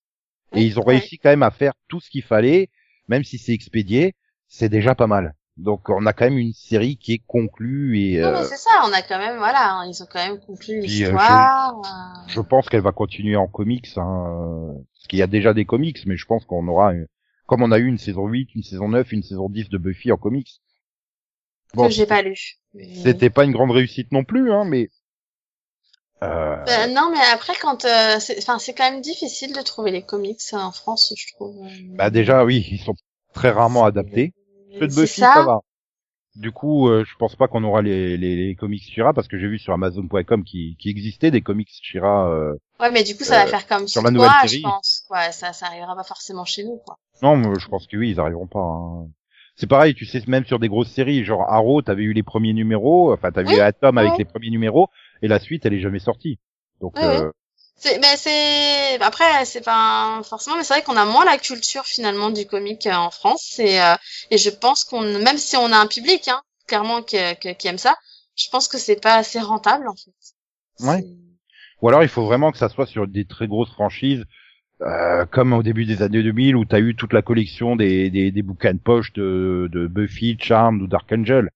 Et 0.54 0.62
ils 0.64 0.80
ont 0.80 0.84
réussi 0.84 1.18
quand 1.20 1.30
même 1.30 1.44
à 1.44 1.52
faire 1.52 1.74
tout 1.88 2.00
ce 2.00 2.10
qu'il 2.10 2.24
fallait, 2.24 2.70
même 3.08 3.24
si 3.24 3.38
c'est 3.38 3.54
expédié, 3.54 4.16
c'est 4.48 4.70
déjà 4.70 4.96
pas 4.96 5.08
mal. 5.08 5.36
Donc 5.58 5.90
on 5.90 6.06
a 6.06 6.14
quand 6.14 6.26
même 6.26 6.38
une 6.38 6.54
série 6.54 6.98
qui 6.98 7.14
est 7.14 7.22
conclue 7.28 8.00
et 8.00 8.22
Non, 8.22 8.28
euh, 8.28 8.34
mais 8.40 8.44
c'est 8.44 8.58
ça. 8.58 8.72
On 8.88 8.92
a 8.94 9.02
quand 9.02 9.18
même, 9.20 9.38
voilà, 9.38 9.84
ils 9.88 10.02
ont 10.04 10.08
quand 10.12 10.26
même 10.26 10.40
conclu 10.40 10.78
euh, 10.78 10.82
l'histoire. 10.82 11.76
euh, 11.80 12.28
je 12.28 12.42
pense 12.42 12.68
qu'elle 12.70 12.82
va 12.82 12.92
continuer 12.92 13.36
en 13.38 13.48
comics, 13.48 13.88
hein, 13.98 14.26
euh, 14.30 14.74
parce 15.06 15.10
qu'il 15.12 15.20
y 15.20 15.22
a 15.22 15.28
déjà 15.28 15.54
des 15.54 15.66
comics, 15.66 16.04
mais 16.08 16.18
je 16.18 16.26
pense 16.26 16.46
qu'on 16.46 16.68
aura, 16.68 16.94
une- 16.94 17.06
comme 17.46 17.62
on 17.62 17.72
a 17.72 17.78
eu 17.78 17.86
une 17.86 18.00
saison 18.00 18.26
8, 18.26 18.56
une 18.56 18.64
saison 18.64 18.90
9, 18.90 19.12
une 19.12 19.22
saison 19.22 19.50
10 19.50 19.70
de 19.70 19.78
Buffy 19.78 20.12
en 20.12 20.18
comics. 20.18 20.50
Bon, 21.76 21.84
que 21.84 21.94
j'ai 21.94 22.08
pas 22.08 22.24
lu. 22.24 22.36
Mais- 22.74 22.92
c'était 22.96 23.30
pas 23.30 23.44
une 23.44 23.52
grande 23.52 23.70
réussite 23.70 24.12
non 24.12 24.24
plus, 24.24 24.52
hein, 24.52 24.66
mais 24.66 24.90
euh, 26.24 26.66
Ben, 26.66 26.92
non, 26.92 27.12
mais 27.12 27.20
après, 27.32 27.54
quand, 27.62 27.86
euh, 27.86 28.20
c'est, 28.20 28.40
enfin, 28.40 28.58
c'est 28.58 28.74
quand 28.74 28.90
même 28.90 29.02
difficile 29.02 29.54
de 29.54 29.62
trouver 29.62 29.92
les 29.92 30.02
comics 30.02 30.42
en 30.54 30.72
France, 30.72 31.14
je 31.16 31.36
trouve. 31.36 31.56
bah 31.96 32.10
déjà 32.10 32.44
oui, 32.44 32.68
ils 32.72 32.80
sont 32.80 32.96
très 33.36 33.52
rarement 33.52 33.86
adaptés. 33.86 34.34
Ceux 34.80 34.88
de 34.88 34.96
Buffy, 34.96 35.22
ça, 35.22 35.44
va. 35.44 35.60
Du 36.36 36.52
coup, 36.52 36.90
euh, 36.90 37.06
je 37.06 37.16
pense 37.18 37.36
pas 37.38 37.48
qu'on 37.48 37.64
aura 37.64 37.82
les, 37.82 38.18
les, 38.18 38.36
les 38.36 38.56
comics 38.56 38.84
Shira 38.84 39.14
parce 39.14 39.28
que 39.30 39.38
j'ai 39.40 39.48
vu 39.48 39.58
sur 39.58 39.72
Amazon.com 39.74 40.44
qui, 40.44 40.76
qui 40.80 40.90
existait 40.90 41.32
des 41.32 41.42
comics 41.42 41.70
Shira. 41.82 42.30
Euh... 42.30 42.54
Ouais, 42.80 42.92
mais 42.92 43.04
du 43.04 43.16
coup, 43.16 43.24
ça 43.24 43.42
Euh, 43.42 43.46
va 43.46 43.48
faire 43.48 43.68
comme 43.68 43.88
sur 43.88 44.02
la 44.02 44.10
toi, 44.10 44.18
nouvelle 44.18 44.32
je 44.44 44.48
série. 44.50 44.62
pense. 44.64 45.06
Ouais, 45.10 45.32
ça, 45.32 45.54
ça 45.54 45.68
arrivera 45.68 45.96
pas 45.96 46.04
forcément 46.04 46.44
chez 46.44 46.64
nous, 46.66 46.78
quoi. 46.86 46.98
Non, 47.22 47.38
mais 47.38 47.48
je 47.58 47.68
pense 47.70 47.88
que 47.88 47.96
oui, 47.96 48.10
ils 48.12 48.20
arriveront 48.20 48.48
pas. 48.48 48.60
hein. 48.60 49.08
C'est 49.56 49.68
pareil, 49.68 49.96
tu 49.96 50.06
sais, 50.06 50.22
même 50.28 50.44
sur 50.46 50.60
des 50.60 50.68
grosses 50.68 50.92
séries, 50.92 51.24
genre 51.24 51.44
Arrow, 51.50 51.82
t'avais 51.82 52.04
eu 52.04 52.12
les 52.12 52.24
premiers 52.24 52.52
numéros, 52.52 53.14
enfin 53.14 53.32
t'avais 53.32 53.52
Oui, 53.52 53.56
eu 53.56 53.62
Atom 53.62 53.98
avec 53.98 54.18
les 54.18 54.26
premiers 54.26 54.50
numéros, 54.50 54.90
et 55.22 55.30
la 55.30 55.40
suite, 55.40 55.66
elle 55.66 55.74
est 55.74 55.80
jamais 55.80 56.00
sortie. 56.00 56.40
Donc, 56.82 57.00
euh, 57.02 57.32
mais 57.84 58.18
c'est, 58.18 59.02
après, 59.02 59.46
c'est 59.46 59.64
pas 59.64 60.22
forcément, 60.24 60.58
mais 60.58 60.64
c'est 60.64 60.74
vrai 60.74 60.84
qu'on 60.84 60.98
a 60.98 61.06
moins 61.06 61.26
la 61.26 61.38
culture 61.38 61.86
finalement 61.86 62.30
du 62.30 62.46
comic 62.46 62.88
euh, 62.88 62.94
en 62.94 63.12
France. 63.12 63.60
Et, 63.60 63.82
euh, 63.82 63.96
et 64.32 64.38
je 64.38 64.50
pense 64.50 64.84
qu'on, 64.84 65.02
même 65.02 65.38
si 65.38 65.58
on 65.58 65.72
a 65.72 65.78
un 65.78 65.88
public, 65.88 66.28
hein, 66.28 66.42
clairement 66.68 67.02
qui, 67.02 67.18
qui, 67.40 67.56
qui 67.56 67.68
aime 67.68 67.78
ça, 67.78 67.96
je 68.36 68.50
pense 68.50 68.68
que 68.68 68.78
c'est 68.78 69.02
pas 69.02 69.16
assez 69.16 69.40
rentable 69.40 69.88
en 69.88 69.96
fait. 69.96 70.86
Ouais. 70.86 71.06
Ou 71.82 71.90
alors 71.90 72.04
il 72.04 72.10
faut 72.10 72.26
vraiment 72.26 72.52
que 72.52 72.58
ça 72.58 72.70
soit 72.70 72.88
sur 72.88 73.08
des 73.08 73.26
très 73.26 73.48
grosses 73.48 73.72
franchises. 73.72 74.26
Euh, 74.82 75.26
comme 75.26 75.54
au 75.54 75.64
début 75.64 75.86
des 75.86 76.02
années 76.02 76.22
2000 76.22 76.58
où 76.58 76.66
t'as 76.66 76.82
eu 76.82 76.98
toute 76.98 77.14
la 77.14 77.22
collection 77.22 77.78
des, 77.78 78.10
des, 78.10 78.32
des 78.32 78.42
bouquins 78.42 78.74
de 78.74 78.80
poche 78.80 79.14
de, 79.14 79.70
de 79.72 79.88
Buffy, 79.88 80.38
Charmed 80.38 80.82
ou 80.82 80.88
Dark 80.88 81.10
Angel. 81.14 81.50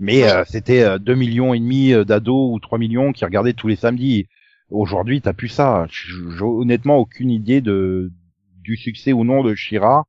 Mais 0.00 0.24
euh, 0.24 0.44
c'était 0.46 0.82
euh, 0.82 0.98
2 0.98 1.14
millions 1.14 1.52
et 1.52 1.60
demi 1.60 1.92
euh, 1.92 2.04
d'ados 2.04 2.54
ou 2.54 2.58
3 2.58 2.78
millions 2.78 3.12
qui 3.12 3.24
regardaient 3.24 3.52
tous 3.52 3.68
les 3.68 3.76
samedis. 3.76 4.28
Aujourd'hui, 4.70 5.20
t'as 5.20 5.32
plus 5.32 5.48
ça. 5.48 5.86
J'ai 5.90 6.42
honnêtement 6.42 6.96
aucune 6.96 7.30
idée 7.30 7.60
de 7.60 8.10
du 8.62 8.76
succès 8.76 9.12
ou 9.12 9.24
non 9.24 9.42
de 9.42 9.54
Shira 9.54 10.04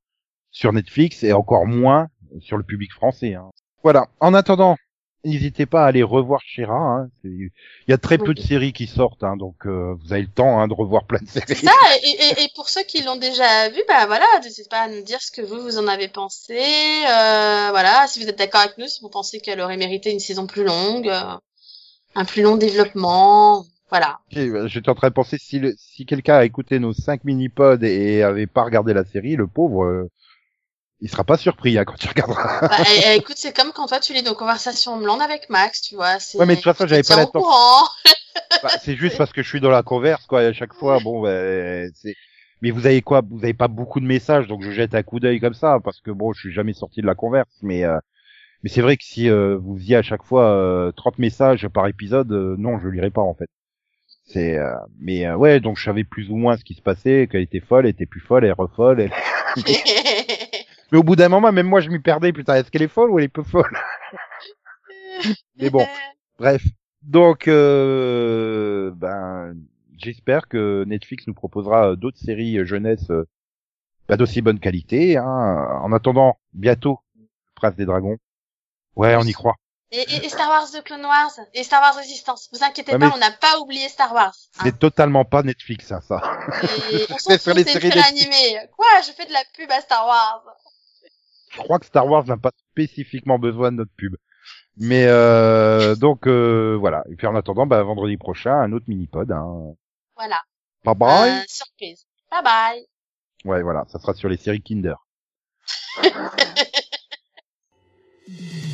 sur 0.52 0.74
Netflix 0.74 1.24
et 1.24 1.34
encore 1.34 1.66
moins 1.66 2.10
sur 2.40 2.58
le 2.58 2.64
public 2.64 2.92
français. 2.92 3.34
hein. 3.36 3.50
Voilà. 3.84 4.08
En 4.20 4.34
attendant, 4.34 4.76
n'hésitez 5.24 5.66
pas 5.66 5.84
à 5.86 5.88
aller 5.88 6.04
revoir 6.04 6.42
Shira. 6.46 6.76
Hein. 6.76 7.10
Il 7.24 7.50
y 7.88 7.94
a 7.94 7.98
très 7.98 8.18
peu 8.18 8.34
de 8.34 8.40
séries 8.40 8.74
qui 8.74 8.88
sortent, 8.88 9.24
hein, 9.24 9.38
donc 9.38 9.66
euh, 9.66 9.96
vous 10.04 10.14
avez 10.14 10.22
le 10.24 10.28
temps 10.28 10.60
hein, 10.60 10.68
de 10.68 10.74
revoir 10.74 11.06
plein 11.06 11.20
de 11.22 11.28
séries. 11.28 11.46
C'est 11.48 11.66
ça, 11.66 11.72
et, 12.04 12.10
et, 12.10 12.44
et 12.44 12.48
pour 12.56 12.70
ceux 12.70 12.84
qui 12.84 13.02
l'ont 13.04 13.16
déjà 13.16 13.70
vu, 13.70 13.82
bah 13.88 14.06
voilà, 14.06 14.26
n'hésitez 14.44 14.70
pas 14.70 14.82
à 14.82 14.90
nous 14.90 15.02
dire 15.02 15.22
ce 15.22 15.32
que 15.32 15.42
vous, 15.42 15.62
vous 15.62 15.78
en 15.80 15.88
avez 15.88 16.10
pensé. 16.10 16.58
Euh, 16.60 17.70
voilà, 17.72 18.06
si 18.08 18.22
vous 18.22 18.28
êtes 18.30 18.38
d'accord 18.38 18.62
avec 18.62 18.78
nous, 18.78 18.88
si 18.88 19.02
vous 19.02 19.10
pensez 19.10 19.40
qu'elle 19.40 19.62
aurait 19.62 19.78
mérité 19.78 20.12
une 20.12 20.20
saison 20.20 20.46
plus 20.46 20.64
longue, 20.66 21.08
euh, 21.08 21.38
un 22.16 22.26
plus 22.26 22.42
long 22.44 22.58
développement, 22.58 23.66
voilà. 23.92 24.20
Ok, 24.32 24.38
euh, 24.38 24.68
J'étais 24.68 24.90
en 24.90 24.96
train 24.96 25.10
de 25.10 25.14
penser 25.14 25.38
si, 25.40 25.60
le- 25.60 25.76
si 25.78 26.06
quelqu'un 26.06 26.36
a 26.38 26.46
écouté 26.46 26.80
nos 26.80 26.94
cinq 26.94 27.24
mini-pods 27.24 27.84
et 27.84 28.24
avait 28.24 28.48
pas 28.48 28.64
regardé 28.64 28.94
la 28.94 29.04
série, 29.06 29.36
le 29.36 29.46
pauvre, 29.48 29.84
euh, 29.84 30.10
il 31.02 31.10
sera 31.10 31.24
pas 31.24 31.38
surpris 31.38 31.78
hein, 31.78 31.84
quand 31.86 32.02
il 32.04 32.08
regardera. 32.10 32.60
Bah, 32.68 32.78
écoute, 33.16 33.36
c'est 33.38 33.56
comme 33.56 33.72
quand 33.74 33.88
toi 33.88 34.00
tu 34.00 34.14
lis 34.14 34.24
nos 34.24 34.36
conversations 34.36 34.98
blandes 35.00 35.22
avec 35.22 35.50
Max, 35.50 35.82
tu 35.82 35.96
vois. 35.96 36.18
Ouais, 36.36 36.46
mais 36.46 36.56
de 36.56 36.62
toute 36.62 36.64
façon, 36.72 36.86
tu 36.86 36.90
j'avais 36.90 37.04
pas 37.04 37.16
la 37.18 37.26
courant. 37.26 37.88
Bah, 38.64 38.70
c'est 38.82 38.96
juste 38.96 39.18
parce 39.18 39.34
que 39.34 39.42
je 39.44 39.48
suis 39.50 39.60
dans 39.62 39.72
la 39.72 39.84
converse, 39.84 40.26
quoi. 40.28 40.44
et 40.44 40.48
À 40.48 40.54
chaque 40.54 40.74
fois, 40.74 41.00
bon, 41.04 41.22
ben, 41.22 41.92
c'est. 41.96 42.16
Mais 42.62 42.70
vous 42.70 42.86
avez 42.86 43.02
quoi 43.02 43.22
Vous 43.28 43.44
avez 43.44 43.56
pas 43.56 43.68
beaucoup 43.68 44.00
de 44.00 44.06
messages, 44.06 44.48
donc 44.48 44.62
je 44.62 44.70
jette 44.72 44.94
un 44.94 45.02
coup 45.02 45.20
d'œil 45.20 45.40
comme 45.40 45.56
ça, 45.56 45.80
parce 45.84 46.00
que 46.00 46.12
bon, 46.12 46.32
je 46.34 46.40
suis 46.42 46.52
jamais 46.54 46.74
sorti 46.74 47.02
de 47.02 47.08
la 47.08 47.16
converse. 47.16 47.50
Mais 47.64 47.84
euh, 47.84 47.98
mais 48.62 48.70
c'est 48.70 48.82
vrai 48.82 48.98
que 48.98 49.04
si 49.04 49.28
euh, 49.30 49.58
vous 49.58 49.76
faisiez 49.78 49.96
à 49.96 50.04
chaque 50.04 50.24
fois 50.24 50.46
euh, 50.52 50.92
30 50.92 51.18
messages 51.18 51.68
par 51.70 51.88
épisode, 51.88 52.32
euh, 52.32 52.56
non, 52.60 52.78
je 52.80 52.88
lirais 52.90 53.10
pas 53.10 53.22
en 53.24 53.34
fait. 53.34 53.50
C'est. 54.34 54.58
euh, 54.58 54.76
Mais 55.00 55.26
euh, 55.26 55.36
ouais, 55.36 55.60
donc 55.60 55.78
je 55.78 55.84
savais 55.84 56.04
plus 56.04 56.30
ou 56.30 56.36
moins 56.36 56.58
ce 56.58 56.64
qui 56.64 56.74
se 56.74 56.82
passait, 56.82 57.28
qu'elle 57.30 57.42
était 57.42 57.60
folle, 57.60 57.86
elle 57.86 57.92
était 57.92 58.06
plus 58.06 58.22
folle, 58.22 58.46
elle 58.46 58.54
refolle. 58.54 59.02
Elle... 59.02 59.12
Mais 60.92 60.98
au 60.98 61.04
bout 61.04 61.16
d'un 61.16 61.30
moment, 61.30 61.52
même 61.52 61.68
moi, 61.68 61.80
je 61.80 61.90
m'y 61.90 62.00
perdais. 62.00 62.34
Putain, 62.34 62.56
est-ce 62.56 62.70
qu'elle 62.70 62.82
est 62.82 62.88
folle 62.90 63.12
ou 63.12 63.20
elle 63.20 63.26
est 63.26 63.30
peu 63.30 63.44
folle? 63.44 63.78
Mais 65.58 65.70
bon. 65.70 65.86
Bref. 66.38 66.64
Donc, 67.02 67.48
euh, 67.48 68.92
ben, 68.96 69.56
j'espère 69.98 70.48
que 70.48 70.84
Netflix 70.86 71.28
nous 71.28 71.34
proposera 71.34 71.92
euh, 71.92 71.96
d'autres 71.96 72.20
séries 72.20 72.58
euh, 72.58 72.66
jeunesse 72.66 73.10
euh, 73.10 73.26
bah, 74.08 74.18
d'aussi 74.18 74.42
bonne 74.42 74.60
qualité. 74.60 75.18
Hein. 75.18 75.24
En 75.82 75.92
attendant, 75.94 76.38
bientôt, 76.54 77.00
Prince 77.56 77.76
des 77.76 77.86
Dragons. 77.86 78.18
Ouais, 78.96 79.16
on 79.16 79.24
y 79.24 79.32
croit. 79.32 79.56
Et, 79.94 80.00
et, 80.02 80.26
et 80.26 80.30
Star 80.30 80.48
Wars 80.50 80.68
de 80.74 80.80
Clone 80.80 81.06
Wars 81.06 81.32
et 81.54 81.64
Star 81.64 81.82
Wars 81.82 81.96
Resistance. 81.96 82.50
Vous 82.54 82.64
inquiétez 82.64 82.94
Ouais, 82.94 83.00
pas, 83.00 83.12
on 83.14 83.18
n'a 83.18 83.32
pas 83.32 83.60
oublié 83.60 83.90
Star 83.90 84.14
Wars. 84.14 84.34
hein. 84.58 84.62
C'est 84.64 84.80
totalement 84.80 85.26
pas 85.26 85.44
Netflix, 85.44 85.92
hein, 85.92 86.00
ça. 86.08 86.22
Et 86.92 87.06
on 87.10 87.18
C'est 87.18 87.42
sur 87.42 87.54
les 87.54 87.66
séries 87.66 87.88
une 87.88 87.92
série 87.94 88.02
Netflix. 88.02 88.22
animée. 88.32 88.70
Quoi 88.78 88.86
Je 89.06 89.12
fais 89.12 89.26
de 89.26 89.34
la 89.34 89.44
pub 89.56 89.70
à 89.70 89.82
Star 89.82 90.06
Wars. 90.08 90.44
Je 91.50 91.58
crois 91.58 91.80
que 91.80 91.86
Star 91.86 92.08
Wars 92.08 92.26
n'a 92.26 92.38
pas 92.38 92.52
spécifiquement 92.72 93.38
besoin 93.38 93.72
de 93.74 93.78
notre 93.78 93.92
pub. 93.98 94.16
Mais 94.78 95.04
euh, 95.08 95.96
donc 95.96 96.26
euh, 96.28 96.78
voilà. 96.80 97.04
Et 97.12 97.16
puis 97.18 97.28
en 97.28 97.36
attendant, 97.36 97.66
bah, 97.66 97.84
vendredi 97.84 98.16
prochain, 98.16 98.54
un 98.54 98.72
autre 98.72 98.86
mini-pod. 98.88 99.30
Hein. 99.30 99.74
Voilà. 100.16 100.40
Bye 100.86 100.96
bye. 100.96 101.32
Euh, 101.32 101.44
surprise. 101.48 102.06
Bye 102.32 102.44
bye. 102.44 102.88
Ouais, 103.44 103.62
voilà, 103.62 103.84
ça 103.90 104.00
sera 104.00 104.14
sur 104.14 104.30
les 104.30 104.38
séries 104.38 104.62
Kinder. 104.62 104.96